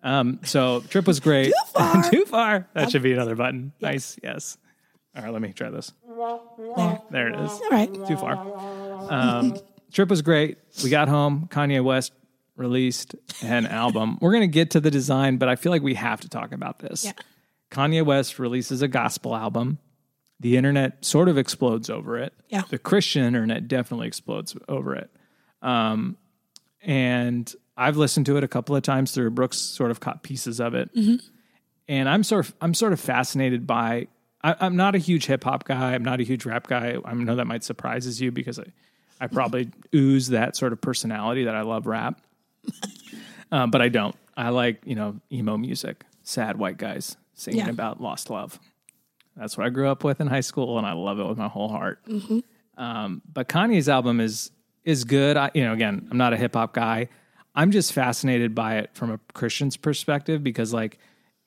Um, 0.03 0.39
so 0.43 0.81
trip 0.89 1.05
was 1.05 1.19
great. 1.19 1.47
Too 1.47 1.53
far. 1.73 2.09
too 2.11 2.25
far. 2.25 2.67
That 2.73 2.91
should 2.91 3.03
be 3.03 3.13
another 3.13 3.35
button. 3.35 3.71
Nice. 3.79 4.17
Yes. 4.23 4.57
All 5.15 5.23
right, 5.23 5.31
let 5.31 5.41
me 5.41 5.53
try 5.53 5.69
this. 5.69 5.93
There. 6.07 7.01
There 7.11 7.27
it 7.27 7.35
is. 7.39 7.51
All 7.51 7.69
right. 7.69 7.93
Too 7.93 8.17
far. 8.17 8.35
Um, 9.11 9.57
trip 9.91 10.09
was 10.09 10.21
great. 10.21 10.57
We 10.83 10.89
got 10.89 11.07
home. 11.07 11.47
Kanye 11.51 11.83
West 11.83 12.13
released 12.55 13.15
an 13.43 13.67
album. 13.67 14.17
We're 14.21 14.31
going 14.31 14.41
to 14.41 14.47
get 14.47 14.71
to 14.71 14.79
the 14.79 14.89
design, 14.91 15.37
but 15.37 15.49
I 15.49 15.55
feel 15.55 15.71
like 15.71 15.81
we 15.83 15.95
have 15.95 16.21
to 16.21 16.29
talk 16.29 16.51
about 16.51 16.79
this. 16.79 17.05
Yeah. 17.05 17.11
Kanye 17.69 18.03
West 18.05 18.39
releases 18.39 18.81
a 18.81 18.87
gospel 18.87 19.35
album. 19.35 19.77
The 20.41 20.57
internet 20.57 21.05
sort 21.05 21.29
of 21.29 21.37
explodes 21.37 21.89
over 21.89 22.17
it. 22.17 22.33
Yeah. 22.49 22.63
The 22.69 22.77
Christian 22.79 23.23
internet 23.23 23.67
definitely 23.67 24.07
explodes 24.07 24.55
over 24.67 24.95
it. 24.95 25.09
Um, 25.61 26.17
and 26.81 27.53
I've 27.77 27.95
listened 27.97 28.25
to 28.25 28.37
it 28.37 28.43
a 28.43 28.47
couple 28.47 28.75
of 28.75 28.83
times 28.83 29.11
through 29.11 29.29
Brooke's, 29.31 29.57
sort 29.57 29.91
of 29.91 29.99
caught 29.99 30.23
pieces 30.23 30.59
of 30.59 30.73
it. 30.73 30.89
and 31.87 32.09
I'm 32.09 32.23
sort 32.23 32.45
of 32.47 32.55
I'm 32.61 32.73
sort 32.73 32.93
of 32.93 32.99
fascinated 32.99 33.65
by. 33.67 34.07
I, 34.43 34.55
I'm 34.59 34.75
not 34.75 34.95
a 34.95 34.97
huge 34.97 35.27
hip 35.27 35.43
hop 35.43 35.65
guy. 35.65 35.93
I'm 35.93 36.03
not 36.03 36.19
a 36.19 36.23
huge 36.23 36.45
rap 36.45 36.65
guy. 36.67 36.97
I 37.05 37.13
know 37.13 37.35
that 37.35 37.45
might 37.45 37.63
surprises 37.63 38.19
you 38.19 38.31
because 38.31 38.57
I, 38.57 38.65
I 39.19 39.27
probably 39.27 39.69
ooze 39.95 40.29
that 40.29 40.55
sort 40.55 40.73
of 40.73 40.81
personality 40.81 41.43
that 41.43 41.53
I 41.55 41.61
love 41.61 41.85
rap, 41.85 42.19
uh, 43.51 43.67
but 43.67 43.81
I 43.81 43.89
don't. 43.89 44.15
I 44.35 44.49
like 44.49 44.81
you 44.85 44.95
know 44.95 45.19
emo 45.31 45.57
music, 45.57 46.03
sad 46.23 46.57
white 46.57 46.77
guys 46.77 47.17
singing 47.35 47.59
Yeah. 47.65 47.69
about 47.69 48.01
lost 48.01 48.29
love. 48.31 48.59
That's 49.35 49.57
what 49.57 49.65
I 49.65 49.69
grew 49.69 49.89
up 49.89 50.03
with 50.03 50.19
in 50.21 50.27
high 50.27 50.41
school, 50.41 50.77
and 50.77 50.85
I 50.85 50.93
love 50.93 51.19
it 51.19 51.25
with 51.27 51.37
my 51.37 51.47
whole 51.47 51.69
heart. 51.69 51.99
Um, 52.77 53.21
but 53.31 53.47
Kanye's 53.47 53.89
album 53.89 54.19
is 54.19 54.51
is 54.83 55.03
good. 55.03 55.37
I, 55.37 55.51
you 55.53 55.63
know, 55.63 55.73
again, 55.73 56.07
I'm 56.09 56.17
not 56.17 56.33
a 56.33 56.37
hip 56.37 56.55
hop 56.55 56.73
guy. 56.73 57.09
I'm 57.53 57.71
just 57.71 57.93
fascinated 57.93 58.55
by 58.55 58.77
it 58.77 58.89
from 58.93 59.11
a 59.11 59.19
Christian's 59.33 59.77
perspective 59.77 60.43
because, 60.43 60.73
like, 60.73 60.97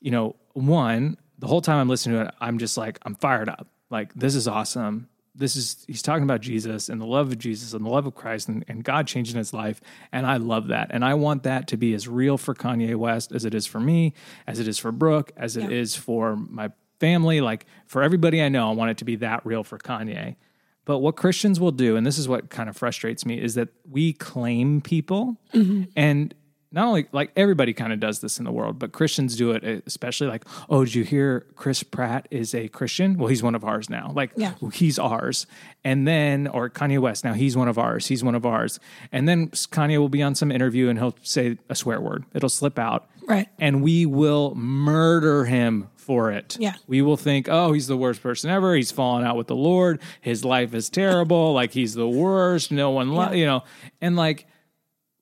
you 0.00 0.10
know, 0.10 0.36
one, 0.52 1.16
the 1.38 1.46
whole 1.46 1.60
time 1.60 1.78
I'm 1.78 1.88
listening 1.88 2.16
to 2.20 2.26
it, 2.28 2.34
I'm 2.40 2.58
just 2.58 2.76
like, 2.76 2.98
I'm 3.02 3.14
fired 3.16 3.48
up. 3.48 3.66
Like, 3.90 4.14
this 4.14 4.34
is 4.34 4.46
awesome. 4.46 5.08
This 5.34 5.56
is 5.56 5.84
he's 5.88 6.02
talking 6.02 6.22
about 6.22 6.42
Jesus 6.42 6.88
and 6.88 7.00
the 7.00 7.06
love 7.06 7.28
of 7.28 7.38
Jesus 7.38 7.72
and 7.72 7.84
the 7.84 7.88
love 7.90 8.06
of 8.06 8.14
Christ 8.14 8.48
and, 8.48 8.64
and 8.68 8.84
God 8.84 9.08
changing 9.08 9.36
his 9.36 9.52
life. 9.52 9.80
And 10.12 10.26
I 10.26 10.36
love 10.36 10.68
that. 10.68 10.88
And 10.90 11.04
I 11.04 11.14
want 11.14 11.42
that 11.42 11.66
to 11.68 11.76
be 11.76 11.92
as 11.94 12.06
real 12.06 12.38
for 12.38 12.54
Kanye 12.54 12.94
West 12.94 13.32
as 13.32 13.44
it 13.44 13.52
is 13.52 13.66
for 13.66 13.80
me, 13.80 14.14
as 14.46 14.60
it 14.60 14.68
is 14.68 14.78
for 14.78 14.92
Brooke, 14.92 15.32
as 15.36 15.56
it 15.56 15.72
is 15.72 15.96
Yeah. 15.96 16.02
for 16.02 16.36
my 16.36 16.70
family. 17.00 17.40
Like 17.40 17.66
for 17.86 18.02
everybody 18.02 18.42
I 18.42 18.48
know, 18.48 18.68
I 18.68 18.72
want 18.72 18.90
it 18.90 18.98
to 18.98 19.04
be 19.04 19.16
that 19.16 19.44
real 19.44 19.64
for 19.64 19.78
Kanye. 19.78 20.36
But 20.84 20.98
what 20.98 21.16
Christians 21.16 21.58
will 21.58 21.72
do, 21.72 21.96
and 21.96 22.06
this 22.06 22.18
is 22.18 22.28
what 22.28 22.50
kind 22.50 22.68
of 22.68 22.76
frustrates 22.76 23.24
me, 23.24 23.40
is 23.40 23.54
that 23.54 23.68
we 23.88 24.12
claim 24.12 24.82
people 24.82 25.36
mm-hmm. 25.54 25.84
and 25.96 26.34
not 26.74 26.88
only 26.88 27.06
like 27.12 27.30
everybody 27.36 27.72
kind 27.72 27.92
of 27.92 28.00
does 28.00 28.18
this 28.18 28.38
in 28.38 28.44
the 28.44 28.50
world, 28.50 28.80
but 28.80 28.90
Christians 28.90 29.36
do 29.36 29.52
it, 29.52 29.84
especially 29.86 30.26
like, 30.26 30.44
oh, 30.68 30.84
did 30.84 30.94
you 30.94 31.04
hear 31.04 31.46
Chris 31.54 31.84
Pratt 31.84 32.26
is 32.32 32.52
a 32.52 32.66
Christian? 32.68 33.16
Well, 33.16 33.28
he's 33.28 33.44
one 33.44 33.54
of 33.54 33.64
ours 33.64 33.88
now. 33.88 34.10
Like, 34.12 34.32
Yeah. 34.36 34.54
he's 34.72 34.98
ours. 34.98 35.46
And 35.84 36.06
then, 36.06 36.48
or 36.48 36.68
Kanye 36.68 36.98
West, 36.98 37.22
now 37.22 37.32
he's 37.32 37.56
one 37.56 37.68
of 37.68 37.78
ours. 37.78 38.08
He's 38.08 38.24
one 38.24 38.34
of 38.34 38.44
ours. 38.44 38.80
And 39.12 39.28
then 39.28 39.50
Kanye 39.50 39.98
will 39.98 40.08
be 40.08 40.20
on 40.20 40.34
some 40.34 40.50
interview 40.50 40.88
and 40.88 40.98
he'll 40.98 41.14
say 41.22 41.58
a 41.68 41.76
swear 41.76 42.00
word. 42.00 42.24
It'll 42.34 42.48
slip 42.48 42.76
out. 42.76 43.08
Right. 43.26 43.48
And 43.58 43.82
we 43.82 44.06
will 44.06 44.54
murder 44.54 45.44
him 45.44 45.88
for 45.96 46.30
it. 46.30 46.56
Yeah. 46.60 46.74
We 46.86 47.00
will 47.02 47.16
think, 47.16 47.48
oh, 47.48 47.72
he's 47.72 47.86
the 47.86 47.96
worst 47.96 48.22
person 48.22 48.50
ever. 48.50 48.74
He's 48.74 48.92
fallen 48.92 49.24
out 49.24 49.36
with 49.36 49.46
the 49.46 49.56
Lord. 49.56 50.02
His 50.20 50.44
life 50.44 50.74
is 50.74 50.90
terrible. 50.90 51.52
like 51.54 51.72
he's 51.72 51.94
the 51.94 52.08
worst. 52.08 52.70
No 52.70 52.90
one, 52.90 53.10
lo-, 53.14 53.30
Yeah. 53.30 53.32
you 53.32 53.46
know. 53.46 53.64
And 54.00 54.14
like, 54.16 54.46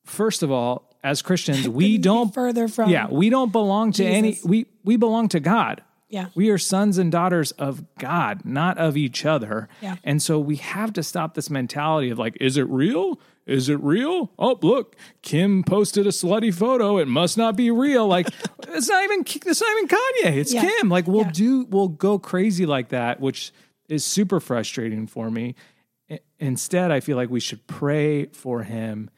first 0.04 0.42
of 0.42 0.50
all, 0.50 0.90
as 1.04 1.22
Christians, 1.22 1.68
we 1.68 1.98
don't 1.98 2.32
further 2.32 2.68
from 2.68 2.88
yeah, 2.90 3.08
we 3.10 3.28
don't 3.30 3.50
belong 3.52 3.92
to 3.92 4.04
any 4.04 4.38
we 4.44 4.66
we 4.84 4.96
belong 4.96 5.28
to 5.30 5.40
God. 5.40 5.82
Yeah. 6.12 6.26
We 6.34 6.50
are 6.50 6.58
sons 6.58 6.98
and 6.98 7.10
daughters 7.10 7.52
of 7.52 7.84
God, 7.98 8.44
not 8.44 8.76
of 8.76 8.96
each 8.98 9.24
other. 9.24 9.68
Yeah. 9.80 9.96
And 10.04 10.20
so 10.22 10.38
we 10.38 10.56
have 10.56 10.92
to 10.92 11.02
stop 11.02 11.32
this 11.34 11.48
mentality 11.48 12.10
of 12.10 12.18
like, 12.18 12.36
is 12.38 12.58
it 12.58 12.68
real? 12.68 13.18
Is 13.46 13.70
it 13.70 13.80
real? 13.82 14.30
Oh, 14.38 14.58
look, 14.62 14.94
Kim 15.22 15.64
posted 15.64 16.06
a 16.06 16.10
slutty 16.10 16.52
photo. 16.54 16.98
It 16.98 17.08
must 17.08 17.38
not 17.38 17.56
be 17.56 17.70
real. 17.70 18.06
Like, 18.06 18.26
it's 18.68 18.88
not 18.90 19.02
even 19.04 19.20
it's 19.26 19.60
not 19.60 19.70
even 19.78 19.88
Kanye. 19.88 20.36
It's 20.36 20.52
Yeah. 20.52 20.68
Kim. 20.68 20.90
Like, 20.90 21.06
we'll 21.06 21.22
Yeah. 21.22 21.30
do 21.32 21.64
we'll 21.70 21.88
go 21.88 22.18
crazy 22.18 22.66
like 22.66 22.90
that, 22.90 23.18
which 23.18 23.50
is 23.88 24.04
super 24.04 24.38
frustrating 24.38 25.06
for 25.06 25.30
me. 25.30 25.54
Instead, 26.38 26.90
I 26.90 27.00
feel 27.00 27.16
like 27.16 27.30
we 27.30 27.40
should 27.40 27.66
pray 27.66 28.26
for 28.26 28.64
him 28.64 29.08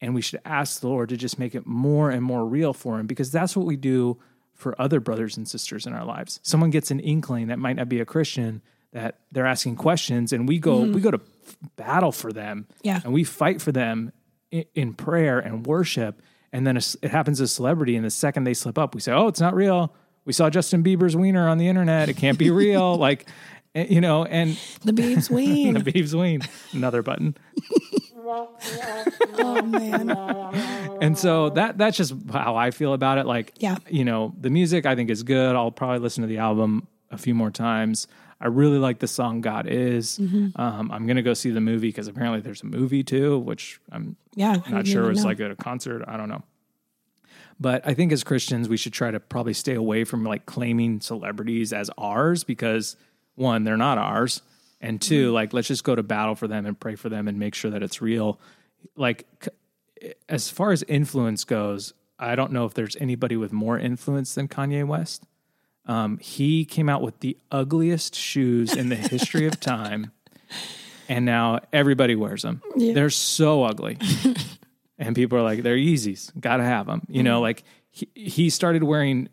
and 0.00 0.14
we 0.16 0.20
should 0.22 0.40
ask 0.44 0.80
the 0.80 0.88
Lord 0.88 1.10
to 1.10 1.16
just 1.16 1.38
make 1.38 1.54
it 1.54 1.64
more 1.66 2.10
and 2.10 2.24
more 2.24 2.44
real 2.44 2.72
for 2.72 2.98
him 2.98 3.06
because 3.06 3.30
that's 3.30 3.56
what 3.56 3.66
we 3.66 3.76
do 3.76 4.18
for 4.60 4.80
other 4.80 5.00
brothers 5.00 5.36
and 5.36 5.48
sisters 5.48 5.86
in 5.86 5.92
our 5.94 6.04
lives. 6.04 6.38
Someone 6.42 6.70
gets 6.70 6.90
an 6.90 7.00
inkling 7.00 7.48
that 7.48 7.58
might 7.58 7.76
not 7.76 7.88
be 7.88 8.00
a 8.00 8.04
Christian 8.04 8.62
that 8.92 9.20
they're 9.32 9.46
asking 9.46 9.76
questions 9.76 10.32
and 10.32 10.48
we 10.48 10.58
go 10.58 10.80
we 10.82 11.00
go 11.00 11.10
to 11.12 11.20
battle 11.76 12.10
for 12.12 12.32
them 12.32 12.66
Yeah. 12.82 13.00
and 13.04 13.12
we 13.12 13.22
fight 13.24 13.62
for 13.62 13.70
them 13.72 14.12
in, 14.50 14.64
in 14.74 14.94
prayer 14.94 15.38
and 15.38 15.64
worship 15.64 16.20
and 16.52 16.66
then 16.66 16.76
a- 16.76 16.96
it 17.02 17.10
happens 17.12 17.38
to 17.38 17.44
a 17.44 17.46
celebrity 17.46 17.94
and 17.94 18.04
the 18.04 18.10
second 18.10 18.44
they 18.44 18.54
slip 18.54 18.78
up 18.78 18.94
we 18.96 19.00
say 19.00 19.12
oh 19.12 19.28
it's 19.28 19.40
not 19.40 19.54
real 19.54 19.94
we 20.24 20.32
saw 20.32 20.50
Justin 20.50 20.82
Bieber's 20.82 21.14
wiener 21.16 21.48
on 21.48 21.58
the 21.58 21.68
internet 21.68 22.08
it 22.08 22.16
can't 22.16 22.36
be 22.36 22.50
real 22.64 22.96
like 22.96 23.28
eh, 23.76 23.86
you 23.88 24.00
know 24.00 24.24
and 24.24 24.58
the 24.84 24.90
Beebs 24.92 25.30
wiener. 25.34 25.78
the 25.78 25.84
Ween. 25.84 25.92
Beeves 25.92 26.16
ween 26.16 26.40
another 26.72 27.02
button 27.02 27.36
oh 29.38 29.62
man. 29.62 30.10
And 31.02 31.16
so 31.18 31.50
that 31.50 31.78
that's 31.78 31.96
just 31.96 32.14
how 32.32 32.56
I 32.56 32.70
feel 32.70 32.92
about 32.92 33.18
it. 33.18 33.26
Like, 33.26 33.52
Yeah. 33.58 33.76
you 33.88 34.04
know, 34.04 34.34
the 34.40 34.50
music 34.50 34.86
I 34.86 34.94
think 34.94 35.10
is 35.10 35.22
good. 35.22 35.56
I'll 35.56 35.70
probably 35.70 35.98
listen 35.98 36.22
to 36.22 36.28
the 36.28 36.38
album 36.38 36.86
a 37.10 37.18
few 37.18 37.34
more 37.34 37.50
times. 37.50 38.06
I 38.40 38.46
really 38.46 38.78
like 38.78 39.00
the 39.00 39.06
song 39.08 39.40
"God 39.42 39.66
Is." 39.68 40.18
Mm-hmm. 40.18 40.60
Um, 40.60 40.90
I'm 40.90 41.06
gonna 41.06 41.22
go 41.22 41.34
see 41.34 41.50
the 41.50 41.60
movie 41.60 41.88
because 41.88 42.08
apparently 42.08 42.40
there's 42.40 42.62
a 42.62 42.66
movie 42.66 43.02
too, 43.02 43.38
which 43.38 43.80
I'm 43.92 44.16
Yeah. 44.34 44.56
Not 44.68 44.86
sure 44.86 45.12
know. 45.12 45.22
like 45.22 45.40
at 45.40 45.50
a 45.50 45.56
concert. 45.56 46.02
I 46.08 46.16
don't 46.16 46.28
know. 46.28 46.42
But 47.58 47.86
I 47.86 47.92
think 47.92 48.10
as 48.12 48.24
Christians, 48.24 48.68
we 48.70 48.78
should 48.78 48.94
try 48.94 49.10
to 49.10 49.20
probably 49.20 49.52
stay 49.52 49.74
away 49.74 50.04
from 50.04 50.24
like 50.24 50.46
claiming 50.46 51.00
celebrities 51.02 51.72
as 51.74 51.90
ours 51.98 52.42
because 52.44 52.96
one, 53.34 53.64
they're 53.64 53.76
not 53.76 53.98
ours. 53.98 54.40
And 54.80 55.00
2 55.00 55.26
Mm-hmm. 55.26 55.34
like, 55.34 55.52
let's 55.52 55.68
just 55.68 55.84
go 55.84 55.94
to 55.94 56.02
battle 56.02 56.34
for 56.34 56.48
them 56.48 56.64
and 56.66 56.78
pray 56.78 56.94
for 56.96 57.08
them 57.08 57.28
and 57.28 57.38
make 57.38 57.54
sure 57.54 57.70
that 57.70 57.82
it's 57.82 58.00
real. 58.00 58.40
Like, 58.96 59.26
as 60.28 60.48
far 60.48 60.72
as 60.72 60.82
influence 60.84 61.44
goes, 61.44 61.92
I 62.18 62.34
don't 62.34 62.52
know 62.52 62.64
if 62.64 62.74
there's 62.74 62.96
anybody 63.00 63.36
with 63.36 63.52
more 63.52 63.78
influence 63.78 64.34
than 64.34 64.48
Kanye 64.48 64.86
West. 64.86 65.24
Um, 65.86 66.18
he 66.18 66.64
came 66.64 66.88
out 66.88 67.02
with 67.02 67.20
the 67.20 67.36
ugliest 67.50 68.14
shoes 68.14 68.74
in 68.74 68.88
the 68.90 68.96
history 68.96 69.46
of 69.46 69.58
time, 69.60 70.12
and 71.08 71.24
now 71.24 71.60
everybody 71.72 72.14
wears 72.14 72.42
them. 72.42 72.62
They're 72.76 73.10
so 73.10 73.64
ugly, 73.64 73.98
and 74.98 75.16
people 75.16 75.38
are 75.38 75.42
like, 75.42 75.62
"They're 75.62 75.76
Yeezys, 75.76 76.30
gotta 76.38 76.62
have 76.64 76.86
them." 76.86 77.02
You 77.08 77.22
know, 77.22 77.40
like 77.40 77.64
he, 77.90 78.08
he 78.14 78.50
started 78.50 78.84
wearing 78.84 79.28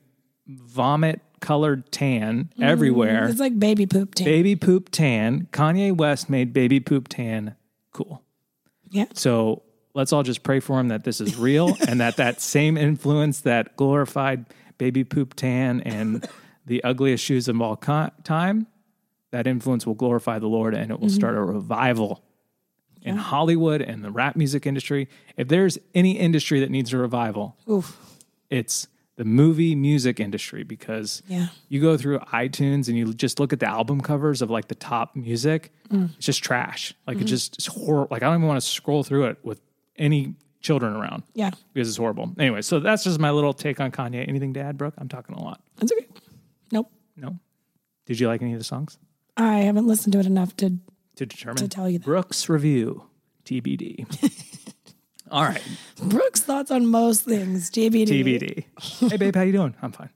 vomit 0.48 1.22
colored 1.40 1.92
tan 1.92 2.50
mm, 2.58 2.64
everywhere, 2.64 3.28
It's 3.28 3.40
like 3.40 3.60
baby 3.60 3.86
poop 3.86 4.16
tan. 4.16 4.26
baby 4.26 4.56
poop 4.56 4.90
tan. 4.90 5.48
Kanye 5.52 5.96
West 5.96 6.30
made 6.30 6.54
baby 6.54 6.80
poop 6.80 7.08
tan 7.08 7.56
cool. 7.92 8.24
yeah. 8.90 9.06
So 9.14 9.64
let's 9.94 10.14
all 10.14 10.24
just 10.24 10.44
pray 10.44 10.60
for 10.60 10.80
him 10.80 10.90
that 10.90 11.04
this 11.04 11.20
is 11.20 11.36
real 11.38 11.76
and 11.88 12.00
that 12.00 12.18
that 12.18 12.42
same 12.42 12.78
influence 12.78 13.42
that 13.42 13.76
glorified 13.76 14.46
baby 14.78 15.04
poop 15.04 15.34
tan 15.34 15.82
and 15.82 16.28
the 16.66 16.84
ugliest 16.84 17.24
shoes 17.24 17.48
of 17.48 17.62
all 17.62 17.76
time, 17.76 18.68
that 19.32 19.48
influence 19.48 19.86
will 19.88 19.96
glorify 19.96 20.38
the 20.40 20.48
Lord 20.48 20.74
and 20.74 20.92
it 20.92 21.00
will 21.00 21.08
mm-hmm. 21.08 21.16
start 21.16 21.36
a 21.36 21.42
revival 21.42 22.24
in 23.02 23.16
Hollywood 23.16 23.82
and 23.82 24.04
the 24.04 24.12
rap 24.12 24.36
music 24.36 24.66
industry. 24.66 25.08
If 25.38 25.48
there's 25.48 25.78
any 25.96 26.12
industry 26.12 26.60
that 26.60 26.70
needs 26.70 26.94
a 26.94 26.98
revival, 26.98 27.58
Oof. 27.70 27.98
it's 28.50 28.88
the 29.18 29.26
movie 29.26 29.76
music 29.76 30.20
industry 30.20 30.64
because 30.64 31.22
Yeah. 31.28 31.48
you 31.70 31.82
go 31.82 31.98
through 31.98 32.20
iTunes 32.20 32.88
and 32.88 32.96
you 32.98 33.14
just 33.14 33.40
look 33.40 33.52
at 33.52 33.60
the 33.60 33.68
album 33.68 34.00
covers 34.00 34.42
of 34.42 34.50
like 34.50 34.68
the 34.68 34.76
top 34.76 35.16
music, 35.16 35.74
mm. 35.90 36.10
it's 36.16 36.26
just 36.26 36.44
trash. 36.44 36.94
Like 37.06 37.18
it 37.18 37.20
mm-hmm. 37.22 37.28
just 37.28 37.56
it's 37.56 37.66
horrible. 37.66 38.08
Like 38.12 38.24
I 38.24 38.28
don't 38.28 38.36
even 38.36 38.48
want 38.48 38.62
to 38.62 38.68
scroll 38.68 39.04
through 39.04 39.26
it 39.26 39.38
with 39.44 39.60
any 39.98 40.36
children 40.62 40.94
around 40.96 41.24
Yeah. 41.34 41.50
because 41.74 41.90
it's 41.90 41.98
horrible. 41.98 42.32
Anyway, 42.38 42.62
so 42.62 42.80
that's 42.80 43.04
just 43.04 43.20
my 43.20 43.32
little 43.32 43.54
take 43.54 43.80
on 43.80 43.92
Kanye. 43.92 44.28
Anything 44.28 44.54
to 44.54 44.60
add, 44.62 44.78
Brooke? 44.78 44.94
I'm 44.98 45.10
talking 45.10 45.36
a 45.36 45.44
lot. 45.44 45.62
That's 45.78 45.92
okay. 45.92 46.08
Nope. 46.72 46.92
No. 47.16 47.40
Did 48.06 48.20
you 48.20 48.28
like 48.28 48.42
any 48.42 48.54
of 48.54 48.60
the 48.60 48.66
songs 48.66 48.98
I 49.36 49.60
haven't 49.60 49.88
listened 49.88 50.14
to 50.14 50.20
it 50.20 50.28
enough 50.28 50.56
to 50.58 50.78
to 51.16 51.26
determine? 51.26 51.58
to 51.58 51.68
tell 51.68 51.90
you 51.90 51.98
that. 51.98 52.06
Brooke's 52.06 52.48
review 52.48 53.04
TBD. 53.46 54.06
All 55.32 55.44
right, 55.44 55.62
Brooke's 56.02 56.42
thoughts 56.42 56.72
on 56.72 56.88
most 56.88 57.24
things. 57.26 57.70
JBD. 57.70 58.08
TBD. 58.08 58.66
Hey 59.10 59.18
babe, 59.18 59.36
how 59.36 59.42
you 59.42 59.52
doing? 59.52 59.76
I'm 59.82 59.92
fine. 59.92 60.10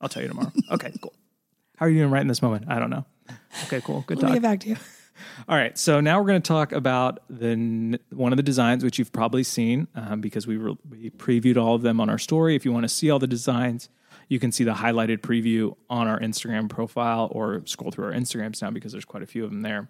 I'll 0.00 0.08
tell 0.08 0.22
you 0.22 0.28
tomorrow. 0.28 0.52
Okay, 0.72 0.92
cool. 1.02 1.12
How 1.76 1.86
are 1.86 1.88
you 1.88 1.98
doing 1.98 2.10
right 2.10 2.20
in 2.22 2.28
this 2.28 2.42
moment? 2.42 2.66
I 2.68 2.78
don't 2.78 2.90
know. 2.90 3.04
Okay, 3.64 3.80
cool. 3.80 4.04
Good 4.06 4.18
Let 4.18 4.24
me 4.24 4.28
talk. 4.28 4.34
get 4.36 4.42
back 4.42 4.60
to 4.60 4.68
you. 4.70 4.76
All 5.48 5.56
right, 5.56 5.76
so 5.76 6.00
now 6.00 6.20
we're 6.20 6.26
going 6.28 6.40
to 6.42 6.46
talk 6.48 6.72
about 6.72 7.20
the 7.28 7.98
one 8.10 8.32
of 8.32 8.36
the 8.36 8.42
designs 8.42 8.82
which 8.84 8.98
you've 8.98 9.12
probably 9.12 9.42
seen 9.42 9.88
um, 9.94 10.20
because 10.20 10.46
we, 10.46 10.56
re- 10.56 10.76
we 10.88 11.10
previewed 11.10 11.56
all 11.62 11.74
of 11.74 11.82
them 11.82 12.00
on 12.00 12.08
our 12.08 12.18
story. 12.18 12.54
If 12.56 12.64
you 12.64 12.72
want 12.72 12.84
to 12.84 12.88
see 12.88 13.10
all 13.10 13.18
the 13.18 13.26
designs, 13.26 13.88
you 14.28 14.38
can 14.38 14.52
see 14.52 14.64
the 14.64 14.74
highlighted 14.74 15.18
preview 15.18 15.76
on 15.90 16.06
our 16.08 16.18
Instagram 16.20 16.68
profile 16.68 17.28
or 17.32 17.62
scroll 17.66 17.90
through 17.90 18.06
our 18.06 18.12
Instagrams 18.12 18.62
now 18.62 18.70
because 18.70 18.92
there's 18.92 19.04
quite 19.04 19.22
a 19.22 19.26
few 19.26 19.44
of 19.44 19.50
them 19.50 19.62
there. 19.62 19.88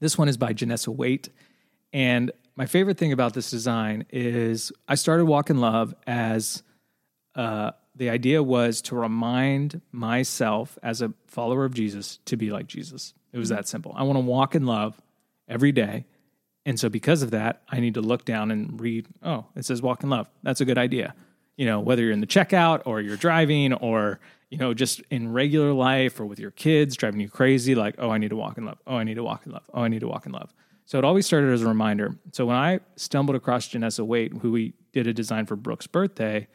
This 0.00 0.16
one 0.18 0.28
is 0.28 0.36
by 0.36 0.52
Janessa 0.54 0.88
Waite, 0.94 1.28
and 1.92 2.30
my 2.60 2.66
favorite 2.66 2.98
thing 2.98 3.10
about 3.10 3.32
this 3.32 3.50
design 3.50 4.04
is 4.10 4.70
I 4.86 4.94
started 4.94 5.24
Walk 5.24 5.48
in 5.48 5.62
Love 5.62 5.94
as 6.06 6.62
uh, 7.34 7.70
the 7.96 8.10
idea 8.10 8.42
was 8.42 8.82
to 8.82 8.94
remind 8.94 9.80
myself 9.92 10.78
as 10.82 11.00
a 11.00 11.14
follower 11.26 11.64
of 11.64 11.72
Jesus 11.72 12.18
to 12.26 12.36
be 12.36 12.50
like 12.50 12.66
Jesus. 12.66 13.14
It 13.32 13.38
was 13.38 13.48
that 13.48 13.66
simple. 13.66 13.94
I 13.96 14.02
want 14.02 14.18
to 14.18 14.20
walk 14.20 14.54
in 14.54 14.66
love 14.66 15.00
every 15.48 15.72
day. 15.72 16.04
And 16.66 16.78
so 16.78 16.90
because 16.90 17.22
of 17.22 17.30
that, 17.30 17.62
I 17.70 17.80
need 17.80 17.94
to 17.94 18.02
look 18.02 18.26
down 18.26 18.50
and 18.50 18.78
read, 18.78 19.06
oh, 19.22 19.46
it 19.56 19.64
says 19.64 19.80
walk 19.80 20.02
in 20.02 20.10
love. 20.10 20.28
That's 20.42 20.60
a 20.60 20.66
good 20.66 20.76
idea. 20.76 21.14
you 21.56 21.64
know, 21.64 21.80
whether 21.80 22.02
you're 22.02 22.12
in 22.12 22.20
the 22.20 22.26
checkout 22.26 22.82
or 22.84 23.00
you're 23.00 23.16
driving 23.16 23.72
or, 23.72 24.20
you 24.50 24.58
know, 24.58 24.74
just 24.74 25.00
in 25.10 25.32
regular 25.32 25.72
life 25.72 26.20
or 26.20 26.26
with 26.26 26.38
your 26.38 26.50
kids 26.50 26.94
driving 26.94 27.20
you 27.20 27.28
crazy, 27.30 27.74
like, 27.74 27.94
oh, 27.96 28.10
I 28.10 28.18
need 28.18 28.30
to 28.30 28.36
walk 28.36 28.58
in 28.58 28.66
love. 28.66 28.78
Oh, 28.86 28.96
I 28.96 29.04
need 29.04 29.14
to 29.14 29.22
walk 29.22 29.46
in 29.46 29.52
love. 29.52 29.64
Oh, 29.72 29.80
I 29.80 29.88
need 29.88 30.00
to 30.00 30.08
walk 30.08 30.26
in 30.26 30.32
love. 30.32 30.52
So 30.86 30.98
it 30.98 31.04
always 31.04 31.26
started 31.26 31.52
as 31.52 31.62
a 31.62 31.68
reminder. 31.68 32.16
So 32.32 32.46
when 32.46 32.56
I 32.56 32.80
stumbled 32.96 33.36
across 33.36 33.68
Janessa 33.68 34.04
Waite, 34.04 34.32
who 34.32 34.50
we 34.50 34.74
did 34.92 35.06
a 35.06 35.12
design 35.12 35.46
for 35.46 35.56
Brooke's 35.56 35.86
birthday, 35.86 36.48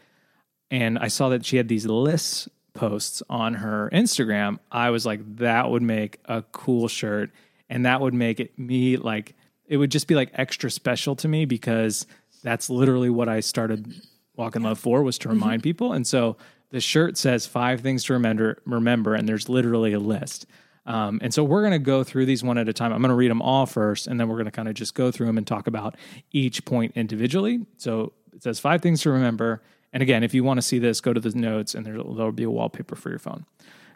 and 0.69 0.99
I 0.99 1.07
saw 1.07 1.29
that 1.29 1.45
she 1.45 1.57
had 1.57 1.67
these 1.67 1.85
lists 1.85 2.49
posts 2.73 3.23
on 3.29 3.55
her 3.55 3.89
Instagram, 3.93 4.59
I 4.71 4.89
was 4.89 5.05
like, 5.05 5.37
that 5.37 5.69
would 5.69 5.81
make 5.81 6.19
a 6.25 6.43
cool 6.51 6.87
shirt. 6.87 7.31
And 7.69 7.85
that 7.85 8.01
would 8.01 8.13
make 8.13 8.39
it 8.39 8.57
me 8.59 8.97
like, 8.97 9.35
it 9.67 9.77
would 9.77 9.89
just 9.89 10.07
be 10.07 10.13
like 10.15 10.29
extra 10.33 10.69
special 10.69 11.15
to 11.17 11.27
me 11.27 11.45
because 11.45 12.05
that's 12.43 12.69
literally 12.69 13.09
what 13.09 13.27
I 13.27 13.39
started 13.39 14.01
Walk 14.35 14.55
in 14.55 14.63
Love 14.63 14.77
for 14.77 15.01
was 15.01 15.17
to 15.19 15.29
mm-hmm. 15.29 15.39
remind 15.39 15.63
people. 15.63 15.93
And 15.93 16.05
so 16.05 16.37
the 16.69 16.81
shirt 16.81 17.17
says 17.17 17.47
five 17.47 17.81
things 17.81 18.03
to 18.05 18.13
remember, 18.13 18.61
remember, 18.65 19.15
and 19.15 19.27
there's 19.27 19.49
literally 19.49 19.93
a 19.93 19.99
list. 19.99 20.45
Um, 20.85 21.19
and 21.23 21.33
so 21.33 21.43
we're 21.43 21.61
going 21.61 21.73
to 21.73 21.79
go 21.79 22.03
through 22.03 22.25
these 22.27 22.43
one 22.43 22.57
at 22.57 22.69
a 22.69 22.73
time. 22.73 22.93
I'm 22.93 23.01
going 23.01 23.09
to 23.09 23.15
read 23.15 23.31
them 23.31 23.41
all 23.41 23.65
first, 23.65 24.07
and 24.07 24.19
then 24.19 24.27
we're 24.27 24.35
going 24.35 24.45
to 24.45 24.51
kind 24.51 24.67
of 24.67 24.75
just 24.75 24.93
go 24.93 25.11
through 25.11 25.25
them 25.25 25.37
and 25.37 25.47
talk 25.47 25.67
about 25.67 25.95
each 26.31 26.63
point 26.65 26.93
individually. 26.95 27.65
So 27.77 28.13
it 28.33 28.43
says 28.43 28.59
five 28.59 28.81
things 28.81 29.01
to 29.01 29.09
remember. 29.09 29.63
And 29.91 30.03
again, 30.03 30.23
if 30.23 30.33
you 30.33 30.43
want 30.43 30.57
to 30.57 30.61
see 30.61 30.77
this, 30.77 31.01
go 31.01 31.13
to 31.13 31.19
the 31.19 31.31
notes, 31.31 31.73
and 31.73 31.85
there, 31.85 31.93
there'll 31.93 32.31
be 32.31 32.43
a 32.43 32.49
wallpaper 32.49 32.95
for 32.95 33.09
your 33.09 33.19
phone. 33.19 33.45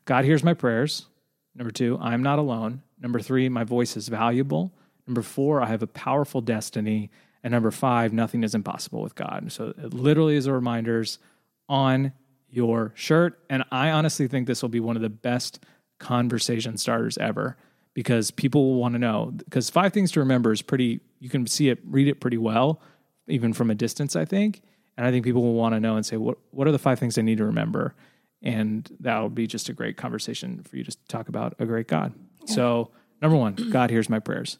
God 0.06 0.26
hears 0.26 0.44
my 0.44 0.54
prayers. 0.54 1.06
Number 1.56 1.72
two, 1.72 1.98
I'm 2.02 2.24
not 2.24 2.40
alone. 2.40 2.82
Number 3.00 3.20
three, 3.20 3.50
my 3.50 3.64
voice 3.64 3.98
is 3.98 4.08
valuable. 4.08 4.72
Number 5.06 5.22
four, 5.22 5.62
I 5.62 5.68
have 5.68 5.84
a 5.84 5.88
powerful 5.88 6.42
destiny. 6.42 7.12
And 7.44 7.52
number 7.52 7.72
five, 7.72 8.14
nothing 8.14 8.44
is 8.44 8.56
impossible 8.56 9.02
with 9.02 9.16
God. 9.16 9.52
So 9.52 9.74
it 9.78 9.94
literally 9.94 10.36
is 10.36 10.46
a 10.46 10.54
reminders 10.54 11.20
on 11.68 12.14
your 12.50 12.94
shirt. 12.96 13.40
And 13.50 13.64
I 13.72 13.92
honestly 13.92 14.28
think 14.28 14.48
this 14.48 14.62
will 14.62 14.70
be 14.70 14.80
one 14.80 14.96
of 14.96 15.02
the 15.02 15.10
best 15.10 15.64
conversation 16.00 16.78
starters 16.78 17.18
ever 17.18 17.58
because 17.94 18.32
people 18.32 18.66
will 18.66 18.80
want 18.80 18.94
to 18.94 19.00
know. 19.00 19.32
Because 19.36 19.70
five 19.70 19.94
things 19.94 20.12
to 20.14 20.20
remember 20.20 20.52
is 20.52 20.62
pretty, 20.62 21.02
you 21.20 21.30
can 21.30 21.46
see 21.48 21.70
it, 21.70 21.80
read 21.84 22.08
it 22.08 22.20
pretty 22.20 22.38
well, 22.38 22.82
even 23.28 23.54
from 23.54 23.70
a 23.70 23.76
distance, 23.76 24.16
I 24.16 24.26
think. 24.26 24.62
And 24.98 25.06
I 25.06 25.12
think 25.12 25.24
people 25.26 25.42
will 25.42 25.54
want 25.54 25.76
to 25.76 25.80
know 25.80 25.96
and 25.96 26.06
say, 26.06 26.18
what, 26.18 26.38
what 26.52 26.68
are 26.68 26.72
the 26.72 26.80
five 26.80 27.00
things 27.00 27.18
I 27.18 27.22
need 27.22 27.38
to 27.38 27.46
remember? 27.46 27.96
And 28.42 28.90
that'll 29.00 29.30
be 29.30 29.48
just 29.48 29.70
a 29.70 29.74
great 29.74 29.98
conversation 29.98 30.64
for 30.64 30.78
you 30.78 30.84
to 30.84 30.98
talk 31.08 31.30
about 31.30 31.56
a 31.60 31.66
great 31.66 31.88
God. 31.88 32.14
Yeah. 32.46 32.56
So, 32.56 32.92
number 33.22 33.38
one, 33.38 33.56
God 33.56 33.90
hears 33.90 34.10
my 34.10 34.20
prayers. 34.20 34.58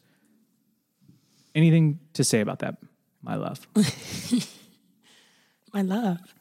Anything 1.54 1.98
to 2.12 2.24
say 2.24 2.40
about 2.40 2.60
that, 2.60 2.76
my 3.22 3.36
love? 3.36 3.66
my 5.72 5.82
love. 5.82 6.34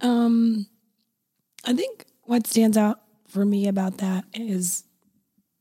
Um, 0.00 0.66
I 1.64 1.72
think 1.72 2.04
what 2.24 2.46
stands 2.46 2.76
out 2.76 3.00
for 3.34 3.44
me 3.44 3.66
about 3.66 3.98
that 3.98 4.24
is, 4.32 4.84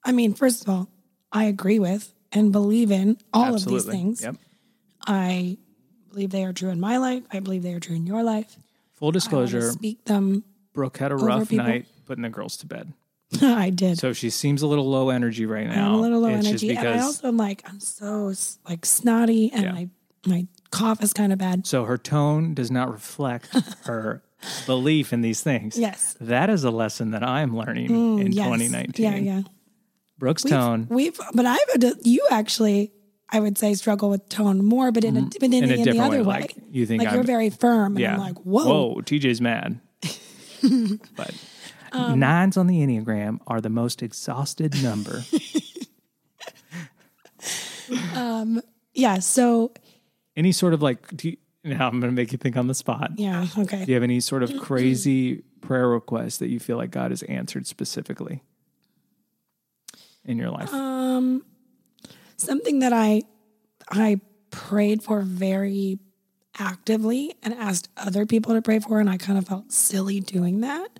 I 0.06 0.12
mean, 0.12 0.36
first 0.36 0.62
of 0.62 0.70
all, 0.70 0.90
I 1.32 1.46
agree 1.46 1.80
with 1.80 2.14
and 2.32 2.52
believe 2.52 2.92
in 2.92 3.18
all 3.34 3.56
Absolutely. 3.56 3.78
of 3.78 3.86
these 3.86 3.92
things. 3.92 4.22
Yep. 4.22 4.36
I 5.08 5.58
believe 6.12 6.30
they 6.30 6.46
are 6.46 6.54
true 6.54 6.70
in 6.70 6.80
my 6.80 6.98
life. 6.98 7.24
I 7.32 7.40
believe 7.40 7.64
they 7.64 7.74
are 7.74 7.80
true 7.80 7.96
in 7.96 8.06
your 8.06 8.22
life. 8.22 8.56
Full 8.94 9.12
disclosure. 9.12 9.72
speak 9.72 10.06
them. 10.06 10.44
Brooke 10.74 10.98
had 10.98 11.12
a 11.12 11.16
rough 11.16 11.50
people. 11.50 11.66
night 11.66 11.88
putting 12.06 12.22
the 12.22 12.30
girls 12.30 12.58
to 12.58 12.68
bed. 12.68 12.94
I 13.42 13.72
did. 13.72 13.98
So 13.98 14.14
she 14.14 14.30
seems 14.30 14.62
a 14.62 14.68
little 14.68 14.88
low 14.88 15.10
energy 15.10 15.48
right 15.48 15.68
now. 15.68 15.88
I'm 15.88 15.94
a 15.96 16.02
little 16.02 16.20
low 16.20 16.30
it's 16.30 16.48
energy, 16.48 16.70
because, 16.70 16.86
and 16.86 17.00
I 17.00 17.04
also 17.04 17.28
am 17.28 17.38
like 17.38 17.64
I'm 17.66 17.80
so 17.80 18.32
like 18.70 18.86
snotty, 18.86 19.52
and 19.52 19.64
yeah. 19.64 19.72
my 19.72 19.90
my 20.28 20.48
cough 20.70 21.02
is 21.02 21.14
kind 21.14 21.34
of 21.34 21.40
bad. 21.40 21.66
So 21.66 21.86
her 21.86 21.98
tone 21.98 22.54
does 22.54 22.70
not 22.70 22.92
reflect 22.92 23.48
her 23.86 24.22
belief 24.65 25.13
in 25.13 25.21
these 25.21 25.41
things. 25.41 25.77
Yes, 25.77 26.15
that 26.21 26.49
is 26.49 26.63
a 26.63 26.71
lesson 26.71 27.12
that 27.12 27.23
I'm 27.23 27.56
learning 27.56 27.89
mm, 27.89 28.21
in 28.21 28.32
yes. 28.32 28.45
2019. 28.45 29.06
Yeah, 29.06 29.17
yeah. 29.17 29.41
Brooke's 30.17 30.43
we've, 30.43 30.53
tone. 30.53 30.88
We've, 30.89 31.19
but 31.34 31.45
I've 31.45 31.60
you 32.03 32.27
actually. 32.32 32.93
I 33.29 33.39
would 33.39 33.58
say 33.58 33.73
struggle 33.73 34.12
with 34.12 34.29
tone 34.29 34.63
more, 34.63 34.91
but 34.91 35.03
in 35.03 35.17
a, 35.17 35.21
mm, 35.21 35.34
but 35.39 35.45
in, 35.45 35.63
in, 35.63 35.71
a 35.71 35.73
in 35.73 35.84
the 35.84 35.99
other 35.99 36.19
way. 36.19 36.21
way. 36.21 36.39
Like 36.41 36.56
you 36.69 36.86
think 36.86 36.99
like 36.99 37.10
I'm, 37.10 37.15
you're 37.15 37.23
very 37.23 37.49
firm, 37.49 37.97
yeah. 37.97 38.13
and 38.13 38.21
I'm 38.21 38.27
like, 38.27 38.38
whoa, 38.43 38.65
whoa, 38.65 39.01
TJ's 39.01 39.41
mad. 39.41 39.79
but 41.15 41.34
um, 41.93 42.19
Nines 42.19 42.58
on 42.58 42.67
the 42.67 42.86
Enneagram 42.86 43.39
are 43.47 43.62
the 43.62 43.69
most 43.69 44.01
exhausted 44.01 44.82
number. 44.84 45.23
um, 48.15 48.62
yeah. 48.93 49.19
So, 49.19 49.73
any 50.36 50.51
sort 50.51 50.73
of 50.73 50.82
like, 50.82 51.23
you, 51.23 51.38
now 51.63 51.88
I'm 51.88 51.99
going 51.99 52.12
to 52.12 52.15
make 52.15 52.32
you 52.32 52.38
think 52.38 52.58
on 52.58 52.67
the 52.67 52.73
spot. 52.73 53.12
Yeah. 53.17 53.45
Okay. 53.58 53.86
Do 53.86 53.91
you 53.91 53.93
have 53.93 54.04
any 54.04 54.19
sort 54.19 54.43
of 54.43 54.58
crazy 54.60 55.43
prayer 55.62 55.88
request 55.88 56.39
that 56.39 56.49
you 56.49 56.60
feel 56.60 56.78
like 56.78 56.91
God 56.91 57.12
has 57.12 57.23
answered 57.23 57.67
specifically 57.67 58.43
in 60.26 60.38
your 60.38 60.49
life? 60.49 60.73
Um, 60.73 61.43
something 62.38 62.80
that 62.80 62.93
I 62.93 63.23
I 63.89 64.19
prayed 64.52 65.04
for 65.04 65.21
very 65.21 65.99
actively 66.60 67.34
and 67.41 67.54
asked 67.54 67.89
other 67.97 68.26
people 68.26 68.54
to 68.54 68.62
pray 68.62 68.80
for, 68.80 68.99
and 68.99 69.10
I 69.10 69.17
kind 69.17 69.38
of 69.38 69.47
felt 69.47 69.71
silly 69.71 70.19
doing 70.19 70.62
that 70.62 70.99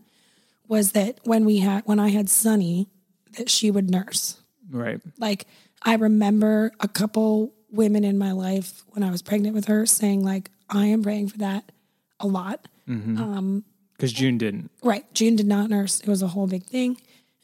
was 0.68 0.94
that 0.94 1.20
when 1.24 1.46
we 1.46 1.60
had 1.60 1.84
when 1.86 2.00
I 2.00 2.10
had 2.10 2.30
Sunny, 2.30 2.90
that 3.38 3.50
she 3.50 3.70
would 3.70 3.90
nurse. 3.90 4.42
Right. 4.70 5.02
Like 5.20 5.46
I 5.84 5.96
remember 5.96 6.72
a 6.80 6.88
couple 6.88 7.54
women 7.70 8.04
in 8.04 8.18
my 8.18 8.32
life 8.32 8.84
when 8.90 9.04
I 9.04 9.12
was 9.12 9.22
pregnant 9.22 9.56
with 9.56 9.66
her 9.66 9.86
saying 9.86 10.24
like 10.24 10.50
I 10.74 10.88
am 10.88 11.04
praying 11.04 11.30
for 11.30 11.38
that 11.40 11.72
a 12.20 12.28
lot. 12.28 12.68
Mm-hmm. 12.88 13.22
Um, 13.22 13.64
because 13.96 14.12
June 14.12 14.38
didn't. 14.38 14.72
Right. 14.82 15.06
June 15.14 15.36
did 15.36 15.48
not 15.48 15.70
nurse. 15.70 16.02
It 16.02 16.08
was 16.08 16.22
a 16.22 16.28
whole 16.28 16.48
big 16.48 16.64
thing. 16.64 16.98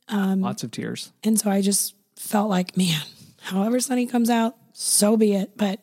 Um, 0.10 0.42
Lots 0.42 0.64
of 0.64 0.72
tears. 0.72 1.12
And 1.24 1.40
so 1.40 1.50
I 1.50 1.62
just 1.62 1.96
felt 2.16 2.50
like, 2.50 2.76
man, 2.76 3.02
however 3.42 3.80
Sunny 3.80 4.06
comes 4.06 4.30
out, 4.30 4.56
so 4.74 5.16
be 5.16 5.34
it. 5.36 5.56
But 5.56 5.80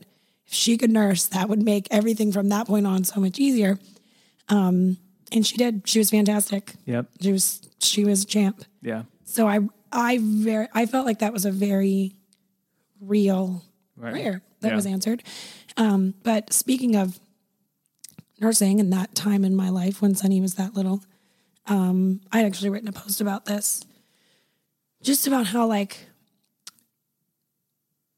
if 0.47 0.53
she 0.53 0.77
could 0.77 0.91
nurse, 0.91 1.27
that 1.27 1.49
would 1.49 1.63
make 1.63 1.87
everything 1.91 2.33
from 2.33 2.49
that 2.51 2.67
point 2.67 2.87
on 2.87 3.05
so 3.05 3.21
much 3.21 3.39
easier. 3.39 3.79
Um, 4.49 4.99
and 5.33 5.47
she 5.47 5.57
did. 5.57 5.83
She 5.87 5.99
was 5.99 6.11
fantastic. 6.11 6.75
Yep. 6.85 7.07
She 7.21 7.33
was 7.33 7.69
she 7.79 8.05
was 8.05 8.25
a 8.25 8.27
champ. 8.27 8.65
Yeah. 8.83 9.05
So 9.25 9.49
I 9.49 9.61
I 9.93 10.19
very 10.21 10.69
I 10.73 10.87
felt 10.87 11.07
like 11.07 11.21
that 11.21 11.33
was 11.33 11.45
a 11.45 11.51
very 11.51 12.15
real 13.01 13.65
right. 13.97 14.13
prayer 14.13 14.43
that 14.61 14.69
yeah. 14.69 14.77
was 14.77 14.87
answered. 14.87 15.23
Um, 15.77 16.15
but 16.23 16.53
speaking 16.53 16.97
of 16.97 17.19
nursing 18.41 18.81
and 18.81 18.93
that 18.93 19.15
time 19.15 19.45
in 19.45 19.57
my 19.57 19.69
life 19.69 20.03
when 20.03 20.15
Sunny 20.15 20.41
was 20.41 20.55
that 20.55 20.75
little, 20.75 21.03
um, 21.67 22.21
I 22.33 22.39
had 22.39 22.47
actually 22.47 22.71
written 22.71 22.89
a 22.89 22.93
post 22.93 23.21
about 23.21 23.47
this, 23.47 23.83
just 25.03 25.27
about 25.27 25.47
how 25.47 25.67
like 25.67 26.07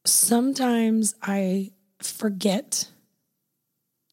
sometimes 0.05 1.15
I 1.21 1.71
forget 2.01 2.89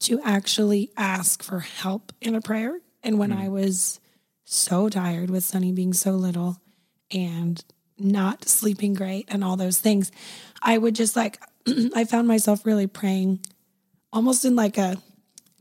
to 0.00 0.20
actually 0.22 0.90
ask 0.96 1.42
for 1.42 1.60
help 1.60 2.12
in 2.20 2.34
a 2.34 2.40
prayer 2.40 2.80
and 3.02 3.18
when 3.18 3.30
mm. 3.30 3.38
I 3.38 3.48
was 3.48 4.00
so 4.44 4.88
tired 4.88 5.30
with 5.30 5.44
Sunny 5.44 5.72
being 5.72 5.92
so 5.92 6.12
little 6.12 6.60
and 7.10 7.62
not 7.98 8.48
sleeping 8.48 8.94
great 8.94 9.26
and 9.28 9.42
all 9.42 9.56
those 9.56 9.78
things, 9.78 10.12
I 10.62 10.78
would 10.78 10.94
just 10.94 11.16
like, 11.16 11.40
I 11.94 12.04
found 12.04 12.28
myself 12.28 12.66
really 12.66 12.86
praying 12.86 13.40
almost 14.12 14.44
in 14.44 14.56
like 14.56 14.78
a 14.78 14.96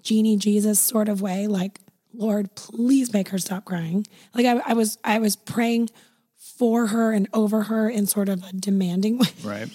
genie 0.06 0.38
Jesus 0.38 0.80
sort 0.80 1.10
of 1.10 1.22
way, 1.22 1.48
like, 1.48 1.80
Lord, 2.14 2.56
please 2.56 3.12
make 3.12 3.30
her 3.30 3.38
stop 3.38 3.66
crying. 3.66 4.08
Like 4.34 4.46
I, 4.46 4.72
I 4.72 4.74
was, 4.74 4.98
I 5.04 5.20
was 5.20 5.36
praying 5.36 5.90
for 6.38 6.88
her 6.88 7.12
and 7.12 7.28
over 7.34 7.64
her 7.64 7.90
in 7.90 8.06
sort 8.06 8.30
of 8.30 8.42
a 8.44 8.54
demanding 8.54 9.18
way. 9.18 9.28
Right. 9.44 9.68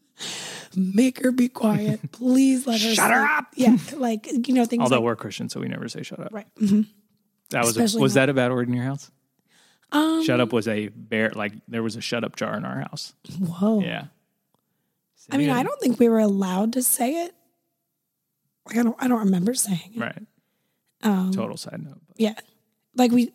make 0.76 1.22
her 1.22 1.32
be 1.32 1.48
quiet. 1.48 2.12
Please 2.12 2.66
let 2.66 2.80
her 2.80 2.94
shut 2.94 3.06
sleep. 3.06 3.14
her 3.14 3.24
up. 3.24 3.46
Yeah, 3.56 3.76
like 3.96 4.28
you 4.46 4.54
know 4.54 4.64
things. 4.64 4.82
Although 4.82 4.96
like, 4.96 5.04
we're 5.04 5.16
Christian, 5.16 5.48
so 5.48 5.60
we 5.60 5.68
never 5.68 5.88
say 5.88 6.02
shut 6.02 6.20
up. 6.20 6.32
Right. 6.32 6.46
Mm-hmm. 6.60 6.82
That 7.50 7.64
was 7.64 7.94
a, 7.94 7.98
was 7.98 8.14
that 8.14 8.28
a 8.28 8.34
bad 8.34 8.52
word 8.52 8.68
in 8.68 8.74
your 8.74 8.84
house? 8.84 9.10
Um, 9.90 10.24
shut 10.24 10.40
up 10.40 10.52
was 10.52 10.68
a 10.68 10.88
bear. 10.88 11.32
Like 11.34 11.52
there 11.68 11.82
was 11.82 11.96
a 11.96 12.00
shut 12.00 12.24
up 12.24 12.36
jar 12.36 12.56
in 12.56 12.64
our 12.64 12.80
house. 12.80 13.14
Whoa. 13.38 13.80
Yeah. 13.80 14.06
I 15.30 15.36
mean, 15.36 15.50
I 15.50 15.62
don't 15.62 15.80
think 15.80 16.00
we 16.00 16.08
were 16.08 16.18
allowed 16.18 16.72
to 16.74 16.82
say 16.82 17.24
it. 17.24 17.34
Like 18.66 18.78
I 18.78 18.82
don't, 18.82 18.96
I 18.98 19.08
don't 19.08 19.20
remember 19.20 19.54
saying 19.54 19.92
it. 19.94 20.00
Right. 20.00 20.22
Um, 21.02 21.32
Total 21.32 21.56
side 21.56 21.82
note. 21.82 22.00
But. 22.06 22.20
Yeah, 22.20 22.34
like 22.96 23.10
we. 23.10 23.32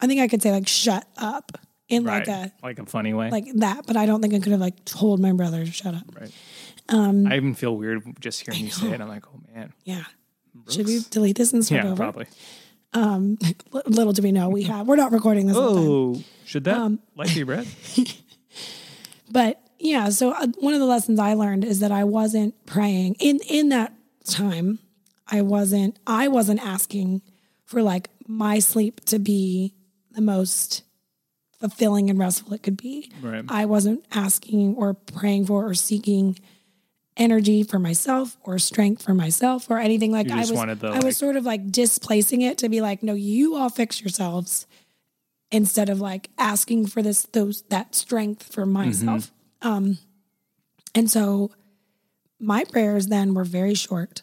I 0.00 0.06
think 0.06 0.20
I 0.20 0.28
could 0.28 0.42
say 0.42 0.50
like 0.50 0.68
shut 0.68 1.06
up 1.16 1.58
in 1.88 2.04
right. 2.04 2.26
like 2.26 2.28
a 2.28 2.52
like 2.62 2.78
a 2.78 2.86
funny 2.86 3.14
way, 3.14 3.30
like 3.30 3.46
that. 3.56 3.86
But 3.86 3.96
I 3.96 4.06
don't 4.06 4.20
think 4.20 4.34
I 4.34 4.38
could 4.38 4.52
have 4.52 4.60
like 4.60 4.84
told 4.84 5.20
my 5.20 5.32
brother 5.32 5.64
to 5.64 5.70
shut 5.70 5.94
up. 5.94 6.04
Right. 6.18 6.32
Um, 6.88 7.26
I 7.26 7.36
even 7.36 7.54
feel 7.54 7.76
weird 7.76 8.02
just 8.20 8.40
hearing 8.40 8.64
you 8.64 8.70
say 8.70 8.90
it. 8.92 9.00
I'm 9.00 9.08
like, 9.08 9.24
oh 9.26 9.40
man. 9.54 9.72
Yeah. 9.84 10.04
Brooks. 10.54 10.74
Should 10.74 10.86
we 10.86 11.00
delete 11.10 11.36
this 11.36 11.52
and 11.52 11.64
start 11.64 11.84
yeah, 11.84 11.90
over? 11.90 11.96
probably. 11.96 12.26
Um, 12.92 13.38
little 13.86 14.12
do 14.12 14.22
we 14.22 14.32
know 14.32 14.48
we 14.48 14.62
have. 14.64 14.86
We're 14.86 14.96
not 14.96 15.12
recording 15.12 15.46
this. 15.46 15.56
Oh, 15.58 16.22
should 16.44 16.64
that 16.64 16.76
um, 16.76 17.00
light 17.16 17.34
be 17.34 17.44
red? 17.44 17.66
but 19.30 19.60
yeah, 19.78 20.10
so 20.10 20.32
uh, 20.32 20.46
one 20.58 20.74
of 20.74 20.80
the 20.80 20.86
lessons 20.86 21.18
I 21.18 21.34
learned 21.34 21.64
is 21.64 21.80
that 21.80 21.92
I 21.92 22.04
wasn't 22.04 22.66
praying 22.66 23.16
in 23.18 23.40
in 23.48 23.70
that 23.70 23.94
time. 24.24 24.78
I 25.26 25.42
wasn't 25.42 25.98
I 26.06 26.28
wasn't 26.28 26.60
asking 26.64 27.22
for 27.64 27.82
like 27.82 28.10
my 28.26 28.58
sleep 28.58 29.00
to 29.06 29.18
be 29.18 29.74
the 30.10 30.20
most 30.20 30.82
fulfilling 31.58 32.10
and 32.10 32.18
restful 32.18 32.54
it 32.54 32.62
could 32.62 32.76
be. 32.76 33.10
Right. 33.22 33.44
I 33.48 33.64
wasn't 33.66 34.04
asking 34.12 34.74
or 34.74 34.94
praying 34.94 35.46
for 35.46 35.66
or 35.66 35.74
seeking 35.74 36.38
energy 37.16 37.62
for 37.62 37.78
myself 37.78 38.36
or 38.42 38.58
strength 38.58 39.02
for 39.02 39.14
myself 39.14 39.70
or 39.70 39.78
anything 39.78 40.12
like 40.12 40.30
I 40.30 40.40
was 40.40 40.52
wanted 40.52 40.80
the, 40.80 40.88
I 40.88 40.92
like- 40.92 41.04
was 41.04 41.16
sort 41.16 41.36
of 41.36 41.44
like 41.44 41.70
displacing 41.70 42.40
it 42.40 42.58
to 42.58 42.68
be 42.68 42.80
like 42.80 43.02
no 43.02 43.12
you 43.14 43.54
all 43.54 43.68
fix 43.68 44.00
yourselves 44.00 44.66
instead 45.50 45.88
of 45.90 46.00
like 46.00 46.30
asking 46.38 46.86
for 46.86 47.02
this 47.02 47.24
those 47.32 47.62
that 47.68 47.94
strength 47.94 48.52
for 48.52 48.64
myself. 48.66 49.30
Um 49.60 49.98
and 50.94 51.10
so 51.10 51.52
my 52.42 52.64
prayers 52.64 53.06
then 53.06 53.32
were 53.34 53.44
very 53.44 53.74
short. 53.74 54.22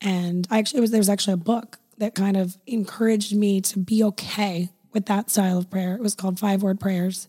And 0.00 0.46
I 0.50 0.58
actually 0.58 0.80
was 0.80 0.90
there's 0.90 1.08
actually 1.08 1.34
a 1.34 1.38
book 1.38 1.78
that 1.98 2.14
kind 2.14 2.36
of 2.36 2.56
encouraged 2.66 3.34
me 3.36 3.60
to 3.60 3.78
be 3.78 4.02
okay 4.04 4.70
with 4.92 5.06
that 5.06 5.28
style 5.30 5.58
of 5.58 5.68
prayer. 5.70 5.94
It 5.94 6.00
was 6.00 6.14
called 6.14 6.38
Five 6.38 6.62
Word 6.62 6.80
Prayers. 6.80 7.28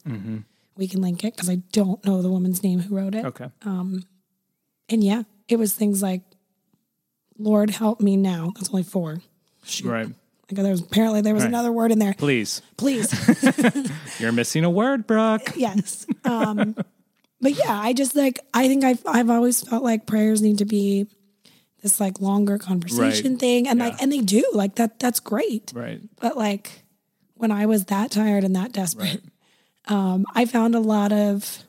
We 0.77 0.87
can 0.87 1.01
link 1.01 1.23
it 1.23 1.35
because 1.35 1.49
I 1.49 1.55
don't 1.73 2.03
know 2.05 2.21
the 2.21 2.29
woman's 2.29 2.63
name 2.63 2.79
who 2.79 2.95
wrote 2.95 3.13
it. 3.15 3.25
Okay. 3.25 3.49
And 3.65 5.03
yeah, 5.03 5.23
it 5.47 5.57
was 5.57 5.73
things 5.73 6.01
like, 6.01 6.21
Lord, 7.37 7.69
help 7.71 7.99
me 8.01 8.15
now. 8.17 8.51
That's 8.55 8.69
only 8.69 8.83
four. 8.83 9.21
Right. 9.83 10.07
Like 10.07 10.63
there 10.63 10.71
was 10.71 10.81
apparently 10.81 11.21
there 11.21 11.33
was 11.35 11.43
Right. 11.43 11.49
another 11.49 11.71
word 11.71 11.91
in 11.91 11.99
there. 11.99 12.13
Please. 12.13 12.61
Please. 12.77 13.11
You're 14.19 14.31
missing 14.31 14.63
a 14.63 14.69
word, 14.69 15.05
Brooke. 15.05 15.53
yes. 15.55 16.05
Um, 16.25 16.75
but 17.41 17.51
yeah, 17.57 17.79
I 17.79 17.93
just 17.93 18.15
like 18.15 18.39
I 18.53 18.67
think 18.67 18.83
I've 18.83 19.01
I've 19.05 19.29
always 19.29 19.61
felt 19.61 19.83
like 19.83 20.05
prayers 20.05 20.41
need 20.41 20.57
to 20.59 20.65
be 20.65 21.07
this 21.81 21.99
like 21.99 22.19
longer 22.19 22.57
conversation 22.57 23.31
Right. 23.33 23.39
thing, 23.39 23.67
and 23.67 23.79
Yeah. 23.79 23.85
like 23.89 24.01
and 24.01 24.11
they 24.11 24.19
do 24.19 24.43
like 24.53 24.75
that. 24.75 24.99
That's 24.99 25.19
great. 25.19 25.71
Right. 25.75 26.01
But 26.19 26.37
like 26.37 26.83
when 27.35 27.51
I 27.51 27.65
was 27.65 27.85
that 27.85 28.11
tired 28.11 28.43
and 28.43 28.55
that 28.57 28.73
desperate, 28.73 29.23
um, 29.87 30.25
I 30.35 30.45
found 30.45 30.75
a 30.75 30.79
lot 30.81 31.13
of 31.13 31.63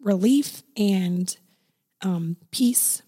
relief 0.00 0.62
and 0.76 1.34
um, 2.02 2.36
peace 2.50 3.02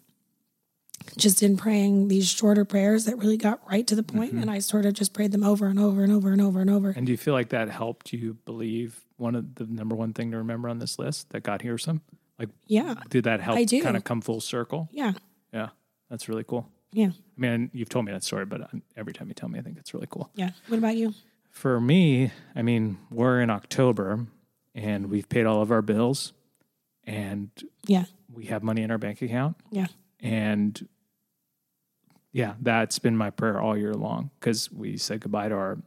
just 1.19 1.43
in 1.43 1.57
praying 1.57 2.09
these 2.09 2.27
shorter 2.29 2.64
prayers 2.64 3.05
that 3.05 3.19
really 3.19 3.37
got 3.37 3.61
right 3.71 3.87
to 3.87 3.95
the 3.95 4.03
point, 4.03 4.31
Mm-hmm. 4.33 4.43
and 4.43 4.51
I 4.51 4.59
sort 4.61 4.87
of 4.87 4.95
just 4.95 5.12
prayed 5.12 5.33
them 5.33 5.45
over 5.45 5.67
and 5.67 5.79
over 5.79 6.03
and 6.03 6.11
over 6.12 6.33
and 6.33 6.40
over 6.40 6.61
and 6.61 6.71
over. 6.71 6.90
And 6.97 7.05
do 7.07 7.12
you 7.12 7.19
feel 7.19 7.35
like 7.35 7.51
that 7.51 7.69
helped 7.69 8.12
you 8.12 8.38
believe 8.47 9.04
one 9.16 9.35
of 9.35 9.55
the 9.57 9.66
number 9.66 9.94
one 9.94 10.12
thing 10.12 10.31
to 10.33 10.38
remember 10.38 10.68
on 10.68 10.79
this 10.79 10.98
list 10.98 11.31
that 11.31 11.42
God 11.42 11.62
hears 11.62 11.85
him? 11.85 12.00
Like, 12.38 12.48
Yeah, 12.66 12.94
did 13.11 13.24
that 13.24 13.40
help 13.40 13.57
I 13.59 13.64
do. 13.64 13.83
kind 13.83 13.96
of 13.96 14.05
come 14.05 14.20
full 14.20 14.40
circle? 14.40 14.88
yeah, 14.92 15.12
Yeah. 15.53 15.68
That's 16.11 16.29
really 16.29 16.44
cool. 16.44 16.68
yeah, 16.92 17.09
I 17.09 17.40
mean, 17.40 17.70
you've 17.72 17.88
told 17.88 18.05
me 18.05 18.12
that 18.12 18.22
story, 18.22 18.44
but 18.44 18.61
um, 18.72 18.83
every 18.96 19.12
time 19.12 19.29
you 19.29 19.35
tell 19.35 19.48
me, 19.48 19.59
I 19.59 19.62
think 19.62 19.79
it's 19.79 19.94
really 19.94 20.07
cool. 20.11 20.31
yeah. 20.35 20.50
What 20.68 20.79
about 20.79 20.96
you? 20.96 21.14
For 21.50 21.81
me, 21.81 22.31
I 22.55 22.62
mean, 22.62 22.98
we're 23.11 23.40
in 23.40 23.50
October 23.50 24.27
and 24.74 25.07
we've 25.11 25.29
paid 25.29 25.46
all 25.46 25.62
of 25.62 25.70
our 25.72 25.83
bills 25.83 26.33
and 27.05 27.50
Yeah, 27.87 28.05
we 28.33 28.46
have 28.46 28.62
money 28.62 28.83
in 28.83 28.90
our 28.90 28.98
bank 28.98 29.22
account. 29.22 29.57
yeah, 29.70 29.87
And 30.20 30.87
yeah, 32.33 32.55
that's 32.61 32.98
been 32.98 33.16
my 33.16 33.31
prayer 33.31 33.61
all 33.61 33.77
year 33.77 33.94
long 33.94 34.31
because 34.40 34.70
we 34.72 34.96
said 34.96 35.20
goodbye 35.20 35.48
to 35.48 35.55
our 35.55 35.79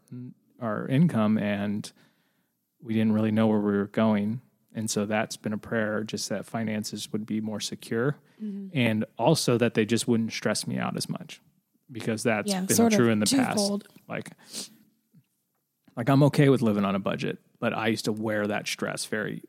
our 0.62 0.88
income 0.88 1.38
and 1.38 1.92
we 2.82 2.94
didn't 2.94 3.14
really 3.14 3.32
know 3.32 3.48
where 3.48 3.60
we 3.60 3.76
were 3.78 3.88
going. 3.88 4.42
And 4.74 4.90
so 4.90 5.06
that's 5.06 5.38
been 5.38 5.54
a 5.54 5.58
prayer, 5.58 6.04
just 6.04 6.30
that 6.30 6.46
finances 6.46 7.12
would 7.12 7.26
be 7.26 7.42
more 7.42 7.60
secure 7.60 8.18
and 8.74 9.04
also 9.18 9.58
that 9.58 9.74
they 9.74 9.84
just 9.86 10.08
wouldn't 10.08 10.32
stress 10.32 10.68
me 10.68 10.78
out 10.78 10.96
as 10.96 11.10
much 11.10 11.42
because 11.92 12.22
that's 12.22 12.52
yeah. 12.52 12.62
been 12.62 12.90
true 12.92 13.10
in 13.10 13.20
the 13.20 13.26
past. 13.26 13.72
Like, 14.08 14.30
like 15.96 16.10
I'm 16.10 16.22
okay 16.24 16.50
with 16.50 16.62
living 16.62 16.86
on 16.86 16.94
a 16.94 17.00
budget, 17.00 17.40
but 17.60 17.74
I 17.74 17.88
used 17.88 18.06
to 18.06 18.12
wear 18.12 18.46
that 18.46 18.68
stress 18.68 19.06
very 19.06 19.42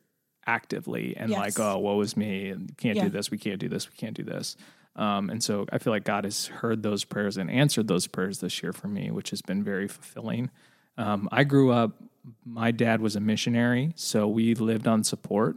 actively 0.47 1.14
and 1.17 1.31
Yes. 1.31 1.38
like, 1.38 1.61
oh, 1.61 1.79
woe 1.79 2.01
is 2.01 2.17
me, 2.17 2.49
and 2.49 2.75
can't 2.79 2.97
Yeah. 2.97 3.05
do 3.05 3.11
this, 3.11 3.31
we 3.31 3.37
can't 3.37 3.61
do 3.61 3.69
this, 3.69 3.91
we 3.91 3.97
can't 3.97 4.17
do 4.17 4.23
this. 4.25 4.57
Um, 4.97 5.29
and 5.29 5.45
so 5.45 5.67
I 5.71 5.77
feel 5.79 5.93
like 5.93 6.05
God 6.05 6.25
has 6.25 6.47
heard 6.47 6.83
those 6.83 7.05
prayers 7.05 7.37
and 7.37 7.51
answered 7.51 7.87
those 7.87 8.07
prayers 8.07 8.41
this 8.41 8.62
year 8.62 8.73
for 8.73 8.88
me, 8.88 9.11
which 9.11 9.31
has 9.31 9.43
been 9.43 9.62
very 9.62 9.87
fulfilling. 9.87 10.51
Um, 10.97 11.29
I 11.31 11.45
grew 11.45 11.71
up, 11.71 12.03
my 12.45 12.71
dad 12.71 13.01
was 13.01 13.17
a 13.17 13.21
missionary, 13.21 13.93
so 13.97 14.27
we 14.29 14.55
lived 14.55 14.87
on 14.87 15.05
support. 15.05 15.57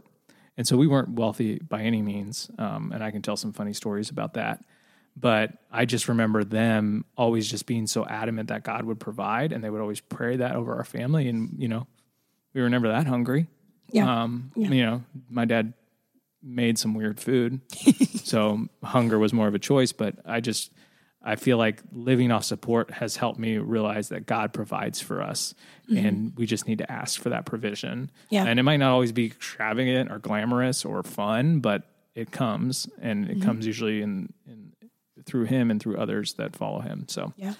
And 0.56 0.66
so 0.66 0.76
we 0.76 0.86
weren't 0.86 1.10
wealthy 1.10 1.58
by 1.58 1.82
any 1.82 2.02
means. 2.02 2.50
Um, 2.58 2.92
and 2.92 3.02
I 3.02 3.10
can 3.10 3.22
tell 3.22 3.36
some 3.36 3.52
funny 3.54 3.72
stories 3.72 4.10
about 4.10 4.34
that. 4.34 4.62
But 5.16 5.52
I 5.70 5.84
just 5.86 6.08
remember 6.08 6.44
them 6.44 7.04
always 7.16 7.50
just 7.50 7.66
being 7.66 7.86
so 7.86 8.04
adamant 8.06 8.48
that 8.48 8.62
God 8.62 8.84
would 8.84 9.00
provide, 9.00 9.52
and 9.52 9.62
they 9.64 9.70
would 9.70 9.80
always 9.80 10.00
pray 10.00 10.36
that 10.36 10.54
over 10.54 10.74
our 10.74 10.84
family. 10.84 11.28
And, 11.28 11.54
you 11.58 11.68
know, 11.68 11.86
we 12.54 12.60
were 12.60 12.68
never 12.68 12.88
that 12.88 13.06
hungry. 13.06 13.46
Yeah, 13.90 14.22
Um, 14.22 14.52
Yeah. 14.54 14.68
You 14.70 14.82
know, 14.86 15.04
my 15.28 15.44
dad 15.44 15.74
made 16.42 16.78
some 16.78 16.94
weird 16.94 17.20
food, 17.20 17.60
so 18.24 18.66
hunger 18.82 19.18
was 19.18 19.32
more 19.32 19.48
of 19.48 19.54
a 19.54 19.58
choice. 19.58 19.92
But 19.92 20.16
I 20.24 20.40
just, 20.40 20.70
I 21.24 21.36
feel 21.36 21.56
like 21.56 21.80
living 21.92 22.32
off 22.32 22.44
support 22.44 22.90
has 22.90 23.16
helped 23.16 23.38
me 23.38 23.58
realize 23.58 24.08
that 24.08 24.26
God 24.26 24.52
provides 24.52 25.00
for 25.00 25.22
us, 25.22 25.54
and 25.88 26.32
we 26.36 26.46
just 26.46 26.66
need 26.66 26.78
to 26.78 26.90
ask 26.90 27.20
for 27.20 27.28
that 27.30 27.44
provision. 27.46 28.10
Mm-hmm. 28.26 28.34
Yeah. 28.34 28.44
and 28.46 28.58
it 28.58 28.62
might 28.62 28.78
not 28.78 28.90
always 28.92 29.12
be 29.12 29.26
extravagant 29.26 30.10
or 30.10 30.18
glamorous 30.18 30.84
or 30.84 31.02
fun, 31.02 31.60
but 31.60 31.82
it 32.14 32.30
comes, 32.32 32.88
and 33.00 33.26
Mm-hmm. 33.26 33.40
it 33.40 33.44
comes 33.44 33.66
usually 33.66 34.02
in, 34.02 34.32
in 34.46 34.72
through 35.24 35.44
Him 35.44 35.70
and 35.70 35.80
through 35.80 35.96
others 35.98 36.34
that 36.34 36.56
follow 36.56 36.80
Him. 36.80 37.06
So 37.08 37.32
yeah, 37.36 37.54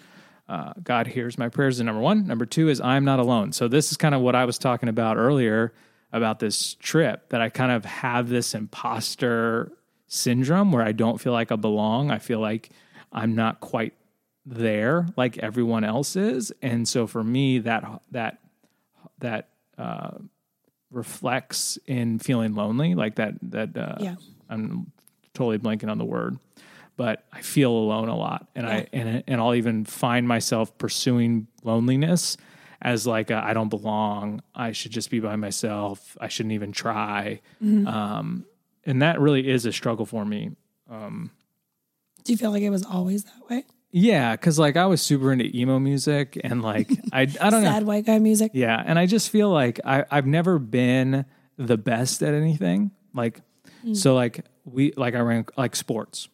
uh, 0.49 0.73
God 0.83 1.07
hears 1.07 1.39
my 1.39 1.49
prayers 1.49 1.77
is 1.77 1.83
number 1.85 2.01
one. 2.01 2.27
Number 2.27 2.45
two 2.47 2.69
is 2.69 2.81
I'm 2.81 3.05
not 3.05 3.21
alone. 3.21 3.53
So 3.53 3.69
this 3.69 3.93
is 3.93 3.97
kind 3.97 4.15
of 4.15 4.21
what 4.23 4.35
I 4.35 4.45
was 4.45 4.59
talking 4.59 4.89
about 4.89 5.17
earlier 5.17 5.73
about 6.11 6.41
this 6.41 6.75
trip 6.75 7.29
that 7.31 7.41
I 7.41 7.49
kind 7.49 7.71
of 7.73 7.85
have 7.85 8.29
this 8.29 8.55
imposter 8.55 9.71
syndrome 10.09 10.73
where 10.73 10.83
I 10.83 10.93
don't 10.93 11.19
feel 11.21 11.33
like 11.33 11.53
I 11.53 11.57
belong. 11.57 12.11
I 12.11 12.19
feel 12.19 12.41
like 12.41 12.71
I'm 13.13 13.35
not 13.35 13.61
quite 13.61 13.95
there 14.45 15.07
like 15.17 15.39
everyone 15.39 15.85
else 15.85 16.17
is, 16.17 16.53
and 16.63 16.87
so 16.89 17.07
for 17.07 17.23
me 17.23 17.59
that 17.61 17.85
that 18.11 18.39
that 19.19 19.49
uh, 19.79 20.19
reflects 20.91 21.79
in 21.87 22.19
feeling 22.19 22.55
lonely, 22.55 22.95
like 22.95 23.17
that 23.17 23.35
that 23.43 23.77
uh, 23.77 23.97
Yeah. 24.01 24.15
I'm 24.49 24.91
totally 25.35 25.59
blanking 25.59 25.91
on 25.91 25.99
the 25.99 26.05
word, 26.05 26.39
but 26.97 27.25
I 27.33 27.41
feel 27.41 27.71
alone 27.71 28.09
a 28.09 28.17
lot, 28.17 28.49
and 28.55 28.67
I 28.67 28.87
and 28.93 29.23
and 29.27 29.41
I'll 29.41 29.55
even 29.55 29.85
find 29.85 30.27
myself 30.29 30.77
pursuing 30.79 31.47
loneliness 31.63 32.37
as 32.81 33.07
like 33.07 33.31
I 33.31 33.51
I 33.51 33.55
don't 33.55 33.69
belong. 33.69 34.43
I 34.55 34.73
should 34.73 34.93
just 34.93 35.11
be 35.11 35.21
by 35.21 35.37
myself. 35.37 36.17
I 36.21 36.29
shouldn't 36.29 36.53
even 36.53 36.73
try. 36.73 37.41
Mm-hmm. 37.63 37.87
Um, 37.87 38.45
and 38.85 39.01
that 39.03 39.21
really 39.21 39.49
is 39.49 39.65
a 39.67 39.73
struggle 39.73 40.05
for 40.05 40.25
me. 40.25 40.51
Do 42.25 42.33
you 42.33 42.37
feel 42.37 42.51
like 42.51 42.63
it 42.63 42.71
was 42.71 42.85
always 42.85 43.25
that 43.25 43.51
way? 43.51 43.65
Yeah, 43.91 44.33
because 44.33 44.59
like 44.59 44.77
I 44.77 44.87
was 44.87 45.03
super 45.03 45.33
into 45.33 45.55
emo 45.57 45.79
music, 45.79 46.41
and 46.43 46.63
like 46.63 46.91
I 47.13 47.23
I 47.23 47.27
don't 47.51 47.63
know. 47.63 47.71
Sad 47.71 47.85
white 47.85 48.07
guy 48.07 48.19
music. 48.19 48.53
Yeah, 48.55 48.83
and 48.85 48.99
I 48.99 49.07
just 49.07 49.31
feel 49.31 49.51
like 49.51 49.81
I 49.85 50.05
I've 50.11 50.27
never 50.27 50.59
been 50.59 51.27
the 51.59 51.77
best 51.77 52.23
at 52.23 52.33
anything. 52.35 52.91
Like 53.15 53.41
hmm. 53.83 53.95
so 53.95 54.15
like 54.15 54.47
we 54.65 54.93
like 54.97 55.15
I 55.15 55.21
ran 55.21 55.47
like 55.57 55.77
sports. 55.77 56.29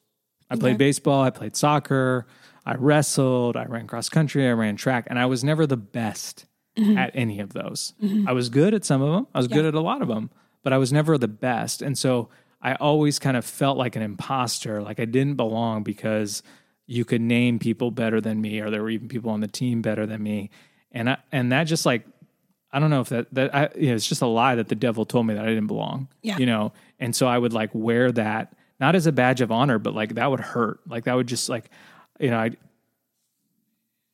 I 0.51 0.57
played 0.57 0.75
Okay. 0.75 0.79
baseball, 0.79 1.23
I 1.23 1.31
played 1.31 1.57
soccer, 1.57 2.27
I 2.65 2.75
wrestled, 2.77 3.57
I 3.57 3.65
ran 3.65 3.87
cross 3.87 4.09
country, 4.09 4.49
I 4.49 4.53
ran 4.53 4.77
track, 4.77 5.07
and 5.09 5.19
I 5.19 5.27
was 5.27 5.45
never 5.45 5.67
the 5.67 5.77
best 5.77 6.47
mm-hmm. 6.79 6.97
at 6.97 7.11
any 7.15 7.41
of 7.41 7.53
those. 7.53 7.93
Mm-hmm. 8.03 8.29
I 8.29 8.33
was 8.33 8.49
good 8.49 8.73
at 8.73 8.85
some 8.85 9.03
of 9.03 9.13
them. 9.13 9.27
I 9.35 9.39
was 9.39 9.49
good 9.49 9.67
at 9.67 9.75
a 9.75 9.81
lot 9.81 10.01
of 10.01 10.09
them, 10.09 10.31
but 10.63 10.73
I 10.73 10.79
was 10.79 10.93
never 10.93 11.19
the 11.19 11.29
best. 11.29 11.83
And 11.83 11.99
so 11.99 12.31
I 12.61 12.75
always 12.75 13.19
kind 13.19 13.37
of 13.37 13.45
felt 13.45 13.79
like 13.79 13.97
an 13.97 14.03
imposter, 14.03 14.83
like 14.83 14.99
I 15.01 15.05
didn't 15.05 15.37
belong 15.37 15.83
because 15.83 16.43
you 16.87 17.05
could 17.05 17.21
name 17.21 17.59
people 17.59 17.91
better 17.91 18.21
than 18.21 18.41
me 18.41 18.61
or 18.61 18.71
there 18.71 18.83
were 18.83 18.91
even 18.91 19.09
people 19.09 19.31
on 19.31 19.41
the 19.41 19.49
team 19.49 19.83
better 19.83 20.07
than 20.07 20.23
me. 20.23 20.51
And 20.91 21.11
I, 21.11 21.19
and 21.31 21.53
that 21.53 21.65
just 21.65 21.87
like 21.87 22.05
I 22.71 22.81
don't 22.81 22.91
know 22.91 23.01
if 23.01 23.09
that 23.11 23.33
that 23.33 23.55
I, 23.55 23.69
you 23.77 23.89
know, 23.89 23.95
it's 23.95 24.09
just 24.09 24.23
a 24.23 24.27
lie 24.27 24.55
that 24.57 24.69
the 24.69 24.75
devil 24.75 25.05
told 25.05 25.27
me 25.27 25.35
that 25.35 25.45
I 25.45 25.49
didn't 25.49 25.69
belong. 25.69 26.09
Yeah. 26.23 26.39
You 26.39 26.47
know, 26.47 26.73
and 26.99 27.15
so 27.15 27.27
I 27.27 27.39
would 27.39 27.53
like 27.53 27.71
wear 27.73 28.13
that 28.13 28.55
not 28.81 28.95
as 28.95 29.07
a 29.07 29.13
badge 29.13 29.41
of 29.41 29.51
honor, 29.51 29.79
but 29.79 29.95
like 29.95 30.15
that 30.15 30.31
would 30.31 30.41
hurt. 30.41 30.81
Like 30.87 31.05
that 31.05 31.15
would 31.15 31.27
just 31.27 31.49
like, 31.49 31.71
you 32.21 32.31
know, 32.31 32.39
I, 32.39 32.51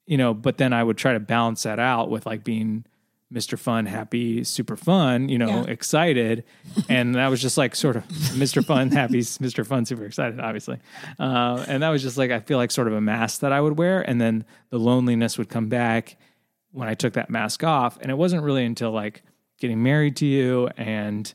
you 0.06 0.16
know, 0.18 0.34
but 0.34 0.58
then 0.58 0.72
I 0.72 0.82
would 0.82 0.96
try 0.96 1.14
to 1.14 1.20
balance 1.20 1.64
that 1.64 1.78
out 1.78 2.10
with 2.10 2.26
like 2.26 2.44
being 2.44 2.84
Mr. 3.34 3.58
Fun, 3.58 3.86
happy, 3.86 4.44
super 4.44 4.76
fun, 4.76 5.28
you 5.28 5.36
know, 5.38 5.48
Yeah. 5.48 5.64
excited, 5.64 6.44
and 6.88 7.16
that 7.16 7.28
was 7.28 7.42
just 7.42 7.58
like 7.58 7.74
sort 7.74 7.96
of 7.96 8.04
Mr. 8.38 8.64
Fun, 8.64 8.90
happy, 8.92 9.18
Mr. 9.20 9.66
Fun, 9.66 9.84
super 9.84 10.04
excited, 10.04 10.38
obviously, 10.38 10.78
uh, 11.18 11.64
and 11.66 11.82
that 11.82 11.88
was 11.90 12.00
just 12.02 12.16
like 12.16 12.30
I 12.30 12.38
feel 12.40 12.58
like 12.58 12.70
sort 12.70 12.86
of 12.86 12.94
a 12.94 13.00
mask 13.00 13.40
that 13.40 13.52
I 13.52 13.60
would 13.60 13.76
wear, 13.76 14.00
and 14.08 14.20
then 14.20 14.44
the 14.70 14.78
loneliness 14.78 15.36
would 15.36 15.48
come 15.48 15.68
back 15.68 16.16
when 16.70 16.88
I 16.88 16.94
took 16.94 17.14
that 17.14 17.28
mask 17.30 17.62
off. 17.64 17.98
And 18.00 18.10
it 18.10 18.14
wasn't 18.16 18.42
really 18.42 18.64
until 18.64 18.90
like 18.92 19.22
getting 19.58 19.82
married 19.82 20.16
to 20.16 20.26
you 20.26 20.68
and 20.76 21.32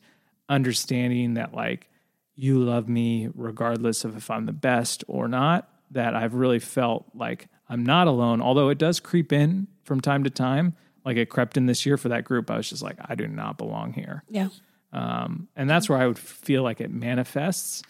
understanding 0.50 1.36
that 1.36 1.54
like 1.54 1.88
you 2.36 2.60
love 2.60 2.90
me 2.90 3.30
regardless 3.36 4.04
of 4.04 4.18
if 4.18 4.30
I'm 4.32 4.46
the 4.46 4.54
best 4.54 5.04
or 5.08 5.28
not. 5.28 5.68
that 5.92 6.16
I've 6.16 6.36
really 6.36 6.60
felt 6.60 7.06
like 7.16 7.48
I'm 7.68 7.84
not 7.84 8.06
alone, 8.08 8.42
although 8.42 8.70
it 8.70 8.78
does 8.78 9.00
creep 9.00 9.34
in 9.34 9.68
from 9.84 10.00
time 10.02 10.24
to 10.24 10.30
time. 10.30 10.76
Like 11.06 11.18
it 11.18 11.30
crept 11.30 11.58
in 11.58 11.66
this 11.66 11.86
year 11.86 11.98
for 11.98 12.10
that 12.10 12.24
group. 12.24 12.50
I 12.52 12.58
was 12.58 12.70
just 12.70 12.84
like, 12.84 12.98
I 13.04 13.16
do 13.16 13.28
not 13.28 13.58
belong 13.58 13.94
here. 13.94 14.24
Yeah. 14.30 14.50
Um, 14.92 15.48
and 15.56 15.70
that's 15.70 15.88
where 15.90 15.98
I 16.00 16.08
would 16.08 16.18
feel 16.20 16.64
like 16.64 16.82
it 16.82 16.92
manifests 16.92 17.84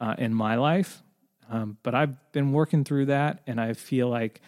uh, 0.00 0.14
in 0.18 0.34
my 0.34 0.56
life. 0.56 1.02
Um, 1.50 1.76
but 1.82 1.94
I've 1.94 2.14
been 2.32 2.52
working 2.52 2.84
through 2.84 3.06
that, 3.06 3.42
and 3.46 3.60
I 3.60 3.72
feel 3.74 4.08
like 4.08 4.40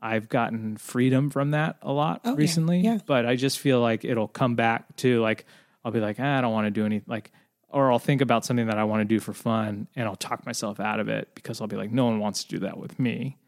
I've 0.00 0.28
gotten 0.28 0.76
freedom 0.76 1.30
from 1.30 1.52
that 1.52 1.76
a 1.82 1.92
lot 1.92 2.20
Oh, 2.24 2.34
recently. 2.36 2.80
Yeah. 2.80 2.98
But 3.06 3.26
I 3.26 3.36
just 3.36 3.58
feel 3.58 3.80
like 3.80 4.04
it'll 4.04 4.28
come 4.28 4.54
back 4.54 4.96
to 4.96 5.20
like 5.20 5.44
I'll 5.84 5.92
be 5.92 6.00
like, 6.00 6.16
ah, 6.20 6.38
I 6.38 6.40
don't 6.40 6.52
want 6.52 6.66
to 6.66 6.70
do 6.70 6.84
any 6.86 7.02
like, 7.06 7.32
or 7.68 7.90
I'll 7.90 7.98
think 7.98 8.20
about 8.20 8.44
something 8.44 8.66
that 8.66 8.78
I 8.78 8.84
want 8.84 9.00
to 9.00 9.04
do 9.04 9.18
for 9.18 9.32
fun, 9.32 9.88
and 9.96 10.06
I'll 10.06 10.14
talk 10.16 10.44
myself 10.46 10.78
out 10.78 11.00
of 11.00 11.08
it 11.08 11.30
because 11.34 11.60
I'll 11.60 11.66
be 11.68 11.76
like, 11.76 11.90
no 11.90 12.04
one 12.04 12.18
wants 12.20 12.44
to 12.44 12.48
do 12.50 12.58
that 12.60 12.76
with 12.78 12.98
me, 13.00 13.38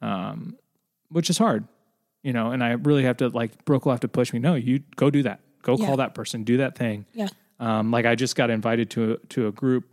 um, 0.00 0.56
which 1.10 1.30
is 1.30 1.38
hard, 1.38 1.66
you 2.22 2.32
know. 2.32 2.50
And 2.50 2.62
I 2.62 2.72
really 2.72 3.04
have 3.04 3.16
to 3.18 3.28
like 3.28 3.64
Brooke 3.64 3.84
will 3.86 3.92
have 3.92 4.00
to 4.00 4.08
push 4.08 4.32
me. 4.32 4.38
No, 4.38 4.54
you 4.54 4.80
go 4.96 5.10
do 5.10 5.22
that. 5.24 5.40
Go 5.62 5.76
Yeah. 5.76 5.86
call 5.86 5.96
that 5.98 6.14
person. 6.14 6.44
Do 6.44 6.56
that 6.58 6.76
thing. 6.76 7.06
Yeah. 7.14 7.28
Um, 7.60 7.90
like 7.90 8.06
I 8.06 8.14
just 8.14 8.34
got 8.36 8.50
invited 8.50 8.90
to 8.90 9.12
a, 9.12 9.16
to 9.28 9.46
a 9.46 9.52
group, 9.52 9.84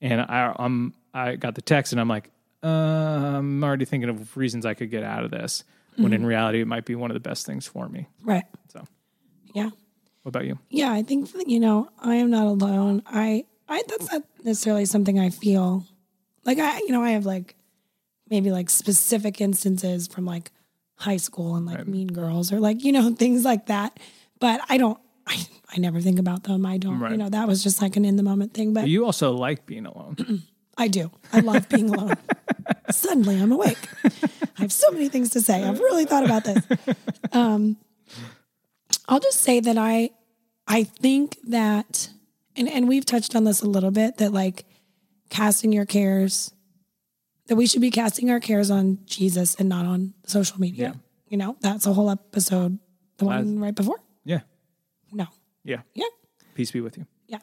and 0.00 0.20
I 0.20 0.54
I'm 0.58 0.94
I 1.12 1.36
got 1.36 1.54
the 1.56 1.62
text, 1.62 1.92
and 1.92 2.00
I'm 2.00 2.08
like, 2.08 2.30
uh, 2.62 2.66
I'm 2.68 3.64
already 3.64 3.84
thinking 3.84 4.08
of 4.08 4.36
reasons 4.36 4.64
I 4.64 4.74
could 4.74 4.90
get 4.90 5.02
out 5.02 5.24
of 5.24 5.30
this. 5.30 5.64
When 5.96 6.12
in 6.14 6.24
reality, 6.24 6.60
it 6.62 6.66
might 6.66 6.86
be 6.86 6.94
one 6.94 7.10
of 7.10 7.14
the 7.14 7.20
best 7.20 7.44
things 7.44 7.66
for 7.66 7.86
me. 7.86 8.06
Right. 8.22 8.44
So, 8.68 8.84
Yeah. 9.52 9.66
what 10.22 10.28
about 10.30 10.46
you? 10.46 10.58
Yeah, 10.70 10.90
I 10.92 11.02
think 11.02 11.30
that, 11.32 11.46
you 11.46 11.60
know, 11.60 11.90
I 11.98 12.14
am 12.14 12.30
not 12.30 12.46
alone. 12.46 13.02
I 13.06 13.44
I 13.68 13.82
that's 13.86 14.10
not 14.10 14.22
necessarily 14.44 14.86
something 14.86 15.18
I 15.18 15.28
feel 15.30 15.84
like 16.46 16.58
I 16.58 16.78
you 16.78 16.90
know, 16.92 17.02
I 17.02 17.10
have 17.10 17.26
like 17.26 17.54
maybe 18.30 18.50
like 18.50 18.70
specific 18.70 19.40
instances 19.42 20.06
from 20.06 20.24
like 20.24 20.52
high 21.00 21.16
school 21.16 21.56
and 21.56 21.66
like 21.66 21.78
Right. 21.78 21.86
mean 21.88 22.08
girls 22.08 22.52
or 22.52 22.60
like, 22.60 22.84
you 22.84 22.92
know, 22.92 23.10
things 23.22 23.44
like 23.44 23.66
that. 23.66 23.98
But 24.38 24.60
I 24.68 24.78
don't 24.78 24.98
I, 25.26 25.36
I 25.74 25.78
never 25.78 26.00
think 26.00 26.18
about 26.18 26.44
them. 26.44 26.66
I 26.66 26.76
don't, 26.78 26.98
Right. 26.98 27.12
you 27.12 27.16
know, 27.18 27.28
that 27.28 27.46
was 27.46 27.62
just 27.62 27.80
like 27.82 27.96
an 27.96 28.04
in 28.04 28.16
the 28.16 28.22
moment 28.22 28.52
thing. 28.54 28.72
But 28.74 28.82
But 28.82 28.90
you 28.90 29.04
also 29.04 29.32
like 29.32 29.66
being 29.66 29.86
alone. 29.86 30.42
I 30.76 30.88
do. 30.88 31.10
I 31.32 31.40
love 31.40 31.68
being 31.68 31.90
alone. 31.94 32.14
Suddenly 32.90 33.40
I'm 33.40 33.52
awake. 33.52 33.78
I 34.04 34.62
have 34.62 34.72
so 34.72 34.90
many 34.90 35.08
things 35.08 35.30
to 35.30 35.40
say. 35.40 35.62
I've 35.62 35.78
really 35.80 36.04
thought 36.06 36.24
about 36.24 36.44
this. 36.44 36.64
Um, 37.32 37.76
I'll 39.08 39.20
just 39.20 39.40
say 39.40 39.60
that 39.60 39.76
I 39.78 40.10
I 40.66 40.84
think 40.84 41.38
that 41.48 42.10
and, 42.56 42.68
and 42.68 42.88
we've 42.88 43.04
touched 43.06 43.34
on 43.36 43.44
this 43.44 43.62
a 43.62 43.66
little 43.68 43.90
bit, 43.90 44.18
that 44.18 44.32
like 44.32 44.64
casting 45.30 45.72
your 45.72 45.86
cares 45.86 46.52
that 47.50 47.56
we 47.56 47.66
should 47.66 47.80
be 47.80 47.90
casting 47.90 48.30
our 48.30 48.38
cares 48.38 48.70
on 48.70 49.00
Jesus 49.06 49.56
and 49.56 49.68
not 49.68 49.84
on 49.84 50.14
social 50.24 50.60
media. 50.60 50.90
Yeah. 50.94 51.00
You 51.28 51.36
know, 51.36 51.56
that's 51.60 51.84
a 51.84 51.92
whole 51.92 52.08
episode. 52.08 52.78
The 53.18 53.24
one 53.24 53.58
right 53.58 53.74
before? 53.74 53.98
yeah, 54.24 54.42
No. 55.12 55.26
yeah. 55.64 55.80
Yeah. 55.94 56.04
Peace 56.54 56.70
be 56.70 56.80
with 56.80 56.96
you. 56.96 57.06
Yeah. 57.26 57.38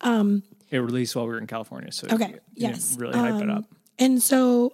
Um, 0.00 0.42
It 0.70 0.78
released 0.78 1.14
while 1.14 1.26
we 1.26 1.32
were 1.34 1.38
in 1.38 1.46
California, 1.46 1.92
so 1.92 2.08
Okay, 2.08 2.26
didn't 2.26 2.42
yes. 2.56 2.96
really 2.98 3.16
hype 3.16 3.36
it 3.40 3.48
Um, 3.48 3.58
up. 3.58 3.64
And 4.00 4.20
so, 4.20 4.72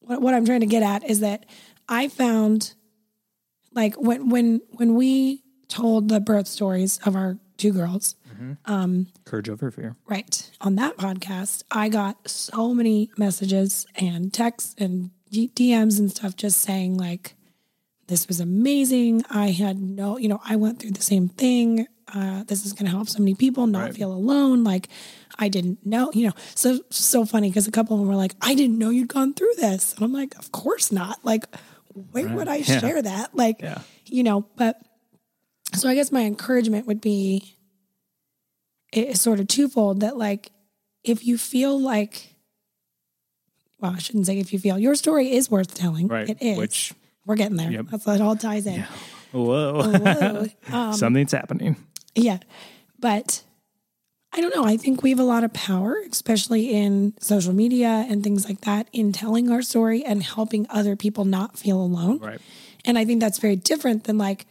what, 0.00 0.20
what 0.20 0.34
I'm 0.34 0.44
trying 0.44 0.60
to 0.60 0.66
get 0.66 0.82
at 0.82 1.08
is 1.08 1.20
that 1.20 1.46
I 1.88 2.08
found, 2.08 2.74
like 3.72 3.94
when 3.94 4.28
when 4.28 4.60
when 4.72 4.96
we 4.96 5.44
told 5.68 6.08
the 6.08 6.18
birth 6.20 6.46
stories 6.48 6.98
of 7.06 7.14
our 7.14 7.38
two 7.58 7.72
girls, 7.72 8.16
Courage 9.24 9.48
over 9.48 9.70
fear. 9.70 9.96
right 10.06 10.50
on 10.60 10.76
that 10.76 10.96
podcast, 10.96 11.62
I 11.70 11.88
got 11.88 12.28
so 12.28 12.74
many 12.74 13.10
messages 13.16 13.86
and 13.96 14.32
texts 14.32 14.74
and 14.78 15.10
DMs 15.32 15.98
and 15.98 16.10
stuff 16.10 16.36
just 16.36 16.60
saying 16.60 16.96
like, 16.96 17.34
"This 18.06 18.28
was 18.28 18.38
amazing. 18.40 19.24
I 19.30 19.50
had 19.50 19.80
no, 19.80 20.16
you 20.18 20.28
know, 20.28 20.40
I 20.44 20.56
went 20.56 20.78
through 20.80 20.92
the 20.92 21.02
same 21.02 21.28
thing. 21.28 21.86
Uh, 22.12 22.44
this 22.44 22.64
is 22.66 22.72
going 22.72 22.84
to 22.84 22.90
help 22.92 23.08
so 23.08 23.18
many 23.18 23.34
people 23.34 23.66
not 23.66 23.82
Right. 23.84 23.94
feel 23.96 24.12
alone. 24.12 24.62
Like, 24.62 24.88
I 25.38 25.48
didn't 25.48 25.84
know, 25.84 26.10
you 26.14 26.26
know, 26.26 26.34
so 26.54 26.78
so 26.90 27.24
funny 27.24 27.48
because 27.48 27.66
a 27.66 27.72
couple 27.72 27.96
of 27.96 28.00
them 28.00 28.08
were 28.08 28.14
like, 28.14 28.34
"I 28.40 28.54
didn't 28.54 28.78
know 28.78 28.90
you'd 28.90 29.08
gone 29.08 29.34
through 29.34 29.54
this," 29.56 29.94
and 29.94 30.04
I'm 30.04 30.12
like, 30.12 30.38
"Of 30.38 30.52
course 30.52 30.92
not. 30.92 31.24
Like, 31.24 31.46
where 32.12 32.28
would 32.28 32.46
I 32.46 32.56
Yeah. 32.68 32.78
share 32.80 33.02
that? 33.02 33.34
Like, 33.34 33.60
Yeah. 33.62 33.80
you 34.06 34.22
know." 34.22 34.46
But 34.56 34.80
so 35.74 35.88
I 35.88 35.94
guess 35.96 36.12
my 36.12 36.20
encouragement 36.22 36.86
would 36.86 37.00
be 37.00 37.56
it's 38.96 39.20
sort 39.20 39.40
of 39.40 39.46
twofold 39.48 40.00
that 40.00 40.16
like 40.16 40.50
if 41.02 41.24
you 41.26 41.36
feel 41.38 41.78
like 41.80 42.34
well 43.80 43.92
i 43.94 43.98
shouldn't 43.98 44.26
say 44.26 44.38
if 44.38 44.52
you 44.52 44.58
feel 44.58 44.78
your 44.78 44.94
story 44.94 45.32
is 45.32 45.50
worth 45.50 45.74
telling 45.74 46.08
Right. 46.08 46.28
it 46.28 46.38
is 46.40 46.58
Which 46.58 46.92
we're 47.26 47.36
getting 47.36 47.56
there 47.56 47.70
Yep. 47.70 47.86
that's 47.90 48.06
what 48.06 48.16
it 48.16 48.20
all 48.22 48.36
ties 48.36 48.66
in 48.66 48.84
whoa, 49.32 49.82
Whoa. 49.90 50.46
Um, 50.72 50.92
something's 50.94 51.32
happening. 51.32 51.76
yeah 52.14 52.38
but 52.98 53.42
i 54.32 54.40
don't 54.40 54.54
know 54.54 54.64
i 54.64 54.76
think 54.76 55.02
we 55.02 55.10
have 55.10 55.20
a 55.20 55.24
lot 55.24 55.44
of 55.44 55.52
power 55.52 55.96
especially 56.10 56.72
in 56.72 57.14
social 57.20 57.52
media 57.52 58.06
and 58.08 58.22
things 58.22 58.48
like 58.48 58.60
that 58.62 58.88
in 58.92 59.12
telling 59.12 59.50
our 59.50 59.62
story 59.62 60.04
and 60.04 60.22
helping 60.22 60.66
other 60.70 60.96
people 60.96 61.24
not 61.24 61.58
feel 61.58 61.80
alone 61.80 62.18
Right. 62.18 62.40
and 62.84 62.96
i 62.98 63.04
think 63.04 63.20
that's 63.20 63.38
very 63.38 63.56
different 63.56 64.04
than 64.04 64.18
like 64.18 64.46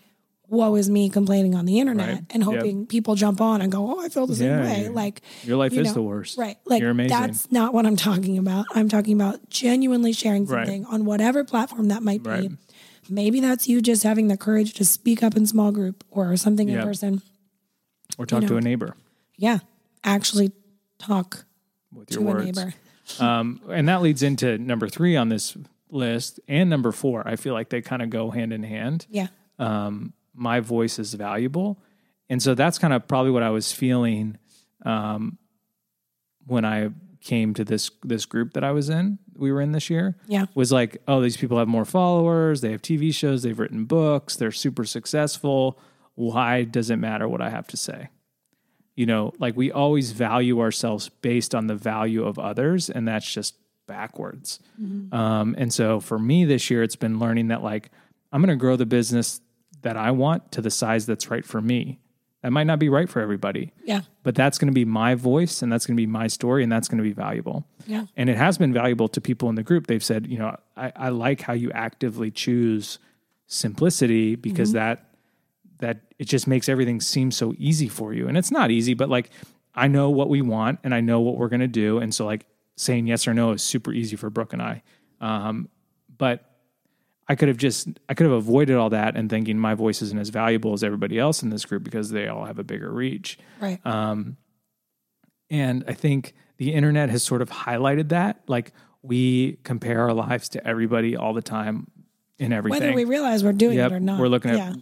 woe 0.54 0.76
is 0.76 0.90
me 0.90 1.10
complaining 1.10 1.56
on 1.56 1.66
the 1.66 1.80
internet 1.80 2.08
Right. 2.10 2.24
and 2.30 2.44
Yep. 2.44 2.54
hoping 2.56 2.86
people 2.86 3.16
jump 3.16 3.42
on 3.42 3.62
and 3.62 3.72
go 3.72 3.92
oh 3.92 4.00
i 4.06 4.08
feel 4.10 4.26
the 4.28 4.36
same 4.36 4.48
Yeah, 4.50 4.62
way 4.64 4.84
you- 4.84 4.90
like 4.92 5.22
Your 5.44 5.58
life 5.58 5.74
you 5.74 5.82
is 5.82 5.88
know, 5.88 5.94
the 5.96 6.02
worst. 6.04 6.38
Right. 6.38 6.58
Like 6.66 6.82
that's 7.10 7.52
not 7.52 7.74
what 7.74 7.86
I'm 7.86 7.96
talking 7.98 8.38
about. 8.38 8.66
I'm 8.74 8.88
talking 8.88 9.14
about 9.20 9.50
genuinely 9.50 10.14
sharing 10.14 10.46
Right. 10.46 10.66
something 10.66 10.86
on 10.86 11.04
whatever 11.06 11.44
platform 11.44 11.90
that 11.90 12.04
might 12.04 12.24
be. 12.24 12.30
Right. 12.30 12.52
Maybe 13.10 13.42
that's 13.42 13.68
you 13.68 13.82
just 13.82 14.04
having 14.04 14.30
the 14.30 14.38
courage 14.38 14.74
to 14.76 14.86
speak 14.86 15.24
up 15.24 15.36
in 15.36 15.46
small 15.46 15.72
group 15.74 16.04
or 16.10 16.38
something 16.38 16.70
in 16.70 16.82
person. 16.82 17.22
or 18.18 18.26
talk 18.26 18.44
you 18.44 18.48
to 18.48 18.58
a 18.58 18.62
neighbor 18.62 18.96
Yeah. 19.38 19.60
Actually 20.04 20.52
talk 21.00 21.46
with 21.92 22.10
to 22.10 22.22
your 22.22 22.30
a 22.30 22.34
words. 22.34 22.58
neighbor. 22.58 22.74
Um, 23.20 23.60
and 23.70 23.90
that 23.90 24.02
leads 24.02 24.24
into 24.24 24.58
number 24.58 24.88
three 24.88 25.18
on 25.18 25.28
this 25.28 25.58
list 25.92 26.40
and 26.48 26.70
number 26.70 26.92
four. 26.94 27.28
I 27.28 27.36
feel 27.36 27.54
like 27.54 27.68
they 27.70 27.82
kind 27.82 28.02
of 28.02 28.10
go 28.10 28.32
hand 28.32 28.54
in 28.54 28.64
hand. 28.64 29.06
Yeah. 29.10 29.28
Um, 29.60 30.14
my 30.34 30.60
voice 30.60 31.00
is 31.00 31.14
valuable. 31.14 31.80
And 32.30 32.42
so 32.42 32.56
that's 32.56 32.78
kind 32.78 32.94
of 32.94 33.08
probably 33.08 33.32
what 33.32 33.44
I 33.44 33.50
was 33.50 33.72
feeling 33.72 34.38
um, 34.86 35.38
when 36.46 36.66
I 36.66 36.90
came 37.22 37.54
to 37.54 37.64
this 37.64 37.90
this 38.04 38.26
group 38.26 38.54
that 38.54 38.64
I 38.64 38.72
was 38.72 38.90
in. 38.90 39.18
We 39.36 39.52
were 39.52 39.62
in 39.62 39.72
this 39.72 39.90
year. 39.90 40.18
Yeah. 40.28 40.46
Was 40.56 40.72
like, 40.72 41.02
oh, 41.08 41.22
these 41.22 41.38
people 41.38 41.58
have 41.58 41.68
more 41.68 41.86
followers. 41.86 42.62
They 42.62 42.72
have 42.72 42.82
TV 42.82 43.14
shows. 43.14 43.44
They've 43.44 43.58
written 43.58 43.86
books. 43.86 44.36
They're 44.36 44.52
super 44.52 44.84
successful. 44.84 45.80
Why 46.16 46.64
does 46.64 46.90
it 46.90 46.98
matter 46.98 47.28
what 47.28 47.42
I 47.42 47.50
have 47.50 47.68
to 47.68 47.78
say? 47.78 48.10
You 48.96 49.08
know, 49.08 49.34
like 49.40 49.58
we 49.58 49.72
always 49.72 50.12
value 50.12 50.60
ourselves 50.60 51.10
based 51.10 51.56
on 51.56 51.68
the 51.68 51.76
value 51.76 52.24
of 52.26 52.38
others, 52.38 52.90
and 52.90 53.08
that's 53.08 53.32
just 53.32 53.56
backwards. 53.88 54.60
Um, 55.14 55.56
and 55.58 55.74
so 55.74 56.00
for 56.00 56.20
me 56.20 56.46
this 56.46 56.70
year, 56.70 56.84
it's 56.84 56.96
been 56.96 57.20
learning 57.20 57.48
that 57.48 57.64
like 57.64 57.90
I'm 58.32 58.42
going 58.42 58.56
to 58.56 58.60
grow 58.60 58.76
the 58.76 58.86
business 58.86 59.42
that 59.84 59.96
I 59.96 60.12
want 60.12 60.52
to 60.54 60.62
the 60.62 60.70
size 60.72 61.06
that's 61.06 61.30
right 61.32 61.46
for 61.46 61.62
me. 61.62 62.00
That 62.42 62.52
might 62.52 62.66
not 62.66 62.78
be 62.78 62.90
right 62.90 63.08
for 63.08 63.22
everybody, 63.22 63.72
Yeah. 63.86 64.02
but 64.24 64.36
that's 64.36 64.58
going 64.58 64.68
to 64.68 64.74
be 64.74 64.84
my 64.84 65.16
voice 65.16 65.62
and 65.62 65.72
that's 65.72 65.86
going 65.86 65.96
to 65.96 66.02
be 66.02 66.08
my 66.08 66.28
story 66.28 66.62
and 66.62 66.70
that's 66.70 66.90
going 66.90 66.98
to 66.98 67.04
be 67.04 67.14
valuable. 67.14 67.66
Yeah. 67.88 68.06
And 68.18 68.30
it 68.30 68.36
has 68.36 68.58
been 68.58 68.74
valuable 68.74 69.08
to 69.08 69.22
people 69.22 69.48
in 69.48 69.56
the 69.56 69.64
group. 69.64 69.88
They've 69.88 70.04
said, 70.04 70.28
you 70.28 70.38
know, 70.40 70.58
I, 70.76 70.92
I 70.94 71.10
like 71.10 71.40
how 71.40 71.54
you 71.54 71.72
actively 71.72 72.32
choose 72.32 73.00
simplicity 73.48 74.36
because 74.36 74.72
that 74.74 75.10
that 75.80 76.00
it 76.18 76.26
just 76.26 76.48
makes 76.48 76.70
everything 76.70 77.02
seem 77.02 77.30
so 77.32 77.54
easy 77.58 77.90
for 77.90 78.14
you. 78.14 78.28
And 78.28 78.38
it's 78.38 78.52
not 78.52 78.72
easy, 78.72 78.94
but 78.94 79.10
like 79.10 79.30
I 79.76 79.88
know 79.88 80.10
what 80.10 80.30
we 80.30 80.42
want 80.42 80.80
and 80.84 80.94
I 80.96 81.02
know 81.02 81.20
what 81.20 81.38
we're 81.38 81.50
gonna 81.50 81.68
do. 81.68 81.98
And 82.00 82.14
so 82.14 82.26
like 82.26 82.46
saying 82.78 83.08
yes 83.08 83.28
or 83.28 83.34
no 83.34 83.52
is 83.52 83.62
super 83.62 83.92
easy 83.92 84.16
for 84.16 84.30
Brooke 84.30 84.54
and 84.54 84.62
I. 84.62 84.82
Um, 85.20 85.70
but 86.18 86.53
I 87.28 87.36
could 87.36 87.48
have 87.48 87.58
just 87.58 87.88
I 88.10 88.14
could 88.14 88.26
have 88.26 88.34
avoided 88.34 88.76
all 88.76 88.90
that 88.90 89.16
and 89.16 89.30
thinking 89.30 89.58
my 89.58 89.76
voice 89.76 90.02
isn't 90.02 90.20
as 90.20 90.30
valuable 90.30 90.74
as 90.74 90.84
everybody 90.84 91.18
else 91.18 91.42
in 91.42 91.50
this 91.50 91.64
group 91.66 91.84
because 91.84 92.10
they 92.10 92.28
all 92.28 92.46
have 92.46 92.60
a 92.60 92.64
bigger 92.64 92.92
reach. 92.92 93.38
Right. 93.62 93.80
And 95.50 95.84
I 95.88 95.94
think 95.94 96.34
the 96.58 96.74
internet 96.74 97.10
has 97.10 97.24
sort 97.24 97.42
of 97.42 97.50
highlighted 97.50 98.10
that. 98.10 98.42
Like 98.48 98.74
we 99.02 99.60
compare 99.64 100.02
our 100.02 100.14
lives 100.14 100.50
to 100.50 100.68
everybody 100.68 101.16
all 101.16 101.34
the 101.34 101.42
time 101.42 101.88
in 102.40 102.52
everything. 102.54 102.80
Whether 102.82 102.94
we 102.94 103.06
realize 103.06 103.44
we're 103.44 103.54
doing 103.54 103.78
Yep, 103.78 103.92
it 103.92 103.96
or 103.96 104.00
not. 104.00 104.20
we're 104.20 104.28
looking 104.28 104.52
at 104.52 104.58
yeah. 104.58 104.74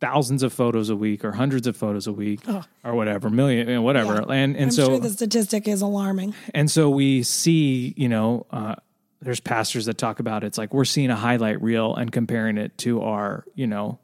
thousands 0.00 0.42
of 0.42 0.52
photos 0.52 0.90
a 0.90 0.96
week 0.96 1.24
or 1.24 1.32
hundreds 1.32 1.66
of 1.66 1.76
photos 1.76 2.06
a 2.06 2.12
week 2.12 2.40
Oh. 2.46 2.62
or 2.84 2.94
whatever, 2.94 3.30
million, 3.30 3.82
whatever. 3.82 4.14
Yeah. 4.28 4.34
And 4.34 4.54
and 4.56 4.64
I'm 4.66 4.70
so 4.70 4.86
sure 4.86 4.98
the 5.00 5.10
statistic 5.10 5.66
is 5.66 5.80
alarming. 5.82 6.34
and 6.54 6.70
so 6.70 6.90
we 6.90 7.22
see, 7.22 7.94
you 7.96 8.08
know, 8.08 8.46
uh, 8.50 8.74
there's 9.22 9.40
pastors 9.40 9.86
that 9.86 9.98
talk 9.98 10.18
about 10.20 10.44
it. 10.44 10.48
it's 10.48 10.58
like 10.58 10.72
we're 10.72 10.84
seeing 10.84 11.10
a 11.10 11.16
highlight 11.16 11.60
reel 11.62 11.94
and 11.94 12.10
comparing 12.10 12.56
it 12.56 12.76
to 12.78 13.02
our, 13.02 13.44
you 13.54 13.66
know, 13.66 13.98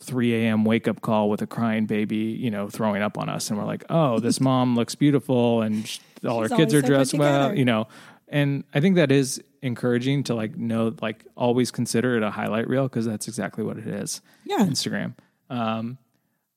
3 0.00 0.34
a.m. 0.34 0.64
wake 0.64 0.86
up 0.86 1.00
call 1.00 1.28
with 1.28 1.42
a 1.42 1.46
crying 1.46 1.86
baby, 1.86 2.16
you 2.16 2.50
know, 2.50 2.68
throwing 2.68 3.02
up 3.02 3.18
on 3.18 3.28
us. 3.28 3.50
And 3.50 3.58
we're 3.58 3.66
like, 3.66 3.84
oh, 3.90 4.20
this 4.20 4.40
mom 4.40 4.74
looks 4.76 4.94
beautiful 4.94 5.62
and 5.62 5.86
sh- 5.86 5.98
all 6.26 6.42
She's 6.42 6.50
her 6.50 6.56
kids 6.56 6.74
are 6.74 6.82
dressed 6.82 7.14
well, 7.14 7.54
you 7.54 7.64
know, 7.64 7.88
And 8.28 8.64
I 8.72 8.80
think 8.80 8.96
that 8.96 9.12
is 9.12 9.42
encouraging 9.60 10.24
to 10.24 10.34
like 10.34 10.56
know, 10.56 10.94
like 11.02 11.24
always 11.36 11.70
consider 11.70 12.16
it 12.16 12.22
a 12.22 12.30
highlight 12.30 12.68
reel 12.68 12.84
because 12.84 13.06
that's 13.06 13.28
exactly 13.28 13.64
what 13.64 13.76
it 13.76 13.86
is. 13.86 14.20
Yeah. 14.44 14.58
Instagram. 14.58 15.14
Um, 15.50 15.98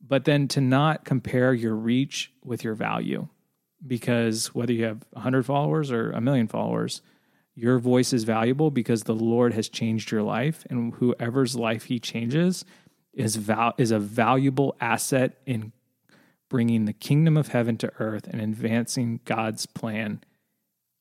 but 0.05 0.25
then 0.25 0.47
to 0.49 0.61
not 0.61 1.03
compare 1.03 1.53
your 1.53 1.75
reach 1.75 2.31
with 2.43 2.63
your 2.63 2.73
value 2.73 3.27
because 3.85 4.53
whether 4.53 4.73
you 4.73 4.85
have 4.85 5.03
100 5.11 5.45
followers 5.45 5.91
or 5.91 6.11
a 6.11 6.21
million 6.21 6.47
followers, 6.47 7.01
your 7.61 7.77
voice 7.77 8.11
is 8.11 8.23
valuable 8.23 8.71
because 8.71 9.03
the 9.03 9.13
Lord 9.13 9.53
has 9.53 9.69
changed 9.69 10.09
your 10.09 10.23
life, 10.23 10.65
and 10.69 10.95
whoever's 10.95 11.55
life 11.55 11.83
He 11.83 11.99
changes 11.99 12.65
is 13.13 13.35
val- 13.35 13.75
is 13.77 13.91
a 13.91 13.99
valuable 13.99 14.75
asset 14.81 15.37
in 15.45 15.71
bringing 16.49 16.85
the 16.85 16.93
kingdom 16.93 17.37
of 17.37 17.49
heaven 17.49 17.77
to 17.77 17.91
earth 17.99 18.27
and 18.27 18.41
advancing 18.41 19.19
God's 19.25 19.67
plan 19.67 20.21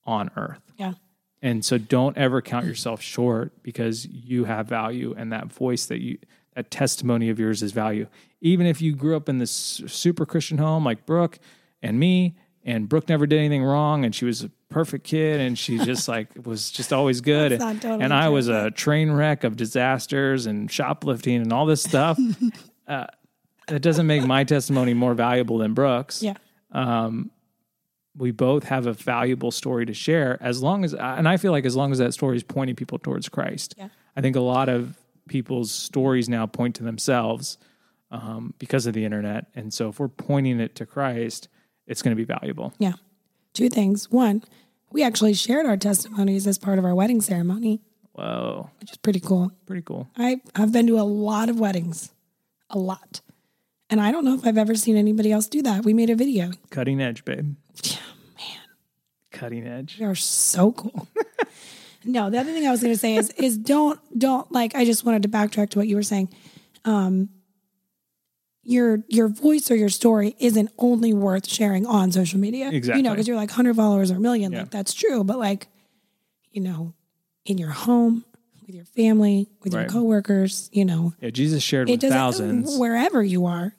on 0.04 0.30
earth. 0.36 0.60
Yeah. 0.76 0.94
And 1.40 1.64
so 1.64 1.78
don't 1.78 2.18
ever 2.18 2.42
count 2.42 2.66
yourself 2.66 3.00
short 3.00 3.62
because 3.62 4.04
you 4.06 4.44
have 4.44 4.66
value 4.66 5.14
and 5.16 5.32
that 5.32 5.50
voice 5.50 5.86
that 5.86 6.02
you 6.02 6.18
that 6.54 6.70
testimony 6.70 7.30
of 7.30 7.38
yours 7.38 7.62
is 7.62 7.72
value. 7.72 8.06
Even 8.42 8.66
if 8.66 8.82
you 8.82 8.94
grew 8.94 9.16
up 9.16 9.30
in 9.30 9.38
this 9.38 9.50
super 9.86 10.26
Christian 10.26 10.58
home 10.58 10.84
like 10.84 11.06
Brooke 11.06 11.38
and 11.80 11.98
me 11.98 12.36
and 12.64 12.88
Brooke 12.88 13.08
never 13.08 13.26
did 13.26 13.38
anything 13.38 13.62
wrong 13.64 14.04
and 14.04 14.14
she 14.14 14.24
was 14.24 14.42
a 14.44 14.50
perfect 14.68 15.04
kid 15.04 15.40
and 15.40 15.58
she 15.58 15.78
just 15.84 16.08
like 16.08 16.28
was 16.44 16.70
just 16.70 16.92
always 16.92 17.20
good 17.20 17.52
That's 17.52 17.64
and, 17.64 17.80
totally 17.82 18.04
and 18.04 18.12
I 18.12 18.28
was 18.28 18.48
a 18.48 18.70
train 18.70 19.10
wreck 19.10 19.44
of 19.44 19.56
disasters 19.56 20.46
and 20.46 20.70
shoplifting 20.70 21.36
and 21.42 21.52
all 21.52 21.66
this 21.66 21.82
stuff. 21.82 22.18
uh, 22.88 23.06
it 23.68 23.82
doesn't 23.82 24.06
make 24.06 24.24
my 24.24 24.44
testimony 24.44 24.94
more 24.94 25.14
valuable 25.14 25.58
than 25.58 25.74
Brooke's 25.74 26.22
Yeah. 26.22 26.34
we 28.16 28.30
both 28.32 28.64
have 28.64 28.86
a 28.86 28.92
valuable 28.92 29.50
story 29.50 29.86
to 29.86 29.94
share 29.94 30.36
as 30.42 30.62
long 30.62 30.84
as 30.84 30.94
and 30.94 31.28
i 31.28 31.36
feel 31.36 31.52
like 31.52 31.64
as 31.64 31.76
long 31.76 31.92
as 31.92 31.98
that 31.98 32.12
story 32.12 32.36
is 32.36 32.42
pointing 32.42 32.74
people 32.74 32.98
towards 32.98 33.28
christ 33.28 33.74
Yeah. 33.78 33.88
i 34.16 34.20
think 34.20 34.34
a 34.36 34.40
lot 34.40 34.68
of 34.68 34.96
people's 35.28 35.70
stories 35.70 36.28
now 36.28 36.46
point 36.46 36.74
to 36.76 36.82
themselves 36.82 37.56
um, 38.10 38.52
because 38.58 38.86
of 38.86 38.94
the 38.94 39.04
internet 39.04 39.46
and 39.54 39.72
so 39.72 39.88
if 39.90 40.00
we're 40.00 40.08
pointing 40.08 40.58
it 40.58 40.74
to 40.76 40.86
christ 40.86 41.48
it's 41.90 42.02
going 42.02 42.16
to 42.16 42.16
be 42.16 42.24
valuable 42.24 42.72
Yeah. 42.78 42.94
Two 43.52 43.68
things. 43.68 44.10
One, 44.10 44.42
we 44.92 45.02
actually 45.02 45.34
shared 45.34 45.66
our 45.66 45.76
testimonies 45.76 46.46
as 46.46 46.56
part 46.56 46.78
of 46.78 46.84
our 46.84 46.94
wedding 46.94 47.20
ceremony, 47.20 47.80
whoa 48.12 48.70
which 48.80 48.90
is 48.92 48.96
pretty 48.96 49.20
cool. 49.20 49.52
pretty 49.66 49.82
cool 49.82 50.08
I, 50.16 50.40
I've 50.54 50.72
been 50.72 50.86
to 50.86 50.98
a 50.98 51.02
lot 51.02 51.48
of 51.48 51.58
weddings, 51.60 52.12
a 52.70 52.78
lot. 52.78 53.20
And 53.92 54.00
I 54.00 54.12
don't 54.12 54.24
know 54.24 54.34
if 54.34 54.46
I've 54.46 54.56
ever 54.58 54.76
seen 54.76 54.96
anybody 54.96 55.32
else 55.32 55.48
do 55.48 55.62
that. 55.62 55.84
We 55.84 55.92
made 55.94 56.10
a 56.10 56.14
video. 56.14 56.52
cutting 56.70 57.00
edge 57.00 57.24
babe 57.24 57.56
Yeah, 57.82 57.96
man, 58.38 58.58
cutting 59.32 59.66
edge 59.66 59.98
they 59.98 60.04
are 60.04 60.14
so 60.14 60.70
cool. 60.72 61.08
no, 62.04 62.30
the 62.30 62.38
other 62.38 62.52
thing 62.52 62.66
I 62.66 62.70
was 62.70 62.80
going 62.82 62.94
to 62.94 62.98
say 62.98 63.16
is 63.16 63.30
is 63.30 63.58
don't 63.58 63.98
don't 64.16 64.50
like. 64.52 64.74
I 64.76 64.84
just 64.84 65.04
wanted 65.04 65.22
to 65.24 65.28
backtrack 65.28 65.70
to 65.70 65.78
what 65.78 65.88
you 65.88 65.96
were 65.96 66.04
saying. 66.04 66.28
Um, 66.84 67.30
your 68.62 69.02
your 69.08 69.28
voice 69.28 69.70
or 69.70 69.76
your 69.76 69.88
story 69.88 70.36
isn't 70.38 70.70
only 70.78 71.12
worth 71.14 71.48
sharing 71.48 71.86
on 71.86 72.12
social 72.12 72.38
media. 72.38 72.70
Exactly. 72.70 72.98
You 73.00 73.02
know, 73.04 73.10
because 73.10 73.26
you're 73.28 73.36
like 73.36 73.50
hundred 73.50 73.76
followers 73.76 74.10
or 74.10 74.16
a 74.16 74.20
million. 74.20 74.52
Yeah. 74.52 74.60
Like 74.60 74.70
that's 74.70 74.92
true, 74.94 75.24
but 75.24 75.38
like, 75.38 75.68
you 76.50 76.60
know, 76.60 76.94
in 77.46 77.58
your 77.58 77.70
home 77.70 78.24
with 78.66 78.74
your 78.74 78.84
family 78.84 79.48
with 79.64 79.74
Right. 79.74 79.82
your 79.82 79.90
coworkers, 79.90 80.68
you 80.72 80.84
know, 80.84 81.14
yeah 81.20 81.30
jesus 81.30 81.62
shared 81.62 81.88
it 81.88 82.02
with 82.02 82.12
thousands 82.12 82.78
wherever 82.78 83.22
you 83.22 83.46
are 83.46 83.74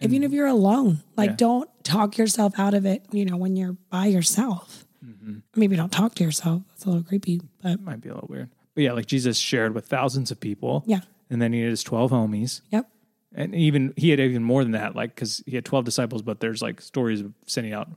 even 0.00 0.22
if 0.24 0.32
you're 0.32 0.46
alone 0.48 1.02
like 1.16 1.30
Yeah. 1.30 1.36
don't 1.36 1.70
talk 1.84 2.18
yourself 2.18 2.52
out 2.58 2.74
of 2.74 2.84
it 2.84 3.02
you 3.12 3.24
know 3.24 3.36
when 3.38 3.56
you're 3.56 3.76
by 3.90 4.06
yourself 4.06 4.84
Mm-hmm. 5.04 5.36
maybe 5.54 5.76
don't 5.76 5.92
talk 5.92 6.14
to 6.16 6.24
yourself 6.24 6.62
that's 6.70 6.84
a 6.84 6.88
little 6.88 7.04
creepy 7.04 7.40
but 7.62 7.72
it 7.72 7.80
might 7.80 8.00
be 8.00 8.08
a 8.08 8.14
little 8.14 8.28
weird 8.28 8.50
but 8.74 8.82
yeah 8.82 8.92
like 8.92 9.06
jesus 9.06 9.38
shared 9.38 9.72
with 9.74 9.86
thousands 9.86 10.30
of 10.32 10.40
people 10.40 10.82
yeah 10.86 11.00
and 11.30 11.40
then 11.40 11.52
he 11.52 11.60
had 11.60 11.70
his 11.70 11.82
12 11.84 12.10
homies 12.10 12.60
yep 12.70 12.88
and 13.36 13.54
even 13.54 13.92
he 13.96 14.10
had 14.10 14.18
even 14.18 14.42
more 14.42 14.64
than 14.64 14.72
that 14.72 14.96
like 14.96 15.14
because 15.14 15.42
he 15.46 15.54
had 15.54 15.64
12 15.64 15.84
disciples 15.84 16.22
but 16.22 16.40
there's 16.40 16.60
like 16.62 16.80
stories 16.80 17.20
of 17.20 17.32
sending 17.46 17.72
out 17.72 17.88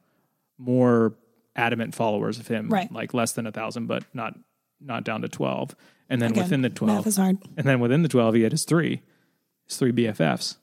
more 0.58 1.16
adamant 1.56 1.96
followers 1.96 2.38
of 2.40 2.48
him 2.48 2.70
Right. 2.70 2.92
like 2.92 3.14
less 3.14 3.32
than 3.32 3.48
a 3.48 3.52
thousand 3.52 3.88
but 3.88 4.04
not 4.14 4.38
not 4.80 5.04
down 5.04 5.22
to 5.22 5.28
12 5.30 5.76
and 6.10 6.22
then 6.22 6.32
Again, 6.32 6.44
within 6.44 6.62
the 6.62 6.70
math 6.70 6.76
12 6.78 7.08
is 7.08 7.18
hard. 7.18 7.38
and 7.58 7.66
then 7.68 7.80
within 7.80 8.04
the 8.04 8.10
12 8.10 8.36
he 8.36 8.42
had 8.44 8.52
his 8.52 8.66
three 8.66 9.02
his 9.68 9.78
three 9.78 9.92
bffs 9.92 10.58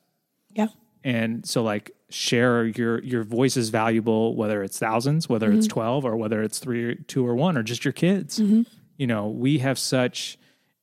yeah. 0.53 0.69
And 1.05 1.47
so 1.47 1.63
like 1.63 1.91
share 2.09 2.65
your 2.65 3.03
your 3.05 3.23
voice 3.23 3.57
is 3.57 3.69
valuable 3.69 4.35
whether 4.35 4.63
it's 4.63 4.79
thousands 4.79 5.29
whether 5.29 5.53
it's 5.53 5.67
mm-hmm. 5.69 5.75
12 5.81 6.05
or 6.05 6.17
whether 6.17 6.43
it's 6.43 6.59
three 6.59 6.97
two 7.07 7.25
or 7.27 7.35
one 7.35 7.57
or 7.57 7.63
just 7.63 7.85
your 7.85 7.93
kids. 7.93 8.41
Mm-hmm. 8.41 8.63
You 8.97 9.07
know 9.07 9.29
we 9.29 9.59
have 9.59 9.79
such 9.79 10.39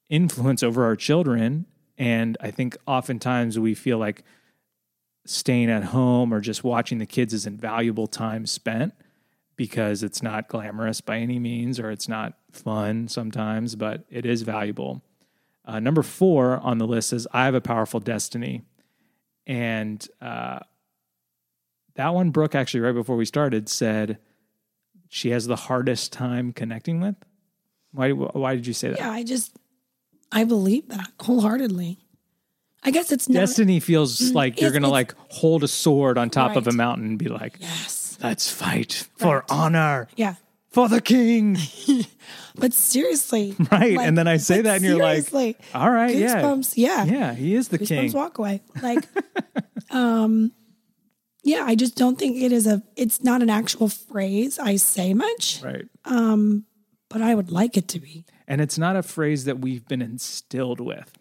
influence 0.09 0.61
over 0.63 0.85
our 0.85 0.95
children 0.95 1.65
and 1.97 2.37
i 2.41 2.51
think 2.51 2.77
oftentimes 2.87 3.57
we 3.59 3.73
feel 3.73 3.97
like 3.97 4.23
staying 5.25 5.69
at 5.69 5.85
home 5.85 6.33
or 6.33 6.41
just 6.41 6.63
watching 6.63 6.97
the 6.97 7.05
kids 7.05 7.33
is 7.33 7.45
invaluable 7.45 8.07
time 8.07 8.45
spent 8.45 8.93
because 9.55 10.03
it's 10.03 10.21
not 10.23 10.47
glamorous 10.47 10.99
by 10.99 11.17
any 11.17 11.39
means 11.39 11.79
or 11.79 11.91
it's 11.91 12.07
not 12.07 12.33
fun 12.51 13.07
sometimes 13.07 13.75
but 13.75 14.03
it 14.09 14.25
is 14.25 14.41
valuable 14.41 15.01
uh, 15.65 15.79
number 15.79 16.03
four 16.03 16.57
on 16.57 16.77
the 16.77 16.87
list 16.87 17.13
is 17.13 17.27
i 17.31 17.45
have 17.45 17.55
a 17.55 17.61
powerful 17.61 17.99
destiny 17.99 18.63
and 19.45 20.07
uh, 20.21 20.59
that 21.95 22.13
one, 22.13 22.31
Brooke, 22.31 22.55
actually, 22.55 22.81
right 22.81 22.93
before 22.93 23.15
we 23.15 23.25
started, 23.25 23.69
said 23.69 24.17
she 25.09 25.29
has 25.29 25.45
the 25.47 25.55
hardest 25.55 26.11
time 26.11 26.53
connecting 26.53 26.99
with. 26.99 27.15
Why? 27.91 28.11
Why 28.11 28.55
did 28.55 28.65
you 28.65 28.73
say 28.73 28.89
that? 28.89 28.97
yeah 28.97 29.11
i 29.11 29.23
just 29.23 29.55
i 30.33 30.43
believe 30.43 30.87
that 30.89 31.09
wholeheartedly. 31.21 31.99
I 32.85 32.91
guess 32.91 33.13
it's 33.13 33.29
not 33.29 33.39
Destiny 33.39 33.79
feels 33.79 34.33
like 34.33 34.59
you're 34.59 34.69
Mm, 34.71 34.73
gonna 34.73 34.89
like 34.89 35.15
hold 35.29 35.63
a 35.63 35.69
sword 35.69 36.17
on 36.17 36.29
top 36.29 36.57
of 36.57 36.67
a 36.67 36.73
mountain 36.73 37.05
and 37.07 37.17
be 37.17 37.29
like, 37.29 37.55
yes. 37.61 38.17
"Let's 38.21 38.51
fight 38.51 39.07
for 39.17 39.45
honor. 39.49 40.09
Yeah. 40.17 40.35
For 40.69 40.89
the 40.89 40.99
king." 40.99 41.55
but 42.55 42.73
seriously. 42.73 43.55
Right? 43.71 43.95
like- 43.95 44.05
and 44.05 44.17
then 44.17 44.27
I 44.27 44.35
say 44.35 44.59
that, 44.63 44.75
and 44.77 44.83
you're 44.83 44.97
like, 44.99 45.31
"All 45.73 45.89
right, 45.89 46.13
yeah, 46.13 46.41
goosebumps 46.41 46.73
yeah. 46.75 47.05
Yeah, 47.05 47.33
he 47.33 47.55
is 47.55 47.69
the 47.69 47.79
goosebumps 47.79 47.87
king." 47.87 48.11
walk 48.11 48.37
away. 48.37 48.59
Like 48.81 49.05
um 49.91 50.51
yeah 51.43 51.63
i 51.65 51.75
just 51.75 51.95
don't 51.95 52.17
think 52.17 52.37
it 52.41 52.51
is 52.51 52.65
a 52.67 52.81
it's 52.95 53.21
not 53.23 53.41
an 53.41 53.49
actual 53.49 53.87
phrase 53.87 54.59
i 54.59 54.75
say 54.75 55.13
much. 55.13 55.61
Right. 55.63 55.85
Um, 56.05 56.65
but 57.09 57.21
i 57.21 57.33
would 57.35 57.51
like 57.51 57.77
it 57.77 57.87
to 57.89 57.99
be 57.99 58.25
And 58.47 58.61
it's 58.61 58.77
not 58.77 58.95
a 58.95 59.03
phrase 59.03 59.45
that 59.45 59.59
we've 59.59 59.87
been 59.87 60.01
instilled 60.01 60.79
with. 60.79 61.17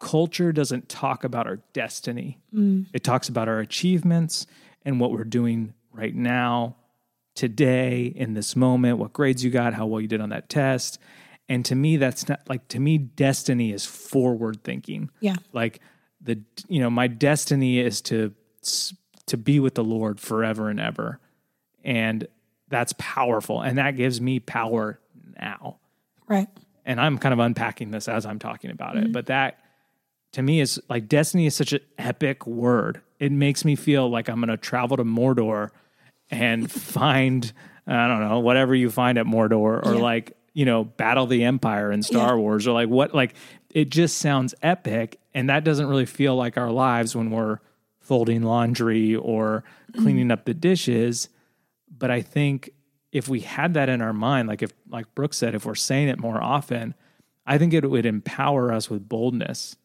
Culture 0.00 0.52
doesn't 0.52 0.88
talk 0.88 1.24
about 1.24 1.46
our 1.46 1.60
destiny, 1.72 2.38
mm. 2.54 2.86
it 2.92 3.02
talks 3.02 3.28
about 3.28 3.48
our 3.48 3.60
achievements 3.60 4.46
and 4.84 5.00
what 5.00 5.10
we're 5.10 5.24
doing 5.24 5.72
right 5.90 6.14
now, 6.14 6.76
today, 7.34 8.12
in 8.14 8.34
this 8.34 8.54
moment, 8.54 8.98
what 8.98 9.12
grades 9.12 9.42
you 9.42 9.50
got, 9.50 9.74
how 9.74 9.86
well 9.86 10.00
you 10.00 10.08
did 10.08 10.20
on 10.20 10.28
that 10.28 10.48
test. 10.48 10.98
And 11.48 11.64
to 11.66 11.74
me, 11.74 11.96
that's 11.96 12.28
not 12.28 12.40
like, 12.48 12.66
to 12.68 12.80
me, 12.80 12.98
destiny 12.98 13.72
is 13.72 13.86
forward 13.86 14.62
thinking. 14.64 15.10
yeah 15.20 15.36
Like, 15.52 15.80
the, 16.20 16.40
you 16.68 16.80
know, 16.80 16.90
my 16.90 17.06
destiny 17.06 17.78
is 17.78 18.00
to, 18.02 18.34
to 19.26 19.36
be 19.36 19.60
with 19.60 19.74
the 19.74 19.84
Lord 19.84 20.20
forever 20.20 20.68
and 20.68 20.80
ever. 20.80 21.20
And 21.84 22.26
that's 22.68 22.94
powerful. 22.98 23.60
And 23.60 23.78
that 23.78 23.96
gives 23.96 24.20
me 24.20 24.40
power 24.40 24.98
now 25.40 25.78
right 26.28 26.48
and 26.84 27.00
I'm 27.00 27.18
kind 27.18 27.32
of 27.32 27.38
unpacking 27.40 27.90
this 27.90 28.08
as 28.08 28.24
I'm 28.26 28.38
talking 28.38 28.70
about 28.70 28.94
Mm-hmm. 28.96 29.06
it, 29.06 29.12
but 29.12 29.26
that 29.26 29.58
to 30.32 30.42
me 30.42 30.60
is 30.60 30.80
like 30.88 31.08
destiny 31.08 31.46
is 31.46 31.56
such 31.56 31.72
an 31.72 31.80
epic 31.98 32.46
word. 32.46 33.00
It 33.18 33.32
makes 33.32 33.64
me 33.64 33.74
feel 33.76 34.08
like 34.10 34.28
I'm 34.28 34.36
going 34.36 34.48
to 34.48 34.56
travel 34.56 34.96
to 34.98 35.04
Mordor 35.04 35.70
and 36.30 36.70
find 36.96 37.52
I 37.86 38.06
don't 38.08 38.20
know 38.28 38.40
whatever 38.40 38.74
you 38.74 38.90
find 38.90 39.16
at 39.18 39.26
Mordor 39.26 39.84
or 39.84 39.94
Yeah. 39.94 40.00
like 40.00 40.36
you 40.52 40.64
know 40.64 40.84
battle 40.84 41.26
the 41.26 41.44
Empire 41.44 41.90
in 41.92 42.02
Star 42.02 42.34
Yeah. 42.34 42.40
Wars 42.40 42.66
or 42.66 42.72
like 42.72 42.88
what 42.88 43.14
like 43.14 43.34
it 43.70 43.90
just 43.90 44.18
sounds 44.18 44.54
epic, 44.62 45.18
and 45.34 45.50
that 45.50 45.62
doesn't 45.64 45.86
really 45.86 46.06
feel 46.06 46.34
like 46.36 46.56
our 46.56 46.70
lives 46.70 47.14
when 47.16 47.30
we're 47.30 47.58
folding 48.00 48.42
laundry 48.42 49.14
or 49.16 49.64
Mm-hmm. 49.92 50.02
cleaning 50.02 50.30
up 50.30 50.44
the 50.44 50.52
dishes. 50.54 51.28
But 51.96 52.10
I 52.10 52.20
think 52.20 52.70
if 53.12 53.28
we 53.28 53.40
had 53.40 53.74
that 53.74 53.88
in 53.88 54.02
our 54.02 54.12
mind, 54.12 54.48
like 54.48 54.62
if, 54.62 54.72
like 54.88 55.14
Brooke 55.14 55.34
said, 55.34 55.54
if 55.54 55.64
we're 55.64 55.74
saying 55.74 56.08
it 56.08 56.18
more 56.18 56.42
often, 56.42 56.94
I 57.46 57.58
think 57.58 57.72
it 57.72 57.88
would 57.88 58.06
empower 58.06 58.72
us 58.72 58.90
with 58.90 59.08
boldness 59.08 59.76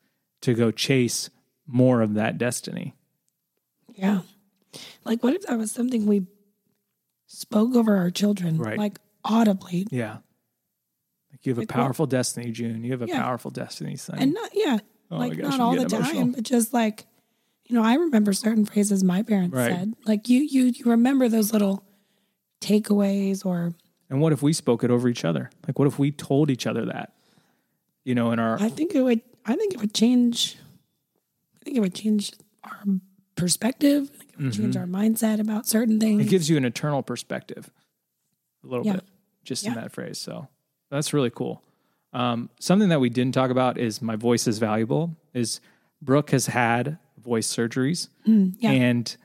to 0.42 0.54
go 0.54 0.72
chase 0.72 1.30
more 1.68 2.02
of 2.02 2.16
that 2.16 2.38
destiny. 2.38 2.96
Yeah. 3.96 4.22
Like, 5.06 5.24
what 5.24 5.36
if 5.36 5.44
that 5.44 5.58
was 5.58 5.72
something 5.72 6.06
we 6.06 6.26
spoke 7.28 7.76
over 7.76 7.98
our 7.98 8.10
children, 8.12 8.58
Right. 8.58 8.78
like 8.78 9.00
audibly, 9.24 9.88
Yeah. 9.92 10.18
Like 11.32 11.46
you 11.46 11.52
have 11.52 11.60
a 11.60 11.62
Like 11.62 11.70
what- 11.70 11.76
powerful 11.76 12.06
destiny, 12.08 12.52
June. 12.52 12.84
You 12.84 12.92
have 12.92 13.02
a 13.04 13.08
Yeah. 13.08 13.22
powerful 13.22 13.52
destiny, 13.52 13.96
son. 13.96 14.18
and 14.20 14.34
not 14.34 14.50
yeah, 14.54 14.80
Oh 15.10 15.18
like 15.18 15.38
gosh, 15.38 15.52
not 15.52 15.60
all 15.60 15.72
the 15.76 15.86
getting 15.86 16.02
time, 16.02 16.32
but 16.34 16.44
just 16.44 16.74
like, 16.74 17.06
you 17.68 17.76
know, 17.76 17.84
I 17.84 17.94
remember 17.94 18.34
certain 18.34 18.66
phrases 18.66 19.04
my 19.04 19.22
parents 19.24 19.56
Right. 19.56 19.72
said. 19.72 19.94
Like 20.06 20.28
you, 20.28 20.42
you, 20.42 20.66
you 20.66 20.86
remember 20.86 21.30
those 21.30 21.54
little 21.54 21.86
takeaways 22.62 23.46
or 23.46 23.74
And 24.10 24.22
what 24.22 24.32
if 24.34 24.42
we 24.42 24.54
spoke 24.54 24.84
it 24.84 24.92
over 24.92 25.08
each 25.10 25.26
other? 25.26 25.50
Like, 25.68 25.78
what 25.80 25.88
if 25.88 26.00
we 26.00 26.12
told 26.12 26.50
each 26.50 26.66
other 26.68 26.86
that? 26.86 27.14
You 28.06 28.16
know, 28.16 28.32
in 28.32 28.40
our 28.40 28.62
I 28.62 28.70
think 28.70 28.96
it 28.96 29.02
would. 29.02 29.22
I 29.46 29.56
think 29.56 29.74
it 29.74 29.82
would 29.82 29.94
change. 29.94 30.58
I 31.60 31.66
think 31.66 31.78
it 31.78 31.80
would 31.80 31.96
change 31.96 32.32
our 32.64 32.84
perspective. 33.36 34.10
I 34.14 34.18
think 34.18 34.32
it 34.34 34.40
would 34.44 34.54
change 34.54 34.78
our 34.78 34.86
mindset 34.86 35.40
about 35.40 35.68
certain 35.68 36.00
Mm-hmm. 36.00 36.22
it 36.22 36.28
gives 36.30 36.50
you 36.50 36.58
an 36.58 36.66
eternal 36.66 37.02
perspective, 37.04 37.70
a 38.64 38.68
little 38.68 38.86
Yeah. 38.86 38.94
bit, 38.94 39.04
just 39.44 39.66
in 39.66 39.74
that 39.76 39.92
phrase. 39.92 40.18
So 40.20 40.48
that's 40.90 41.14
really 41.14 41.30
cool. 41.32 41.62
Um, 42.14 42.50
something 42.60 42.90
that 42.90 43.00
we 43.00 43.10
didn't 43.10 43.34
talk 43.34 43.50
about 43.52 43.78
is 43.78 44.02
my 44.02 44.16
voice 44.16 44.48
is 44.48 44.58
valuable. 44.60 45.16
Is 45.34 45.60
Brooke 46.02 46.32
has 46.32 46.48
had 46.48 46.98
voice 47.24 47.48
surgeries, 47.48 48.10
Mm, 48.28 48.56
yeah. 48.60 48.72
and 48.72 49.16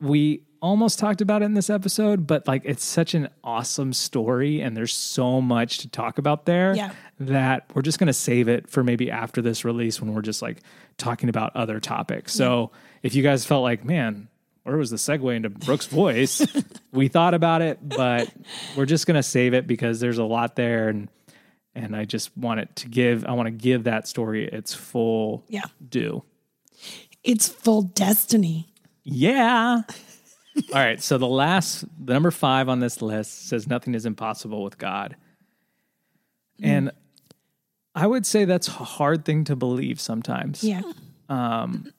we 0.00 0.42
almost 0.60 0.98
talked 0.98 1.20
about 1.20 1.42
it 1.42 1.46
in 1.46 1.54
this 1.54 1.70
episode, 1.70 2.26
but 2.26 2.46
like 2.46 2.62
it's 2.64 2.84
such 2.84 3.14
an 3.14 3.28
awesome 3.42 3.92
story, 3.92 4.60
and 4.60 4.76
there's 4.76 4.94
so 4.94 5.40
much 5.40 5.78
to 5.78 5.88
talk 5.88 6.18
about 6.18 6.44
there 6.46 6.74
Yeah. 6.74 6.92
that 7.20 7.70
we're 7.74 7.82
just 7.82 7.98
going 7.98 8.06
to 8.08 8.12
save 8.12 8.48
it 8.48 8.68
for 8.68 8.84
maybe 8.84 9.10
after 9.10 9.40
this 9.42 9.64
release 9.64 10.00
when 10.00 10.14
we're 10.14 10.22
just 10.22 10.42
like 10.42 10.58
talking 10.98 11.28
about 11.28 11.54
other 11.56 11.80
topics. 11.80 12.32
So 12.32 12.70
if 13.02 13.14
you 13.14 13.22
guys 13.22 13.44
felt 13.44 13.62
like, 13.62 13.84
man, 13.84 14.28
where 14.64 14.76
was 14.76 14.90
the 14.90 14.96
segue 14.96 15.34
into 15.34 15.48
Brooke's 15.50 15.86
voice? 15.86 16.46
we 16.92 17.08
thought 17.08 17.34
about 17.34 17.62
it, 17.62 17.78
but 17.82 18.30
we're 18.76 18.86
just 18.86 19.06
going 19.06 19.16
to 19.16 19.22
save 19.22 19.54
it 19.54 19.66
because 19.66 20.00
there's 20.00 20.18
a 20.18 20.24
lot 20.24 20.56
there 20.56 20.88
and 20.88 21.08
and 21.74 21.94
I 21.94 22.04
just 22.04 22.36
want 22.36 22.60
it 22.60 22.74
to 22.76 22.88
give 22.88 23.24
I 23.24 23.32
want 23.32 23.46
to 23.46 23.52
give 23.52 23.84
that 23.84 24.06
story 24.08 24.44
its 24.46 24.74
full 24.74 25.44
yeah. 25.48 25.62
due. 25.88 26.22
It's 27.22 27.48
full 27.48 27.82
destiny. 27.82 28.68
Yeah. 29.04 29.82
All 30.74 30.80
right. 30.80 31.02
So 31.02 31.18
the 31.18 31.26
last, 31.26 31.84
the 32.04 32.12
number 32.12 32.30
five 32.30 32.68
on 32.68 32.80
this 32.80 33.02
list 33.02 33.48
says 33.48 33.66
nothing 33.66 33.94
is 33.94 34.06
impossible 34.06 34.62
with 34.62 34.78
God. 34.78 35.16
Hmm. 36.58 36.66
And 36.66 36.90
I 37.94 38.06
would 38.06 38.26
say 38.26 38.44
that's 38.44 38.68
a 38.68 38.72
hard 38.72 39.24
thing 39.24 39.44
to 39.44 39.56
believe 39.56 40.00
sometimes 40.00 40.62
Yeah. 40.62 40.82
Um, 41.28 41.92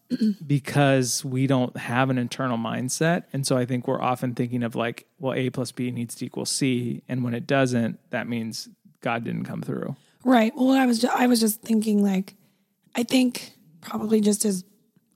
because 0.45 1.24
we 1.24 1.47
don't 1.47 1.76
have 1.78 2.09
an 2.09 2.18
internal 2.18 2.57
mindset. 2.57 3.24
And 3.32 3.47
so 3.47 3.57
I 3.57 3.66
think 3.66 3.88
we're 3.88 4.01
often 4.01 4.36
thinking 4.36 4.62
of 4.62 4.76
like, 4.76 5.05
well, 5.20 5.34
A 5.34 5.49
plus 5.49 5.72
B 5.72 5.89
needs 5.89 6.16
to 6.16 6.26
equal 6.26 6.45
C. 6.45 7.01
And 7.07 7.24
when 7.24 7.34
it 7.34 7.47
doesn't, 7.47 7.97
that 8.09 8.28
means 8.28 8.68
God 8.99 9.24
didn't 9.24 9.45
come 9.45 9.62
through. 9.62 9.95
Right. 10.26 10.51
Well, 10.53 10.72
I 10.72 10.86
was 10.86 10.99
just, 10.99 11.16
I 11.16 11.28
was 11.28 11.39
just 11.39 11.62
thinking 11.62 12.03
like, 12.03 12.36
I 12.93 13.03
think 13.03 13.53
probably 13.80 14.20
just 14.20 14.43
as 14.43 14.66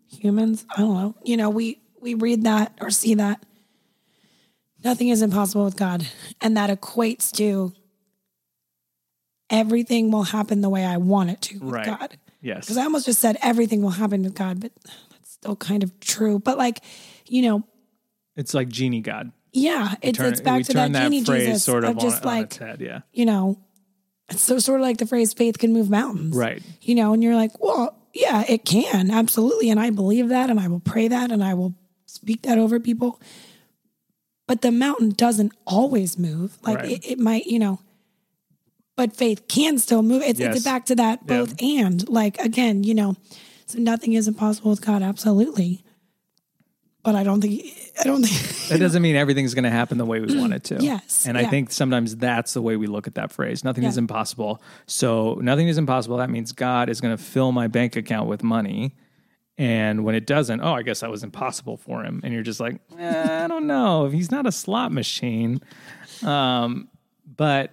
humans, 0.10 0.66
I 0.76 0.80
don't 0.80 0.94
know. 0.94 1.16
You 1.24 1.36
know, 1.36 1.50
we 1.50 1.82
we 2.06 2.14
read 2.14 2.44
that 2.44 2.72
or 2.80 2.90
see 2.92 3.16
that 3.16 3.44
nothing 4.84 5.10
is 5.10 5.22
impossible 5.24 5.66
with 5.66 5.76
God, 5.76 6.06
and 6.40 6.56
that 6.56 6.70
equates 6.70 7.32
to 7.38 7.74
everything 9.50 10.12
will 10.12 10.24
happen 10.24 10.62
the 10.62 10.70
way 10.70 10.86
I 10.86 10.98
want 10.98 11.30
it 11.32 11.42
to 11.42 11.60
with 11.60 11.74
Right. 11.74 11.86
God. 11.86 12.18
Yes. 12.42 12.66
Because 12.66 12.78
I 12.78 12.84
almost 12.84 13.06
just 13.08 13.20
said 13.20 13.38
everything 13.42 13.82
will 13.82 13.90
happen 13.92 14.24
with 14.24 14.36
God, 14.36 14.60
but 14.60 14.72
that's 15.12 15.32
still 15.32 15.56
kind 15.56 15.84
of 15.84 16.00
true. 16.00 16.40
But 16.40 16.58
like, 16.58 16.82
you 17.28 17.42
know, 17.42 17.64
It's 18.36 18.54
like 18.54 18.70
genie 18.70 19.02
God. 19.02 19.32
yeah, 19.52 19.96
it's 20.02 20.18
Turn- 20.18 20.32
it's 20.32 20.42
back 20.42 20.64
to 20.66 20.74
turn 20.74 20.92
that 20.92 21.04
genie 21.04 21.24
Jesus 21.24 21.64
sort 21.64 21.84
of, 21.84 21.92
of 21.92 21.98
just 22.00 22.24
on, 22.24 22.30
on 22.30 22.36
like 22.38 22.46
its 22.46 22.58
head. 22.58 22.82
Yeah. 22.82 23.02
you 23.14 23.26
know, 23.26 23.60
it's 24.30 24.42
so 24.42 24.60
sort 24.60 24.80
of 24.80 24.86
like 24.86 24.98
the 24.98 25.08
phrase 25.08 25.34
faith 25.34 25.58
can 25.58 25.74
move 25.74 25.90
mountains. 25.90 26.36
Right. 26.36 26.62
You 26.82 26.96
know, 26.96 27.14
and 27.14 27.24
you're 27.24 27.36
like, 27.36 27.60
well, 27.60 27.98
yeah, 28.14 28.44
it 28.48 28.64
can. 28.66 29.12
Absolutely. 29.12 29.70
And 29.70 29.80
I 29.80 29.90
believe 29.90 30.30
that 30.30 30.50
and 30.50 30.60
I 30.60 30.68
will 30.68 30.80
pray 30.80 31.08
that 31.08 31.32
and 31.32 31.44
I 31.44 31.54
will 31.54 31.74
speak 32.16 32.42
that 32.44 32.58
over 32.58 32.80
people. 32.80 33.20
But 34.48 34.62
the 34.62 34.72
mountain 34.72 35.10
doesn't 35.10 35.54
always 35.66 36.18
move. 36.20 36.58
Like 36.64 36.78
Right. 36.78 36.92
it, 36.92 37.06
it 37.14 37.20
might, 37.20 37.46
you 37.48 37.58
know, 37.60 37.80
but 38.96 39.16
faith 39.16 39.48
can 39.48 39.78
still 39.80 40.04
move. 40.04 40.22
It's, 40.24 40.40
Yes. 40.40 40.58
it's 40.58 40.66
back 40.66 40.86
to 40.88 40.96
that 40.96 41.20
Yeah. 41.28 41.38
both 41.40 41.62
and. 41.62 42.08
Like 42.10 42.40
again, 42.40 42.84
you 42.84 42.94
know, 42.94 43.16
so 43.66 43.80
nothing 43.80 44.14
is 44.14 44.28
impossible 44.28 44.72
with 44.72 44.82
God. 44.86 45.02
Absolutely. 45.02 45.82
But 47.04 47.14
I 47.16 47.24
don't 47.24 47.40
think 47.42 47.64
I 48.00 48.04
don't 48.04 48.24
think 48.26 48.68
That 48.70 48.80
doesn't 48.80 49.02
mean 49.02 49.16
everything's 49.16 49.54
going 49.54 49.64
to 49.64 49.70
happen 49.70 49.98
the 50.00 50.06
way 50.06 50.20
we 50.20 50.38
want 50.40 50.54
it 50.54 50.64
to. 50.66 50.78
Yes, 50.82 51.26
And 51.28 51.38
I 51.38 51.46
think 51.46 51.72
sometimes 51.72 52.16
that's 52.16 52.54
the 52.54 52.62
way 52.64 52.78
we 52.78 52.88
look 52.88 53.06
at 53.08 53.14
that 53.16 53.32
phrase. 53.32 53.64
Nothing 53.64 53.84
is 53.84 53.98
impossible. 53.98 54.60
So 54.88 55.36
nothing 55.42 55.68
is 55.68 55.78
impossible. 55.78 56.18
That 56.18 56.32
means 56.32 56.52
God 56.52 56.90
is 56.90 57.02
going 57.02 57.16
to 57.16 57.22
fill 57.24 57.52
my 57.52 57.68
bank 57.68 57.96
account 57.96 58.28
with 58.28 58.42
money. 58.44 58.96
And 59.58 60.04
when 60.04 60.16
it 60.16 60.26
doesn't, 60.26 60.62
oh, 60.62 60.74
I 60.74 60.82
guess 60.82 61.00
that 61.00 61.10
was 61.10 61.24
impossible 61.24 61.78
for 61.78 62.04
him. 62.04 62.20
And 62.24 62.34
you're 62.34 62.44
just 62.44 62.60
like, 62.60 62.82
eh, 62.98 63.44
I 63.46 63.48
don't 63.48 63.68
know. 63.68 64.08
He's 64.08 64.30
not 64.30 64.46
a 64.46 64.52
slot 64.52 64.92
machine. 64.92 65.62
Um, 66.24 66.90
but 67.26 67.72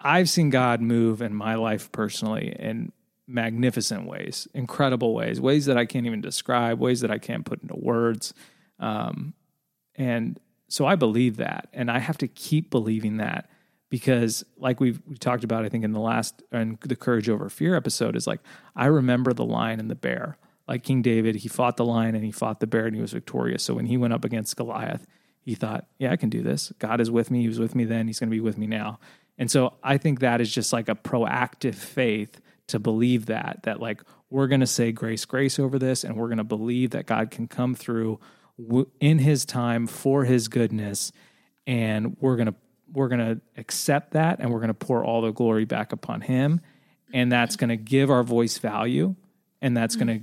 I've 0.00 0.28
seen 0.28 0.50
God 0.50 0.80
move 0.80 1.22
in 1.22 1.34
my 1.34 1.54
life 1.54 1.92
personally 1.92 2.54
in 2.58 2.92
magnificent 3.26 4.06
ways, 4.06 4.48
incredible 4.52 5.14
ways, 5.14 5.40
ways 5.40 5.66
that 5.66 5.78
I 5.78 5.86
can't 5.86 6.06
even 6.06 6.20
describe, 6.20 6.80
ways 6.80 7.00
that 7.00 7.10
I 7.10 7.18
can't 7.18 7.44
put 7.44 7.62
into 7.62 7.76
words. 7.76 8.34
Um, 8.80 9.34
and 9.94 10.40
so 10.68 10.86
I 10.86 10.96
believe 10.96 11.36
that, 11.36 11.68
and 11.72 11.90
I 11.90 11.98
have 11.98 12.18
to 12.18 12.28
keep 12.28 12.70
believing 12.70 13.18
that 13.18 13.48
because, 13.90 14.42
like 14.56 14.80
we've 14.80 15.00
we 15.06 15.16
talked 15.16 15.44
about, 15.44 15.64
I 15.64 15.68
think 15.68 15.84
in 15.84 15.92
the 15.92 16.00
last 16.00 16.42
and 16.50 16.78
the 16.80 16.96
courage 16.96 17.28
over 17.28 17.48
fear 17.48 17.76
episode 17.76 18.16
is 18.16 18.26
like 18.26 18.40
I 18.74 18.86
remember 18.86 19.32
the 19.32 19.44
lion 19.44 19.80
and 19.80 19.90
the 19.90 19.94
bear. 19.94 20.38
Like 20.68 20.82
King 20.82 21.02
David, 21.02 21.36
he 21.36 21.48
fought 21.48 21.76
the 21.76 21.84
lion 21.84 22.14
and 22.14 22.24
he 22.24 22.30
fought 22.30 22.60
the 22.60 22.66
bear 22.66 22.86
and 22.86 22.94
he 22.94 23.02
was 23.02 23.12
victorious. 23.12 23.62
So 23.62 23.74
when 23.74 23.86
he 23.86 23.96
went 23.96 24.14
up 24.14 24.24
against 24.24 24.56
Goliath, 24.56 25.06
he 25.40 25.54
thought, 25.54 25.86
"Yeah, 25.98 26.12
I 26.12 26.16
can 26.16 26.28
do 26.28 26.42
this. 26.42 26.72
God 26.78 27.00
is 27.00 27.10
with 27.10 27.30
me. 27.30 27.42
He 27.42 27.48
was 27.48 27.58
with 27.58 27.74
me 27.74 27.84
then. 27.84 28.06
He's 28.06 28.20
going 28.20 28.30
to 28.30 28.34
be 28.34 28.40
with 28.40 28.58
me 28.58 28.66
now." 28.66 29.00
And 29.38 29.50
so 29.50 29.74
I 29.82 29.98
think 29.98 30.20
that 30.20 30.40
is 30.40 30.54
just 30.54 30.72
like 30.72 30.88
a 30.88 30.94
proactive 30.94 31.74
faith 31.74 32.40
to 32.68 32.78
believe 32.78 33.26
that 33.26 33.60
that 33.64 33.80
like 33.80 34.02
we're 34.30 34.46
going 34.46 34.60
to 34.60 34.66
say 34.66 34.92
grace 34.92 35.24
grace 35.24 35.58
over 35.58 35.78
this 35.78 36.04
and 36.04 36.16
we're 36.16 36.28
going 36.28 36.38
to 36.38 36.44
believe 36.44 36.90
that 36.90 37.06
God 37.06 37.30
can 37.30 37.48
come 37.48 37.74
through 37.74 38.20
in 39.00 39.18
his 39.18 39.44
time 39.44 39.86
for 39.86 40.24
his 40.24 40.48
goodness 40.48 41.12
and 41.66 42.16
we're 42.20 42.36
going 42.36 42.46
to 42.46 42.54
we're 42.92 43.08
going 43.08 43.20
to 43.20 43.40
accept 43.56 44.12
that 44.12 44.38
and 44.38 44.50
we're 44.50 44.58
going 44.58 44.68
to 44.68 44.74
pour 44.74 45.04
all 45.04 45.22
the 45.22 45.32
glory 45.32 45.64
back 45.64 45.92
upon 45.92 46.20
him 46.20 46.60
and 47.12 47.32
that's 47.32 47.56
going 47.56 47.70
to 47.70 47.76
give 47.76 48.10
our 48.10 48.22
voice 48.22 48.58
value 48.58 49.14
and 49.60 49.76
that's 49.76 49.96
going 49.96 50.06
to 50.06 50.20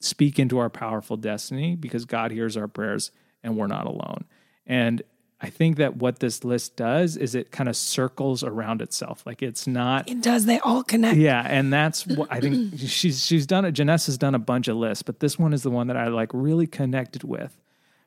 speak 0.00 0.38
into 0.38 0.58
our 0.58 0.70
powerful 0.70 1.16
destiny 1.16 1.76
because 1.76 2.04
God 2.04 2.30
hears 2.30 2.56
our 2.56 2.68
prayers 2.68 3.10
and 3.42 3.56
we're 3.56 3.66
not 3.66 3.86
alone. 3.86 4.24
And 4.66 5.02
I 5.40 5.50
think 5.50 5.76
that 5.76 5.96
what 5.96 6.18
this 6.18 6.42
list 6.42 6.76
does 6.76 7.16
is 7.16 7.34
it 7.34 7.52
kind 7.52 7.68
of 7.68 7.76
circles 7.76 8.42
around 8.42 8.82
itself. 8.82 9.24
Like 9.24 9.42
it's 9.42 9.66
not 9.66 10.08
it 10.08 10.20
does. 10.20 10.46
They 10.46 10.58
all 10.58 10.82
connect. 10.82 11.16
yeah, 11.16 11.44
and 11.46 11.72
that's 11.72 12.06
what 12.06 12.28
I 12.30 12.40
think 12.40 12.74
she's 12.78 13.24
she's 13.24 13.46
done 13.46 13.64
it. 13.64 13.74
Janessa 13.74 14.06
has 14.06 14.18
done 14.18 14.34
a 14.34 14.40
bunch 14.40 14.66
of 14.66 14.76
lists, 14.76 15.02
but 15.02 15.20
this 15.20 15.38
one 15.38 15.52
is 15.52 15.62
the 15.62 15.70
one 15.70 15.86
that 15.86 15.96
I 15.96 16.08
like 16.08 16.30
really 16.32 16.66
connected 16.66 17.22
with 17.22 17.56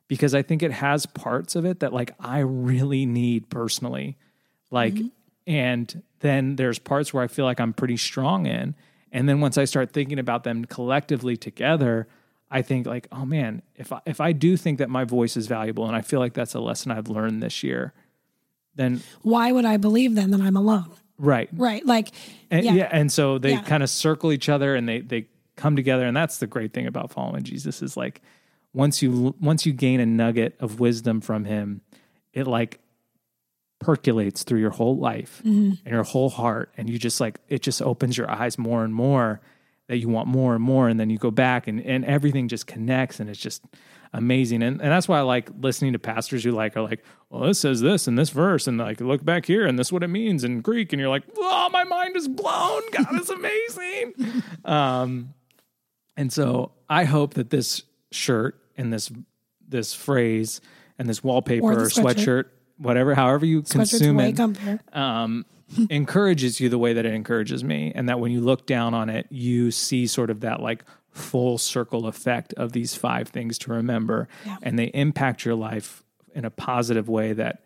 because 0.08 0.34
I 0.34 0.42
think 0.42 0.62
it 0.62 0.72
has 0.72 1.06
parts 1.06 1.56
of 1.56 1.64
it 1.64 1.80
that 1.80 1.94
like 1.94 2.14
I 2.20 2.40
really 2.40 3.06
need 3.06 3.48
personally. 3.48 4.18
Like 4.70 4.94
mm-hmm. 4.94 5.08
and 5.46 6.02
then 6.20 6.56
there's 6.56 6.78
parts 6.78 7.14
where 7.14 7.24
I 7.24 7.28
feel 7.28 7.46
like 7.46 7.60
I'm 7.60 7.72
pretty 7.72 7.96
strong 7.96 8.44
in. 8.44 8.74
And 9.12 9.28
then 9.28 9.40
once 9.40 9.56
I 9.58 9.64
start 9.66 9.92
thinking 9.92 10.18
about 10.18 10.42
them 10.42 10.64
collectively 10.64 11.36
together, 11.36 12.08
I 12.50 12.62
think 12.62 12.86
like, 12.86 13.06
oh 13.12 13.24
man, 13.24 13.62
if 13.76 13.92
I, 13.92 14.00
if 14.06 14.20
I 14.20 14.32
do 14.32 14.56
think 14.56 14.78
that 14.78 14.90
my 14.90 15.04
voice 15.04 15.36
is 15.36 15.46
valuable 15.46 15.86
and 15.86 15.94
I 15.94 16.00
feel 16.00 16.18
like 16.18 16.32
that's 16.34 16.54
a 16.54 16.60
lesson 16.60 16.90
I've 16.90 17.08
learned 17.08 17.42
this 17.42 17.62
year, 17.62 17.92
then 18.74 19.02
Why 19.22 19.52
would 19.52 19.64
I 19.66 19.76
believe 19.76 20.14
then 20.14 20.30
that 20.32 20.40
I'm 20.40 20.56
alone? 20.56 20.90
right. 21.18 21.48
Right. 21.52 21.84
Like, 21.86 22.08
And, 22.50 22.64
yeah. 22.64 22.72
yeah. 22.74 22.88
and 22.90 23.12
so 23.12 23.38
they 23.38 23.52
Yeah. 23.52 23.62
kind 23.62 23.82
of 23.82 23.90
circle 23.90 24.32
each 24.32 24.48
other 24.48 24.74
and 24.74 24.88
they 24.88 25.00
they 25.00 25.26
come 25.56 25.76
together 25.76 26.06
and 26.06 26.16
that's 26.16 26.38
the 26.38 26.46
great 26.46 26.72
thing 26.72 26.86
about 26.86 27.10
following 27.12 27.42
Jesus 27.42 27.82
is 27.82 27.96
like 27.96 28.22
once 28.72 29.02
you 29.02 29.34
once 29.38 29.66
you 29.66 29.72
gain 29.74 30.00
a 30.00 30.06
nugget 30.06 30.56
of 30.58 30.80
wisdom 30.80 31.20
from 31.20 31.44
him 31.44 31.82
it 32.32 32.46
like 32.46 32.80
percolates 33.82 34.42
through 34.42 34.60
your 34.60 34.70
whole 34.70 34.96
life 34.96 35.40
and 35.44 35.78
your 35.86 36.02
whole 36.04 36.30
heart 36.30 36.70
and 36.76 36.88
you 36.88 36.98
just 36.98 37.20
like 37.20 37.38
it 37.48 37.62
just 37.62 37.82
opens 37.82 38.16
your 38.16 38.30
eyes 38.30 38.58
more 38.58 38.84
and 38.84 38.94
more 38.94 39.40
that 39.88 39.98
you 39.98 40.08
want 40.08 40.28
more 40.28 40.54
and 40.54 40.62
more 40.62 40.88
and 40.88 40.98
then 40.98 41.10
you 41.10 41.18
go 41.18 41.30
back 41.30 41.66
and 41.66 41.80
and 41.84 42.04
everything 42.04 42.48
just 42.48 42.66
connects 42.66 43.20
and 43.20 43.28
it's 43.28 43.40
just 43.40 43.62
amazing. 44.14 44.62
And, 44.62 44.78
and 44.82 44.90
that's 44.92 45.08
why 45.08 45.18
I 45.18 45.22
like 45.22 45.48
listening 45.60 45.94
to 45.94 45.98
pastors 45.98 46.44
who 46.44 46.52
like 46.52 46.76
are 46.76 46.82
like 46.82 47.02
well 47.30 47.42
this 47.42 47.58
says 47.58 47.80
this 47.80 48.06
in 48.06 48.14
this 48.14 48.30
verse 48.30 48.66
and 48.66 48.78
like 48.78 49.00
look 49.00 49.24
back 49.24 49.46
here 49.46 49.66
and 49.66 49.78
this 49.78 49.88
is 49.88 49.92
what 49.92 50.02
it 50.02 50.08
means 50.08 50.44
in 50.44 50.60
Greek 50.60 50.92
and 50.92 51.00
you're 51.00 51.08
like 51.08 51.24
oh 51.38 51.68
my 51.72 51.84
mind 51.84 52.16
is 52.16 52.28
blown. 52.28 52.82
God 52.92 53.20
is 53.20 53.30
amazing. 53.30 54.14
Um 54.64 55.34
and 56.16 56.32
so 56.32 56.72
I 56.88 57.04
hope 57.04 57.34
that 57.34 57.50
this 57.50 57.82
shirt 58.10 58.58
and 58.76 58.92
this 58.92 59.10
this 59.66 59.94
phrase 59.94 60.60
and 60.98 61.08
this 61.08 61.24
wallpaper 61.24 61.64
Or 61.64 61.72
or, 61.72 61.86
sweatshirt. 61.86 62.04
sweatshirt 62.14 62.44
whatever 62.78 63.14
however 63.14 63.44
you 63.46 63.62
consume 63.62 64.16
it 64.20 64.36
um, 64.92 65.44
encourages 65.90 66.60
you 66.60 66.68
the 66.68 66.78
way 66.78 66.92
that 66.92 67.06
it 67.06 67.14
encourages 67.14 67.64
me, 67.64 67.92
and 67.94 68.08
that 68.08 68.20
when 68.20 68.32
you 68.32 68.40
look 68.40 68.66
down 68.66 68.94
on 68.94 69.08
it, 69.08 69.26
you 69.30 69.70
see 69.70 70.06
sort 70.06 70.30
of 70.30 70.40
that 70.40 70.60
like 70.60 70.84
full 71.10 71.58
circle 71.58 72.06
effect 72.06 72.52
of 72.54 72.72
these 72.72 72.94
five 72.94 73.28
things 73.28 73.58
to 73.58 73.70
remember, 73.72 74.28
Yeah. 74.46 74.56
and 74.62 74.78
they 74.78 74.86
impact 74.86 75.44
your 75.44 75.54
life 75.54 76.02
in 76.34 76.44
a 76.44 76.50
positive 76.50 77.08
way 77.08 77.32
that 77.34 77.62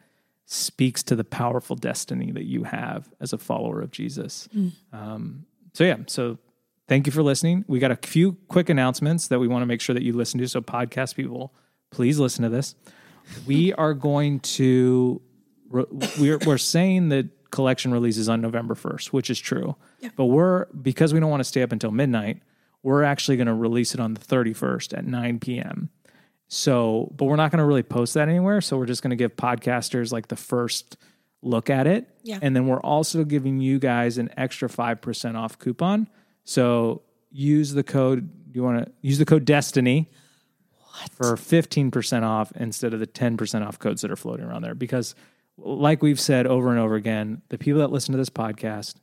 speaks 0.47 1.03
to 1.05 1.17
the 1.17 1.25
powerful 1.25 1.75
destiny 1.77 2.31
that 2.33 2.45
you 2.45 2.65
have 2.65 3.09
as 3.21 3.33
a 3.33 3.39
follower 3.39 3.81
of 3.81 3.91
Jesus. 3.91 4.49
Um, 4.93 5.47
so, 5.73 5.85
yeah, 5.85 5.97
so 6.07 6.39
thank 6.89 7.07
you 7.07 7.13
for 7.13 7.23
listening. 7.23 7.65
We 7.69 7.79
got 7.81 7.91
a 7.91 7.97
few 7.97 8.37
quick 8.49 8.69
announcements 8.69 9.29
that 9.29 9.39
we 9.41 9.49
want 9.49 9.63
to 9.63 9.67
make 9.67 9.81
sure 9.81 9.95
that 9.95 10.03
you 10.05 10.13
listen 10.13 10.39
to. 10.41 10.49
So, 10.49 10.61
podcast 10.61 11.15
people, 11.17 11.53
please 11.91 12.19
listen 12.21 12.43
to 12.45 12.49
this. 12.49 12.75
We 13.47 13.73
are 13.75 13.95
going 13.95 14.41
to, 14.41 15.21
we're, 15.69 16.39
we're 16.47 16.59
saying 16.59 17.09
that 17.11 17.51
collection 17.51 17.93
releases 17.93 18.29
on 18.29 18.41
November 18.41 18.75
1st, 18.75 19.09
which 19.09 19.31
is 19.31 19.39
true. 19.39 19.77
Yeah. 20.01 20.11
But 20.17 20.27
we're, 20.27 20.67
because 20.67 21.15
we 21.15 21.21
don't 21.21 21.31
want 21.31 21.41
to 21.41 21.45
stay 21.45 21.63
up 21.63 21.73
until 21.73 21.91
midnight, 21.91 22.43
we're 22.83 23.03
actually 23.03 23.37
going 23.37 23.47
to 23.47 23.55
release 23.55 23.95
it 23.95 24.01
on 24.01 24.15
the 24.15 24.21
31st 24.21 24.97
at 24.97 25.07
9 25.07 25.41
p.m. 25.41 25.91
So, 26.49 27.13
but 27.17 27.25
we're 27.25 27.37
not 27.37 27.51
going 27.51 27.59
to 27.59 27.65
really 27.65 27.83
post 27.83 28.15
that 28.15 28.29
anywhere. 28.29 28.61
So 28.61 28.77
we're 28.77 28.87
just 28.87 29.03
going 29.03 29.11
to 29.11 29.17
give 29.17 29.37
podcasters 29.37 30.13
like 30.13 30.29
the 30.29 30.37
first 30.37 30.97
look 31.43 31.71
at 31.71 31.87
it. 31.87 32.09
Yeah. 32.23 32.39
And 32.43 32.55
then 32.55 32.67
we're 32.67 32.81
also 32.81 33.25
giving 33.25 33.61
you 33.61 33.79
guys 33.79 34.19
an 34.19 34.31
extra 34.37 34.69
5% 34.69 35.37
off 35.37 35.59
coupon. 35.59 36.09
So 36.45 37.03
use 37.31 37.73
the 37.73 37.83
code, 37.83 38.31
you 38.53 38.63
want 38.63 38.87
to 38.87 38.93
use 39.03 39.19
the 39.19 39.25
code 39.25 39.45
Destiny 39.45 40.11
for 41.13 41.37
15% 41.37 42.23
off 42.23 42.53
instead 42.57 42.95
of 42.95 43.01
the 43.01 43.07
10% 43.07 43.67
off 43.67 43.79
codes 43.79 44.03
that 44.03 44.11
are 44.11 44.17
floating 44.17 44.47
around 44.47 44.63
there. 44.63 44.75
Because, 44.75 45.15
like 45.59 46.03
we've 46.03 46.21
said 46.21 46.47
over 46.47 46.71
and 46.71 46.79
over 46.79 46.95
again, 46.95 47.43
the 47.49 47.59
people 47.59 47.81
that 47.81 47.91
listen 47.91 48.13
to 48.13 48.19
this 48.19 48.31
podcast, 48.31 48.97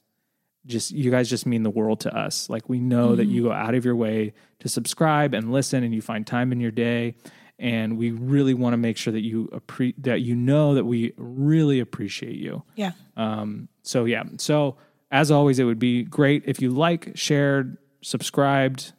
just 0.66 0.92
you 0.92 1.12
guys 1.12 1.30
just 1.30 1.46
mean 1.46 1.64
the 1.64 1.70
world 1.70 2.00
to 2.02 2.16
us. 2.16 2.50
Like 2.50 2.70
we 2.70 2.80
know 2.80 3.16
that 3.16 3.26
you 3.26 3.44
go 3.44 3.52
out 3.52 3.76
of 3.76 3.84
your 3.84 3.96
way 3.96 4.34
to 4.60 4.70
subscribe 4.70 5.34
and 5.34 5.52
listen, 5.52 5.84
and 5.84 5.94
you 5.94 6.02
find 6.02 6.26
time 6.26 6.52
in 6.52 6.60
your 6.60 6.72
day, 6.72 7.16
and 7.60 7.98
we 7.98 8.12
really 8.12 8.54
want 8.54 8.74
to 8.74 8.78
make 8.78 8.98
sure 8.98 9.12
that 9.12 9.24
you 9.24 9.50
appre- 9.52 9.96
that 9.98 10.22
you 10.22 10.36
know 10.36 10.76
that 10.76 10.86
we 10.86 11.14
really 11.18 11.80
appreciate 11.80 12.38
you. 12.38 12.64
Yeah. 12.76 12.92
Um, 13.18 13.68
so 13.82 14.06
yeah. 14.06 14.24
So 14.38 14.78
as 15.12 15.30
always, 15.30 15.60
it 15.60 15.66
would 15.66 15.80
be 15.80 16.04
great 16.04 16.44
if 16.48 16.60
you 16.60 16.72
like, 16.72 17.12
shared, 17.16 17.78
subscribed, 18.02 18.94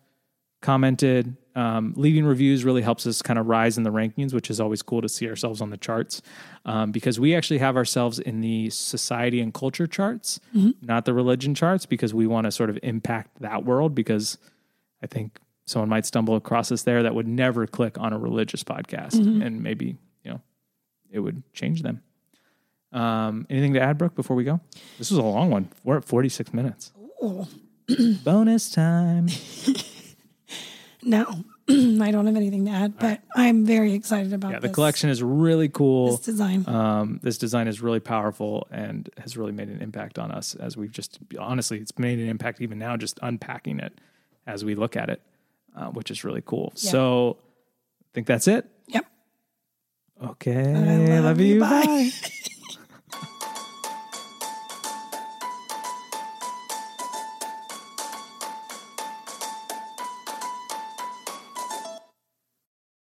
commented. 0.63 1.37
Um, 1.57 1.95
leaving 1.97 2.25
reviews 2.25 2.65
really 2.65 2.83
helps 2.83 3.07
us 3.07 3.23
kind 3.23 3.39
of 3.39 3.47
rise 3.47 3.77
in 3.79 3.85
the 3.85 3.93
rankings, 3.93 4.35
which 4.35 4.51
is 4.51 4.61
always 4.61 4.83
cool 4.83 5.01
to 5.03 5.09
see 5.09 5.29
ourselves 5.29 5.61
on 5.61 5.71
the 5.71 5.77
charts 5.77 6.21
um, 6.65 6.91
because 6.91 7.21
we 7.21 7.35
actually 7.35 7.59
have 7.59 7.77
ourselves 7.77 8.19
in 8.19 8.41
the 8.41 8.71
society 8.71 9.41
and 9.41 9.55
culture 9.55 9.87
charts, 9.87 10.41
not 10.83 11.05
the 11.05 11.15
religion 11.15 11.55
charts, 11.55 11.87
because 11.87 12.13
we 12.13 12.27
want 12.27 12.47
to 12.47 12.51
sort 12.51 12.71
of 12.71 12.79
impact 12.83 13.41
that 13.41 13.65
world. 13.65 13.95
Because 13.95 14.37
I 15.03 15.07
think 15.07 15.39
someone 15.67 15.89
might 15.89 16.07
stumble 16.07 16.35
across 16.35 16.73
us 16.73 16.83
there 16.83 17.03
that 17.05 17.15
would 17.15 17.29
never 17.29 17.67
click 17.67 17.99
on 17.99 18.13
a 18.13 18.19
religious 18.19 18.65
podcast, 18.65 19.15
and 19.43 19.63
maybe 19.63 19.97
you 20.25 20.31
know 20.33 20.41
it 21.11 21.21
would 21.21 21.43
change 21.53 21.83
them. 21.83 22.03
Um, 22.93 23.47
anything 23.49 23.75
to 23.75 23.81
add, 23.81 23.97
Brooke, 23.99 24.15
before 24.15 24.37
we 24.37 24.45
go? 24.45 24.61
This 24.99 25.11
was 25.11 25.19
a 25.19 25.23
long 25.23 25.51
one. 25.51 25.69
We're 25.85 25.99
at 25.99 26.05
46 26.05 26.53
minutes. 26.53 26.93
Bonus 28.25 28.71
time. 28.71 29.29
No, 31.05 31.45
I 31.69 32.11
don't 32.11 32.27
have 32.27 32.37
anything 32.37 32.65
to 32.67 32.71
add, 32.71 32.99
but 32.99 33.21
I'm 33.37 33.65
very 33.67 33.93
excited 33.93 34.33
about 34.33 34.53
Yeah, 34.53 34.59
the 34.59 34.69
this, 34.69 34.75
collection 34.75 35.11
is 35.11 35.23
really 35.23 35.69
cool. 35.69 36.13
this 36.13 36.21
design. 36.21 36.67
Um, 36.69 37.21
this 37.23 37.37
design 37.39 37.69
is 37.69 37.81
really 37.81 38.01
powerful 38.01 38.67
and 38.71 39.09
has 39.19 39.37
really 39.37 39.53
made 39.53 39.69
an 39.69 39.81
impact 39.83 40.19
on 40.19 40.31
us 40.31 40.55
as 40.55 40.77
we've 40.77 40.93
just 40.93 41.19
honestly, 41.39 41.79
it's 41.79 41.99
made 41.99 42.19
an 42.19 42.29
impact 42.29 42.61
even 42.61 42.79
now, 42.79 42.97
just 42.97 43.19
unpacking 43.23 43.81
it 43.81 43.93
as 44.47 44.65
we 44.65 44.75
look 44.75 44.97
at 44.97 45.09
it, 45.11 45.21
uh, 45.77 45.87
which 45.87 46.11
is 46.11 46.25
really 46.25 46.43
cool. 46.45 46.73
Yeah. 46.77 46.91
So 46.91 47.37
I 48.03 48.09
think 48.15 48.27
that's 48.27 48.49
it. 48.49 48.67
yep. 48.87 49.07
Okay. 50.23 50.73
I 50.73 51.17
love, 51.17 51.25
love 51.25 51.41
you. 51.41 51.55
you. 51.55 51.61
Bye. 51.61 51.83
Bye. 51.85 52.11